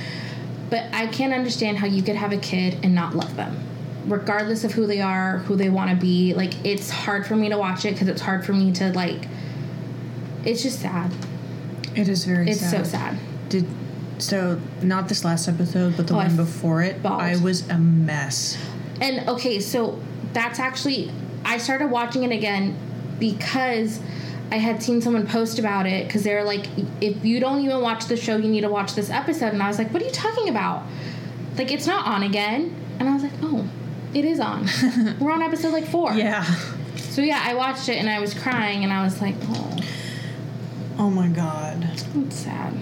But 0.73 0.85
I 0.93 1.07
can't 1.07 1.35
understand 1.35 1.77
how 1.79 1.87
you 1.87 2.03
could 2.03 2.17
have 2.17 2.33
a 2.33 2.39
kid 2.39 2.79
and 2.83 2.95
not 2.95 3.15
love 3.15 3.37
them. 3.37 3.55
regardless 4.07 4.65
of 4.65 4.73
who 4.73 4.87
they 4.87 5.01
are, 5.03 5.39
who 5.47 5.55
they 5.55 5.69
want 5.69 5.91
to 5.91 5.97
be. 5.97 6.33
Like 6.35 6.55
it's 6.65 6.89
hard 6.91 7.25
for 7.27 7.37
me 7.37 7.51
to 7.51 7.59
watch 7.59 7.85
it 7.85 7.93
because 7.93 8.09
it's 8.09 8.23
hard 8.23 8.45
for 8.45 8.53
me 8.55 8.73
to 8.73 8.91
like. 8.95 9.29
It's 10.45 10.63
just 10.63 10.81
sad. 10.81 11.13
It 11.95 12.09
is 12.09 12.25
very 12.25 12.51
It's 12.51 12.61
sad. 12.61 12.71
so 12.87 12.91
sad. 12.91 13.19
Did 13.51 13.67
so 14.19 14.59
not 14.83 15.09
this 15.09 15.25
last 15.25 15.47
episode, 15.47 15.97
but 15.97 16.07
the 16.09 16.15
Oh, 16.15 16.19
I 16.19 16.27
one 16.27 16.37
before 16.37 16.81
it. 16.83 17.03
bawled. 17.03 17.21
I 17.21 17.37
was 17.37 17.69
a 17.69 17.79
mess. 17.79 18.57
And 19.01 19.29
okay, 19.29 19.61
so 19.61 20.01
that's 20.33 20.59
actually 20.59 21.11
I 21.45 21.59
started 21.59 21.91
watching 21.91 22.23
it 22.25 22.33
again 22.33 22.77
because 23.21 24.01
I 24.53 24.57
had 24.57 24.83
seen 24.83 25.01
someone 25.01 25.27
post 25.27 25.59
about 25.59 25.87
it 25.87 26.07
because 26.07 26.25
they're 26.25 26.45
like, 26.45 26.67
if 27.01 27.25
you 27.25 27.41
don't 27.41 27.61
even 27.65 27.81
watch 27.81 28.05
the 28.05 28.19
show, 28.19 28.37
you 28.37 28.51
need 28.51 28.61
to 28.61 28.69
watch 28.69 28.95
this 28.95 29.09
episode. 29.09 29.55
And 29.55 29.63
I 29.63 29.67
was 29.67 29.79
like, 29.79 29.91
what 29.95 30.03
are 30.03 30.05
you 30.05 30.11
talking 30.11 30.51
about? 30.51 30.85
Like, 31.57 31.73
it's 31.73 31.87
not 31.87 32.07
on 32.07 32.23
again. 32.23 32.77
And 32.99 33.09
I 33.09 33.15
was 33.15 33.23
like, 33.23 33.33
oh, 33.43 33.67
it 34.13 34.27
is 34.27 34.41
on. 34.41 34.69
We're 35.21 35.33
on 35.33 35.41
episode 35.41 35.73
like 35.73 35.87
four. 35.87 36.13
Yeah. 36.13 36.45
So 36.97 37.23
yeah, 37.23 37.43
I 37.43 37.55
watched 37.55 37.89
it 37.89 37.97
and 37.97 38.11
I 38.11 38.21
was 38.21 38.35
crying 38.35 38.85
and 38.85 38.93
I 38.93 39.03
was 39.03 39.23
like, 39.23 39.37
oh, 39.45 39.79
Oh 40.99 41.09
my 41.11 41.29
god. 41.29 41.89
it's 42.15 42.37
sad. 42.37 42.75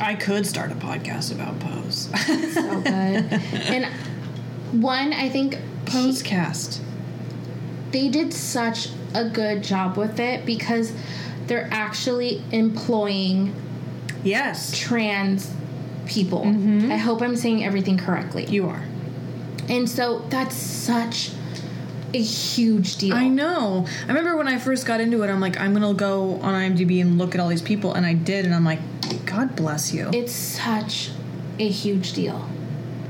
I 0.00 0.16
could 0.16 0.44
start 0.44 0.72
a 0.72 0.74
podcast 0.74 1.32
about 1.32 1.60
Pose. 1.60 2.10
So 2.52 2.80
good. 2.80 2.92
and 3.70 3.86
one, 4.82 5.12
I 5.12 5.28
think 5.28 5.56
Posecast. 5.84 6.80
they 7.92 8.08
did 8.08 8.32
such 8.32 8.88
a 9.14 9.28
good 9.28 9.62
job 9.62 9.96
with 9.96 10.18
it 10.20 10.44
because 10.46 10.92
they're 11.46 11.68
actually 11.70 12.42
employing 12.52 13.54
Yes. 14.22 14.76
trans 14.78 15.50
people. 16.06 16.42
Mm-hmm. 16.44 16.90
I 16.92 16.96
hope 16.96 17.22
I'm 17.22 17.36
saying 17.36 17.64
everything 17.64 17.96
correctly. 17.96 18.46
You 18.46 18.68
are. 18.68 18.82
And 19.68 19.88
so 19.88 20.20
that's 20.30 20.54
such 20.54 21.30
a 22.12 22.20
huge 22.20 22.96
deal. 22.96 23.14
I 23.14 23.28
know. 23.28 23.86
I 24.04 24.08
remember 24.08 24.36
when 24.36 24.48
I 24.48 24.58
first 24.58 24.84
got 24.84 25.00
into 25.00 25.22
it, 25.22 25.30
I'm 25.30 25.40
like, 25.40 25.60
I'm 25.60 25.72
gonna 25.72 25.94
go 25.94 26.34
on 26.40 26.54
IMDb 26.54 27.00
and 27.00 27.18
look 27.18 27.34
at 27.34 27.40
all 27.40 27.48
these 27.48 27.62
people, 27.62 27.94
and 27.94 28.04
I 28.04 28.14
did, 28.14 28.44
and 28.44 28.54
I'm 28.54 28.64
like, 28.64 28.80
God 29.26 29.54
bless 29.54 29.94
you. 29.94 30.10
It's 30.12 30.32
such 30.32 31.10
a 31.60 31.68
huge 31.68 32.12
deal. 32.14 32.48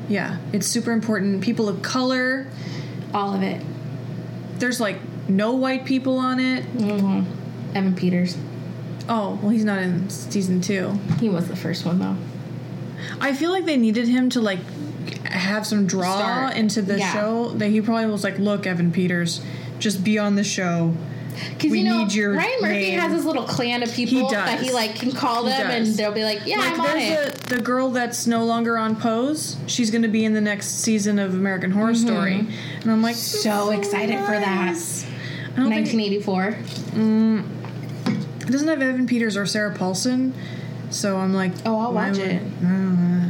yeah, 0.09 0.37
it's 0.53 0.67
super 0.67 0.93
important. 0.93 1.41
People 1.43 1.69
of 1.69 1.81
color. 1.83 2.47
All 3.15 3.35
of 3.35 3.43
it. 3.43 3.63
There's 4.59 4.81
like 4.81 4.99
no 5.31 5.53
white 5.55 5.85
people 5.85 6.19
on 6.19 6.41
it. 6.41 6.65
hmm 6.65 7.23
Evan 7.75 7.95
Peters. 7.95 8.37
Oh, 9.09 9.39
well, 9.43 9.51
he's 9.51 9.65
not 9.65 9.79
in 9.79 10.09
season 10.11 10.61
two. 10.61 10.91
He 11.21 11.29
was 11.29 11.49
the 11.49 11.57
first 11.57 11.85
one 11.85 11.99
though. 11.99 12.17
I 13.21 13.33
feel 13.33 13.51
like 13.51 13.65
they 13.65 13.77
needed 13.77 14.09
him 14.09 14.29
to 14.31 14.41
like 14.41 14.59
have 15.25 15.67
some 15.67 15.87
draw 15.87 16.19
Start. 16.19 16.57
into 16.57 16.83
the 16.83 16.99
Yeah. 16.99 17.13
show. 17.13 17.49
That 17.57 17.71
he 17.71 17.81
probably 17.81 18.07
was 18.07 18.25
like, 18.25 18.39
"Look, 18.39 18.67
Evan 18.67 18.93
Peters, 18.93 19.41
just 19.79 20.05
be 20.05 20.19
on 20.19 20.35
the 20.37 20.45
show." 20.45 20.95
Because 21.57 21.75
you 21.75 21.85
know, 21.85 21.99
need 22.05 22.13
your 22.13 22.35
Ryan 22.35 22.51
Murphy 22.61 22.75
name. 22.75 22.99
has 22.99 23.13
his 23.13 23.25
little 23.25 23.45
clan 23.45 23.83
of 23.83 23.91
people 23.95 24.29
He 24.29 24.35
that 24.35 24.61
he 24.61 24.73
like 24.73 24.97
can 24.97 25.13
call 25.13 25.45
them, 25.45 25.71
and 25.71 25.87
they'll 25.87 26.13
be 26.13 26.25
like, 26.25 26.41
"Yeah, 26.45 26.59
like 26.59 26.73
I'm 26.75 26.81
on 26.81 26.99
it." 26.99 27.09
there's 27.15 27.33
the, 27.61 27.61
girl 27.61 27.91
that's 27.91 28.27
no 28.27 28.45
longer 28.45 28.77
on 28.77 28.97
Pose. 28.97 29.57
She's 29.67 29.91
going 29.91 30.03
to 30.03 30.09
be 30.09 30.25
in 30.25 30.35
the 30.35 30.41
next 30.41 30.81
season 30.83 31.19
of 31.19 31.33
American 31.33 31.71
Horror 31.71 31.95
Story, 31.95 32.47
and 32.83 32.91
I'm 32.91 33.01
like 33.01 33.15
Mm-hmm. 33.17 33.39
So 33.43 33.71
excited 33.71 34.19
for 34.27 34.33
that. 34.33 34.77
Nice. 35.57 35.67
I 35.67 35.69
1984. 35.69 36.59
it 38.47 38.51
doesn't 38.51 38.69
have 38.69 38.83
Evan 38.83 39.07
Peters 39.07 39.37
or 39.37 39.47
Sarah 39.47 39.75
Paulson, 39.75 40.35
so 40.91 41.17
I'm 41.19 41.33
like, 41.35 41.53
Oh, 41.65 41.79
I'll 41.79 41.93
watch 41.93 42.17
would- 42.19 42.21
it. 42.27 42.43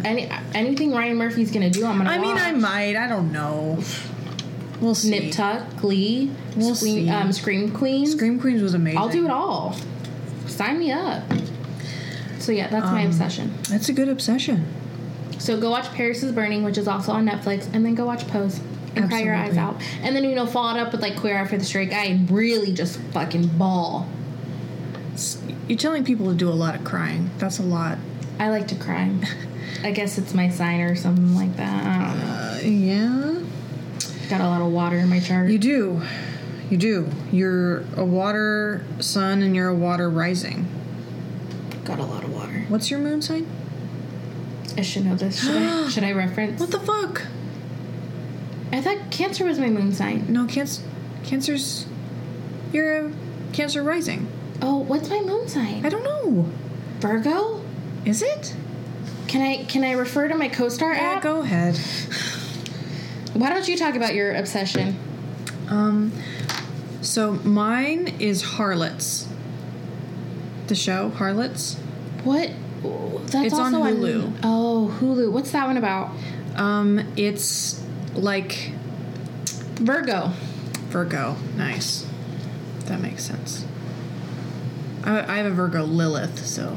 Any 0.02 0.30
anything 0.54 0.92
Ryan 0.92 1.16
Murphy's 1.18 1.50
gonna 1.50 1.68
do, 1.70 1.84
I'm 1.84 1.98
gonna. 1.98 2.08
I 2.10 2.18
mean. 2.18 2.36
I 2.36 2.52
might. 2.52 2.96
I 2.96 3.06
don't 3.06 3.32
know. 3.32 3.78
We'll 4.80 4.94
see. 4.94 5.10
Nip 5.10 5.32
Tuck, 5.32 5.76
Glee, 5.76 6.30
We'll 6.56 6.74
Scream, 6.74 7.04
see. 7.04 7.10
um, 7.10 7.32
Scream 7.32 7.70
Queens. 7.70 8.12
Scream 8.12 8.40
Queens 8.40 8.62
was 8.62 8.72
amazing. 8.72 8.98
I'll 8.98 9.10
do 9.10 9.26
it 9.26 9.30
all. 9.30 9.76
Sign 10.46 10.78
me 10.78 10.90
up. 10.90 11.22
So 12.38 12.50
yeah, 12.52 12.68
that's 12.68 12.86
my 12.86 13.02
Um, 13.02 13.08
obsession. 13.08 13.52
That's 13.68 13.90
a 13.90 13.92
good 13.92 14.08
obsession. 14.08 14.64
So 15.38 15.60
go 15.60 15.68
watch 15.70 15.92
Paris 15.92 16.22
is 16.22 16.32
Burning, 16.32 16.62
which 16.64 16.78
is 16.78 16.88
also 16.88 17.12
on 17.12 17.26
Netflix, 17.28 17.66
and 17.74 17.84
then 17.84 17.94
go 17.94 18.06
watch 18.06 18.26
Pose 18.28 18.58
and 18.96 19.08
cry 19.08 19.20
your 19.20 19.34
eyes 19.34 19.56
out. 19.56 19.80
And 20.02 20.14
then 20.14 20.24
you 20.24 20.34
know 20.34 20.46
follow 20.46 20.76
it 20.76 20.80
up 20.80 20.92
with 20.92 21.02
like 21.02 21.16
Queer 21.16 21.38
Eye 21.38 21.46
for 21.46 21.56
the 21.56 21.64
Straight 21.64 21.90
Guy 21.90 22.04
and 22.04 22.30
really 22.30 22.72
just 22.72 22.98
fucking 23.12 23.46
bawl. 23.58 24.08
You're 25.68 25.78
telling 25.78 26.04
people 26.04 26.26
to 26.26 26.34
do 26.34 26.48
a 26.48 26.50
lot 26.50 26.74
of 26.74 26.84
crying. 26.84 27.30
That's 27.38 27.58
a 27.58 27.62
lot. 27.62 27.98
I 28.38 28.50
like 28.50 28.68
to 28.68 28.74
cry. 28.74 29.14
I 29.82 29.92
guess 29.92 30.18
it's 30.18 30.34
my 30.34 30.48
sign 30.48 30.80
or 30.80 30.96
something 30.96 31.34
like 31.34 31.56
that. 31.56 31.86
I 31.86 32.08
don't 32.08 32.18
know. 32.18 32.34
Uh, 32.34 32.60
yeah. 32.62 34.28
Got 34.28 34.40
a 34.40 34.48
lot 34.48 34.62
of 34.62 34.72
water 34.72 34.96
in 34.96 35.08
my 35.08 35.20
chart. 35.20 35.50
You 35.50 35.58
do. 35.58 36.02
You 36.70 36.76
do. 36.76 37.08
You're 37.32 37.84
a 37.96 38.04
water 38.04 38.84
sun 39.00 39.42
and 39.42 39.54
you're 39.56 39.68
a 39.68 39.74
water 39.74 40.08
rising. 40.08 40.66
Got 41.84 41.98
a 41.98 42.04
lot 42.04 42.24
of 42.24 42.32
water. 42.32 42.64
What's 42.68 42.90
your 42.90 43.00
moon 43.00 43.22
sign? 43.22 43.46
I 44.76 44.82
should 44.82 45.04
know 45.04 45.16
this. 45.16 45.42
Should 45.42 45.56
I? 45.56 45.88
Should 45.90 46.04
I 46.04 46.12
reference? 46.12 46.60
What 46.60 46.70
the 46.70 46.80
fuck? 46.80 47.22
I 48.72 48.80
thought 48.80 49.10
Cancer 49.10 49.44
was 49.44 49.58
my 49.58 49.68
moon 49.68 49.92
sign. 49.92 50.26
No, 50.32 50.46
cancer. 50.46 50.82
Cancer's. 51.24 51.86
You're 52.72 53.06
a 53.06 53.12
Cancer 53.52 53.82
rising. 53.82 54.28
Oh, 54.62 54.76
what's 54.78 55.08
my 55.10 55.20
moon 55.20 55.48
sign? 55.48 55.84
I 55.84 55.88
don't 55.88 56.04
know. 56.04 56.48
Virgo. 57.00 57.62
Is 58.04 58.22
it? 58.22 58.54
Can 59.26 59.42
I 59.42 59.64
can 59.64 59.84
I 59.84 59.92
refer 59.92 60.28
to 60.28 60.34
my 60.34 60.48
CoStar 60.48 60.94
Yeah, 60.94 61.00
app? 61.16 61.22
go 61.22 61.40
ahead. 61.40 61.76
Why 63.34 63.48
don't 63.48 63.66
you 63.68 63.76
talk 63.76 63.94
about 63.94 64.14
your 64.14 64.34
obsession? 64.34 64.96
Um, 65.68 66.12
so 67.00 67.32
mine 67.32 68.16
is 68.18 68.42
Harlots. 68.42 69.28
The 70.66 70.74
show 70.74 71.10
Harlots. 71.10 71.76
What? 72.24 72.50
That's 73.28 73.46
It's 73.46 73.54
on 73.54 73.74
also 73.74 73.94
Hulu. 73.94 74.38
oh, 74.42 74.96
Hulu. 75.00 75.30
What's 75.32 75.52
that 75.52 75.66
one 75.66 75.76
about? 75.76 76.10
Um, 76.56 77.00
it's 77.16 77.82
like 78.20 78.72
Virgo. 79.76 80.32
Virgo. 80.88 81.36
Nice. 81.56 82.06
That 82.86 83.00
makes 83.00 83.24
sense. 83.24 83.64
I, 85.04 85.20
I 85.20 85.36
have 85.38 85.46
a 85.46 85.50
Virgo 85.50 85.84
Lilith, 85.84 86.44
so. 86.44 86.76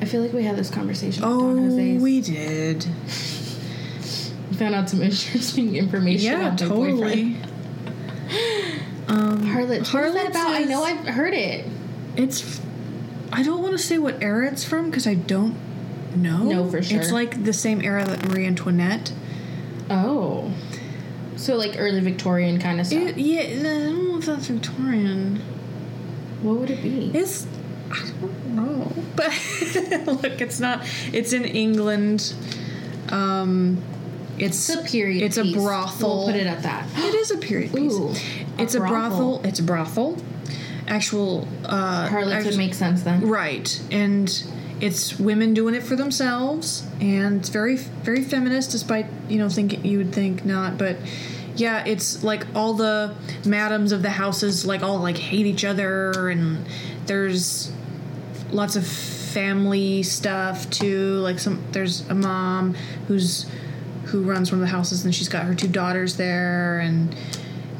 I 0.00 0.04
feel 0.06 0.20
like 0.20 0.32
we 0.32 0.42
had 0.42 0.56
this 0.56 0.70
conversation. 0.70 1.22
Oh, 1.24 1.54
we 1.54 2.20
did. 2.20 2.86
found 4.54 4.74
out 4.74 4.88
some 4.88 5.02
interesting 5.02 5.76
information. 5.76 6.32
Yeah, 6.32 6.46
about 6.48 6.58
totally. 6.58 7.36
Um, 9.06 9.44
Harlots. 9.44 9.92
What 9.92 10.04
is 10.04 10.14
that 10.14 10.28
about? 10.30 10.54
I 10.54 10.64
know 10.64 10.82
I've 10.82 11.06
heard 11.06 11.34
it. 11.34 11.66
It's. 12.16 12.58
I 13.30 13.42
don't 13.42 13.60
want 13.60 13.72
to 13.72 13.78
say 13.78 13.98
what 13.98 14.22
era 14.22 14.50
it's 14.50 14.64
from 14.64 14.86
because 14.86 15.06
I 15.06 15.12
don't 15.12 15.56
know. 16.16 16.38
No, 16.38 16.70
for 16.70 16.82
sure. 16.82 17.00
It's 17.00 17.12
like 17.12 17.44
the 17.44 17.52
same 17.52 17.82
era 17.82 18.02
that 18.06 18.26
Marie 18.26 18.46
Antoinette. 18.46 19.12
Oh. 19.90 20.50
So 21.36 21.56
like 21.56 21.74
early 21.78 22.00
Victorian 22.00 22.58
kind 22.60 22.80
of 22.80 22.86
stuff. 22.86 23.02
It, 23.02 23.18
yeah, 23.18 23.62
no, 23.62 23.70
I 23.70 23.82
don't 23.90 24.08
know 24.08 24.18
if 24.18 24.26
that's 24.26 24.46
Victorian. 24.46 25.40
what 26.42 26.56
would 26.60 26.70
it 26.70 26.82
be? 26.82 27.10
It's. 27.14 27.46
I 27.90 28.10
don't 28.20 28.46
know. 28.54 28.92
But 29.16 29.30
look, 30.22 30.40
it's 30.40 30.58
not. 30.58 30.84
It's 31.12 31.32
in 31.32 31.44
England. 31.44 32.34
Um, 33.10 33.80
it's 34.38 34.68
It's 34.68 34.80
a 34.80 34.82
period. 34.90 35.22
It's 35.22 35.38
piece. 35.38 35.54
a 35.54 35.58
brothel. 35.58 36.16
We'll 36.18 36.26
put 36.26 36.36
it 36.36 36.46
at 36.46 36.62
that. 36.64 36.88
It 36.96 37.14
is 37.14 37.30
a 37.30 37.38
period 37.38 37.72
piece. 37.72 37.92
Ooh, 37.92 38.12
it's 38.58 38.74
a 38.74 38.80
brothel. 38.80 39.40
It's 39.44 39.60
a 39.60 39.62
brothel. 39.62 40.16
Actual. 40.88 41.46
Uh, 41.64 42.08
Harlots 42.08 42.44
would 42.44 42.56
make 42.56 42.74
sense 42.74 43.02
then. 43.02 43.26
Right, 43.28 43.80
and 43.92 44.28
it's 44.80 45.18
women 45.18 45.54
doing 45.54 45.74
it 45.74 45.82
for 45.82 45.96
themselves, 45.96 46.86
and 47.00 47.36
it's 47.40 47.48
very, 47.48 47.76
very 47.76 48.22
feminist. 48.22 48.70
Despite 48.72 49.06
you 49.28 49.38
know, 49.38 49.48
think 49.48 49.84
you 49.84 49.98
would 49.98 50.12
think 50.12 50.44
not, 50.44 50.78
but 50.78 50.96
yeah, 51.56 51.84
it's 51.86 52.24
like 52.24 52.46
all 52.54 52.74
the 52.74 53.14
madams 53.46 53.92
of 53.92 54.02
the 54.02 54.10
houses 54.10 54.66
like 54.66 54.82
all 54.82 54.98
like 54.98 55.16
hate 55.16 55.46
each 55.46 55.64
other, 55.64 56.28
and 56.28 56.66
there's 57.06 57.72
lots 58.50 58.76
of 58.76 58.86
family 58.86 60.02
stuff 60.02 60.68
too. 60.70 61.18
Like 61.18 61.38
some, 61.38 61.62
there's 61.72 62.08
a 62.08 62.14
mom 62.14 62.74
who's 63.08 63.46
who 64.06 64.22
runs 64.22 64.52
one 64.52 64.60
of 64.60 64.66
the 64.66 64.72
houses, 64.72 65.04
and 65.04 65.14
she's 65.14 65.28
got 65.28 65.44
her 65.44 65.54
two 65.54 65.68
daughters 65.68 66.16
there, 66.16 66.78
and 66.80 67.14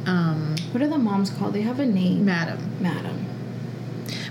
um, 0.06 0.56
What 0.72 0.82
are 0.82 0.88
the 0.88 0.98
moms 0.98 1.30
called? 1.30 1.52
They 1.54 1.62
have 1.62 1.80
a 1.80 1.86
name. 1.86 2.24
madam, 2.24 2.58
Madam. 2.80 3.26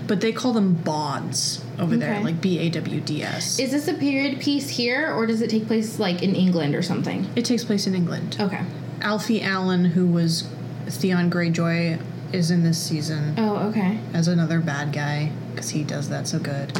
but 0.06 0.20
they 0.20 0.32
call 0.32 0.52
them 0.52 0.74
bawds 0.74 1.63
over 1.78 1.96
there, 1.96 2.20
like 2.20 2.40
B 2.40 2.58
A 2.60 2.70
W 2.70 3.00
D 3.00 3.22
S. 3.22 3.58
Is 3.58 3.70
this 3.72 3.88
a 3.88 3.94
period 3.94 4.40
piece 4.40 4.68
here, 4.70 5.12
or 5.12 5.26
does 5.26 5.40
it 5.40 5.50
take 5.50 5.66
place 5.66 5.98
like 5.98 6.22
in 6.22 6.34
England 6.34 6.74
or 6.74 6.82
something? 6.82 7.26
It 7.36 7.44
takes 7.44 7.64
place 7.64 7.86
in 7.86 7.94
England. 7.94 8.36
Okay. 8.40 8.60
Alfie 9.00 9.42
Allen, 9.42 9.84
who 9.84 10.06
was 10.06 10.48
Theon 10.86 11.30
Greyjoy, 11.30 12.00
is 12.32 12.50
in 12.50 12.62
this 12.62 12.80
season 12.82 13.34
Oh, 13.38 13.68
okay. 13.68 13.98
as 14.12 14.28
another 14.28 14.60
bad 14.60 14.92
guy 14.92 15.30
because 15.52 15.70
he 15.70 15.84
does 15.84 16.08
that 16.08 16.26
so 16.26 16.38
good. 16.38 16.72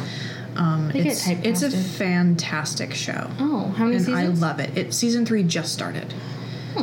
Um, 0.55 0.91
it's 0.95 1.27
it's 1.27 1.61
a 1.63 1.69
fantastic 1.71 2.93
show. 2.93 3.29
Oh, 3.39 3.73
how 3.77 3.85
many 3.85 3.97
and 3.97 4.05
seasons? 4.05 4.41
I 4.43 4.47
love 4.47 4.59
it. 4.59 4.77
It 4.77 4.93
season 4.93 5.25
three 5.25 5.43
just 5.43 5.73
started. 5.73 6.13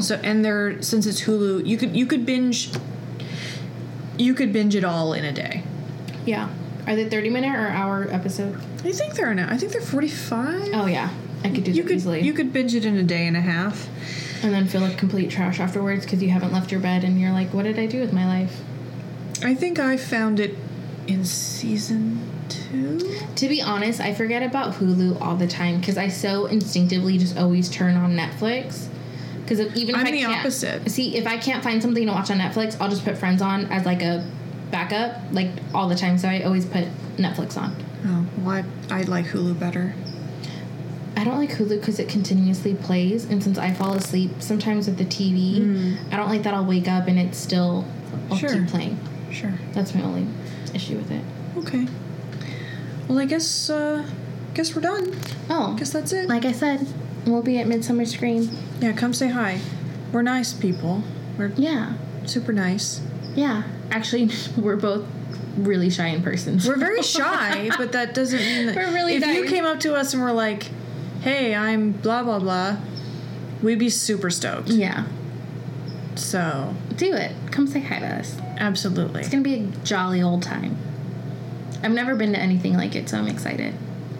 So 0.01 0.17
and 0.23 0.45
they're 0.45 0.81
since 0.83 1.07
it's 1.07 1.23
Hulu, 1.23 1.67
you 1.67 1.77
could 1.79 1.97
you 1.97 2.07
could 2.07 2.25
binge. 2.27 2.71
You 4.19 4.35
could 4.35 4.53
binge 4.53 4.75
it 4.77 4.85
all 4.85 5.13
in 5.15 5.25
a 5.25 5.33
day. 5.33 5.65
Yeah. 6.27 6.51
Are 6.87 6.97
they 6.97 7.09
30 7.09 7.31
minute 7.31 7.55
or 7.55 7.69
hour 7.69 8.09
episode? 8.11 8.57
I 8.85 8.93
think 8.93 9.15
they're 9.15 9.31
in. 9.31 9.39
I 9.39 9.57
think 9.57 9.73
they're 9.73 9.81
forty 9.81 10.09
five. 10.09 10.71
Oh, 10.73 10.87
yeah. 10.87 11.11
I 11.45 11.51
could 11.51 11.65
do 11.65 11.71
you 11.73 11.83
that 11.83 11.89
could 11.89 11.97
easily. 11.97 12.21
you 12.23 12.33
could 12.33 12.53
binge 12.53 12.75
it 12.75 12.85
in 12.85 12.97
a 12.97 13.03
day 13.03 13.27
and 13.27 13.37
a 13.37 13.41
half. 13.41 13.89
and 14.43 14.53
then 14.53 14.67
feel 14.67 14.81
like 14.81 14.99
complete 14.99 15.31
trash 15.31 15.61
afterwards 15.61 16.05
because 16.05 16.23
you 16.23 16.31
haven't 16.31 16.53
left 16.53 16.71
your 16.73 16.81
bed 16.81 17.05
and 17.05 17.21
you're 17.21 17.33
like, 17.33 17.53
what 17.55 17.65
did 17.65 17.79
I 17.79 17.87
do 17.87 18.01
with 18.01 18.13
my 18.13 18.27
life? 18.27 18.61
I 19.45 19.55
think 19.55 19.79
I 19.79 19.97
found 19.97 20.39
it 20.41 20.57
in 21.07 21.25
season 21.25 22.29
two. 22.49 22.99
To 23.37 23.49
be 23.49 23.61
honest, 23.63 24.01
I 24.01 24.15
forget 24.15 24.43
about 24.43 24.75
Hulu 24.75 25.21
all 25.21 25.37
the 25.37 25.49
time 25.49 25.79
because 25.81 25.97
I 25.99 26.09
so 26.09 26.47
instinctively 26.47 27.19
just 27.19 27.37
always 27.37 27.69
turn 27.69 27.97
on 27.97 28.13
Netflix. 28.17 28.87
Because 29.43 29.61
even 29.77 29.95
if 29.97 30.01
I'm 30.01 30.07
I 30.07 30.11
the 30.13 30.19
can't, 30.21 30.39
opposite. 30.41 30.89
See, 30.91 31.17
if 31.17 31.27
I 31.27 31.37
can't 31.39 31.63
find 31.65 31.83
something 31.83 32.07
to 32.07 32.13
watch 32.13 32.31
on 32.31 32.39
Netflix, 32.39 32.77
I'll 32.81 32.89
just 32.89 33.05
put 33.05 33.19
Friends 33.19 33.43
on 33.43 33.67
as 33.67 33.85
like 33.85 34.03
a 34.03 34.25
backup, 34.73 35.21
like 35.33 35.51
all 35.73 35.89
the 35.89 35.95
time. 35.95 36.19
So 36.19 36.29
I 36.29 36.43
always 36.43 36.67
put 36.67 36.85
Netflix 37.17 37.57
on. 37.57 37.77
Oh, 38.05 38.27
well, 38.39 38.65
I, 38.91 38.99
I 38.99 39.03
like 39.03 39.27
Hulu 39.27 39.59
better. 39.61 39.95
I 41.17 41.25
don't 41.25 41.37
like 41.39 41.51
Hulu 41.51 41.79
because 41.79 42.01
it 42.01 42.09
continuously 42.09 42.75
plays, 42.75 43.27
and 43.27 43.43
since 43.43 43.59
I 43.59 43.73
fall 43.73 43.93
asleep 43.95 44.31
sometimes 44.41 44.87
with 44.89 44.97
the 44.99 45.05
TV, 45.05 45.97
I 46.11 46.17
don't 46.17 46.29
like 46.31 46.43
that 46.43 46.55
I'll 46.55 46.65
wake 46.65 46.89
up 46.89 47.07
and 47.07 47.19
it's 47.19 47.39
still 47.39 47.85
I'll 48.31 48.37
Sure. 48.37 48.49
keep 48.53 48.67
playing. 48.67 48.99
Sure. 49.31 49.53
That's 49.73 49.95
my 49.95 50.03
only 50.03 50.27
issue 50.75 50.97
with 50.97 51.11
it. 51.13 51.23
Okay. 51.59 51.87
Well, 53.09 53.19
I 53.19 53.27
guess 53.27 53.69
uh, 53.71 54.09
guess 54.55 54.75
we're 54.75 54.83
done. 54.83 55.15
Oh, 55.51 55.77
Guess 55.79 55.91
that's 55.93 56.13
it. 56.13 56.29
like 56.29 56.45
I 56.47 56.53
said, 56.53 56.87
we'll 57.27 57.43
be 57.43 57.59
at 57.59 57.67
Midsummer 57.67 58.07
Scream. 58.07 58.49
Yeah, 58.81 58.93
come 58.93 59.13
say 59.13 59.29
hi. 59.29 59.61
We're 60.13 60.23
nice 60.23 60.53
people. 60.55 61.03
We're 61.39 61.53
Yeah, 61.57 61.95
super 62.27 62.53
nice. 62.53 63.01
Yeah. 63.35 63.63
Actually, 63.91 64.31
we're 64.57 64.77
both 64.77 65.05
really 65.57 65.91
shy 65.91 66.09
in 66.09 66.23
person. 66.23 66.61
We're 66.67 66.79
very 66.79 67.03
shy, 67.03 67.71
but 67.79 67.93
that 67.93 68.15
doesn't 68.15 68.39
mean 68.41 68.67
that. 68.67 68.77
We're 68.77 68.93
really 68.93 69.15
If 69.17 69.27
you 69.27 69.47
came 69.47 69.65
up 69.65 69.81
to 69.81 69.95
us 69.95 70.15
and 70.15 70.23
were 70.23 70.33
like, 70.33 70.71
"Hey, 71.23 71.55
I'm 71.55 71.93
blah 71.93 72.23
blah 72.23 72.39
blah," 72.39 72.77
we'd 73.63 73.79
be 73.79 73.91
super 73.91 74.31
stoked. 74.31 74.69
yeah. 74.71 75.05
So, 76.15 76.75
Do 76.97 77.15
it. 77.15 77.33
Come 77.51 77.67
say 77.67 77.81
hi 77.81 77.99
to 78.01 78.07
us. 78.07 78.37
absolutely. 78.59 79.21
It's 79.21 79.31
gonna 79.31 79.43
be 79.43 79.55
a 79.55 79.67
jolly 79.83 80.21
old 80.23 80.43
time. 80.43 80.77
I've 81.83 81.93
never 81.93 82.15
been 82.15 82.33
to 82.35 82.39
anything 82.39 82.77
like 82.77 82.95
it, 82.95 83.09
so 83.09 83.17
I'm 83.19 83.27
excited. 83.29 83.75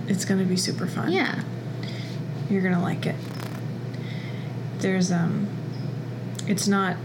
It's 0.09 0.25
gonna 0.25 0.45
be 0.45 0.57
super 0.57 0.87
fun. 0.87 1.13
Yeah. 1.13 1.43
You're 2.51 2.63
gonna 2.63 2.83
like 2.83 3.05
it. 3.07 3.15
There's 4.79 5.13
um, 5.13 5.47
it's 6.47 6.67
not. 6.67 6.97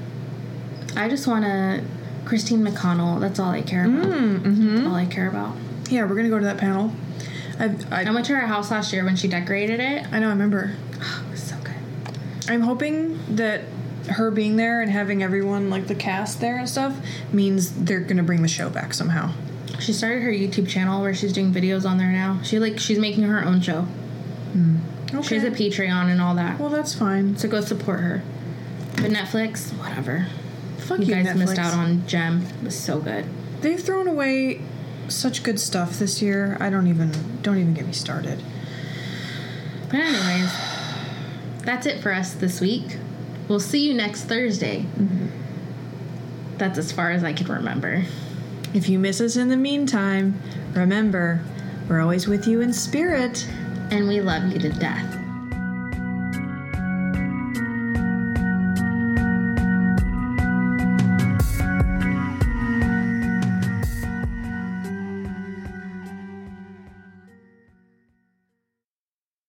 I 0.96 1.10
just 1.10 1.28
want 1.28 1.44
to 1.46 1.84
Christine 2.28 2.66
McConnell. 2.66 3.22
That's 3.22 3.40
all 3.40 3.52
I 3.52 3.62
care 3.62 3.86
about. 3.86 4.06
Mm-hmm. 4.06 4.86
All 4.86 4.96
I 4.96 5.06
care 5.06 5.30
about. 5.30 5.56
Yeah, 5.90 6.04
we're 6.04 6.16
gonna 6.16 6.30
go 6.30 6.38
to 6.38 6.46
that 6.46 6.58
panel. 6.58 6.92
I've, 7.58 7.92
I 7.92 8.04
I 8.04 8.12
went 8.12 8.26
to 8.26 8.36
her 8.36 8.46
house 8.48 8.70
last 8.70 8.92
year 8.92 9.06
when 9.06 9.16
she 9.16 9.30
decorated 9.30 9.80
it. 9.80 10.06
I 10.12 10.20
know. 10.20 10.28
I 10.28 10.32
remember. 10.32 10.74
Oh, 11.00 11.24
it 11.28 11.32
was 11.32 11.42
so 11.42 11.56
good. 11.64 11.76
I'm 12.50 12.62
hoping 12.62 13.18
that 13.36 13.62
her 14.10 14.30
being 14.30 14.58
there 14.58 14.82
and 14.82 14.92
having 14.92 15.24
everyone 15.24 15.70
like 15.70 15.88
the 15.88 15.96
cast 15.96 16.42
there 16.42 16.58
and 16.58 16.68
stuff 16.68 16.98
means 17.32 17.72
they're 17.72 18.02
gonna 18.02 18.24
bring 18.24 18.42
the 18.42 18.48
show 18.50 18.70
back 18.70 18.94
somehow. 18.94 19.32
She 19.80 19.94
started 19.94 20.22
her 20.24 20.32
YouTube 20.32 20.68
channel 20.68 21.02
where 21.02 21.14
she's 21.14 21.32
doing 21.32 21.54
videos 21.54 21.90
on 21.90 21.98
there 21.98 22.12
now. 22.12 22.42
She 22.44 22.60
like 22.60 22.78
she's 22.78 23.00
making 23.00 23.24
her 23.24 23.44
own 23.44 23.62
show. 23.62 23.88
Okay. 25.14 25.22
She 25.22 25.36
has 25.36 25.44
a 25.46 25.52
Patreon 25.52 26.12
and 26.12 26.22
all 26.22 26.36
that. 26.36 26.60
well, 26.60 26.70
that's 26.70 26.94
fine. 26.94 27.38
So 27.38 27.48
go 27.48 27.62
support 27.62 28.02
her. 28.02 28.22
But 28.96 29.12
Netflix, 29.12 29.72
whatever. 29.78 30.28
Fuck 30.88 31.00
You 31.00 31.06
you, 31.06 31.16
guys 31.16 31.26
Netflix. 31.28 31.38
missed 31.38 31.60
out 31.60 31.74
on 31.74 32.08
Gem. 32.08 32.44
It 32.44 32.64
was 32.64 32.80
so 32.80 33.00
good. 33.00 33.26
They've 33.60 33.80
thrown 33.80 34.08
away 34.08 34.62
such 35.10 35.44
good 35.44 35.60
stuff 35.60 36.00
this 36.00 36.22
year. 36.22 36.56
I 36.62 36.70
don't 36.70 36.88
even 36.88 37.12
don't 37.42 37.58
even 37.58 37.74
get 37.74 37.86
me 37.86 37.92
started. 37.92 38.42
But 39.90 40.00
anyways, 40.00 40.52
that's 41.64 41.86
it 41.86 42.02
for 42.02 42.14
us 42.14 42.34
this 42.34 42.62
week. 42.62 42.98
We'll 43.50 43.60
see 43.60 43.86
you 43.86 43.94
next 43.94 44.24
Thursday. 44.26 44.86
Mm-hmm. 44.98 46.58
That's 46.58 46.78
as 46.78 46.92
far 46.92 47.12
as 47.12 47.24
I 47.24 47.34
can 47.34 47.48
remember. 47.48 48.04
If 48.74 48.88
you 48.90 48.98
miss 49.00 49.20
us 49.22 49.36
in 49.36 49.50
the 49.50 49.58
meantime, 49.58 50.42
remember, 50.74 51.42
we're 51.90 52.00
always 52.02 52.28
with 52.28 52.48
you 52.48 52.62
in 52.62 52.74
spirit. 52.74 53.46
And 53.92 54.08
we 54.08 54.20
love 54.22 54.52
you 54.52 54.60
to 54.60 54.70
death. 54.70 55.17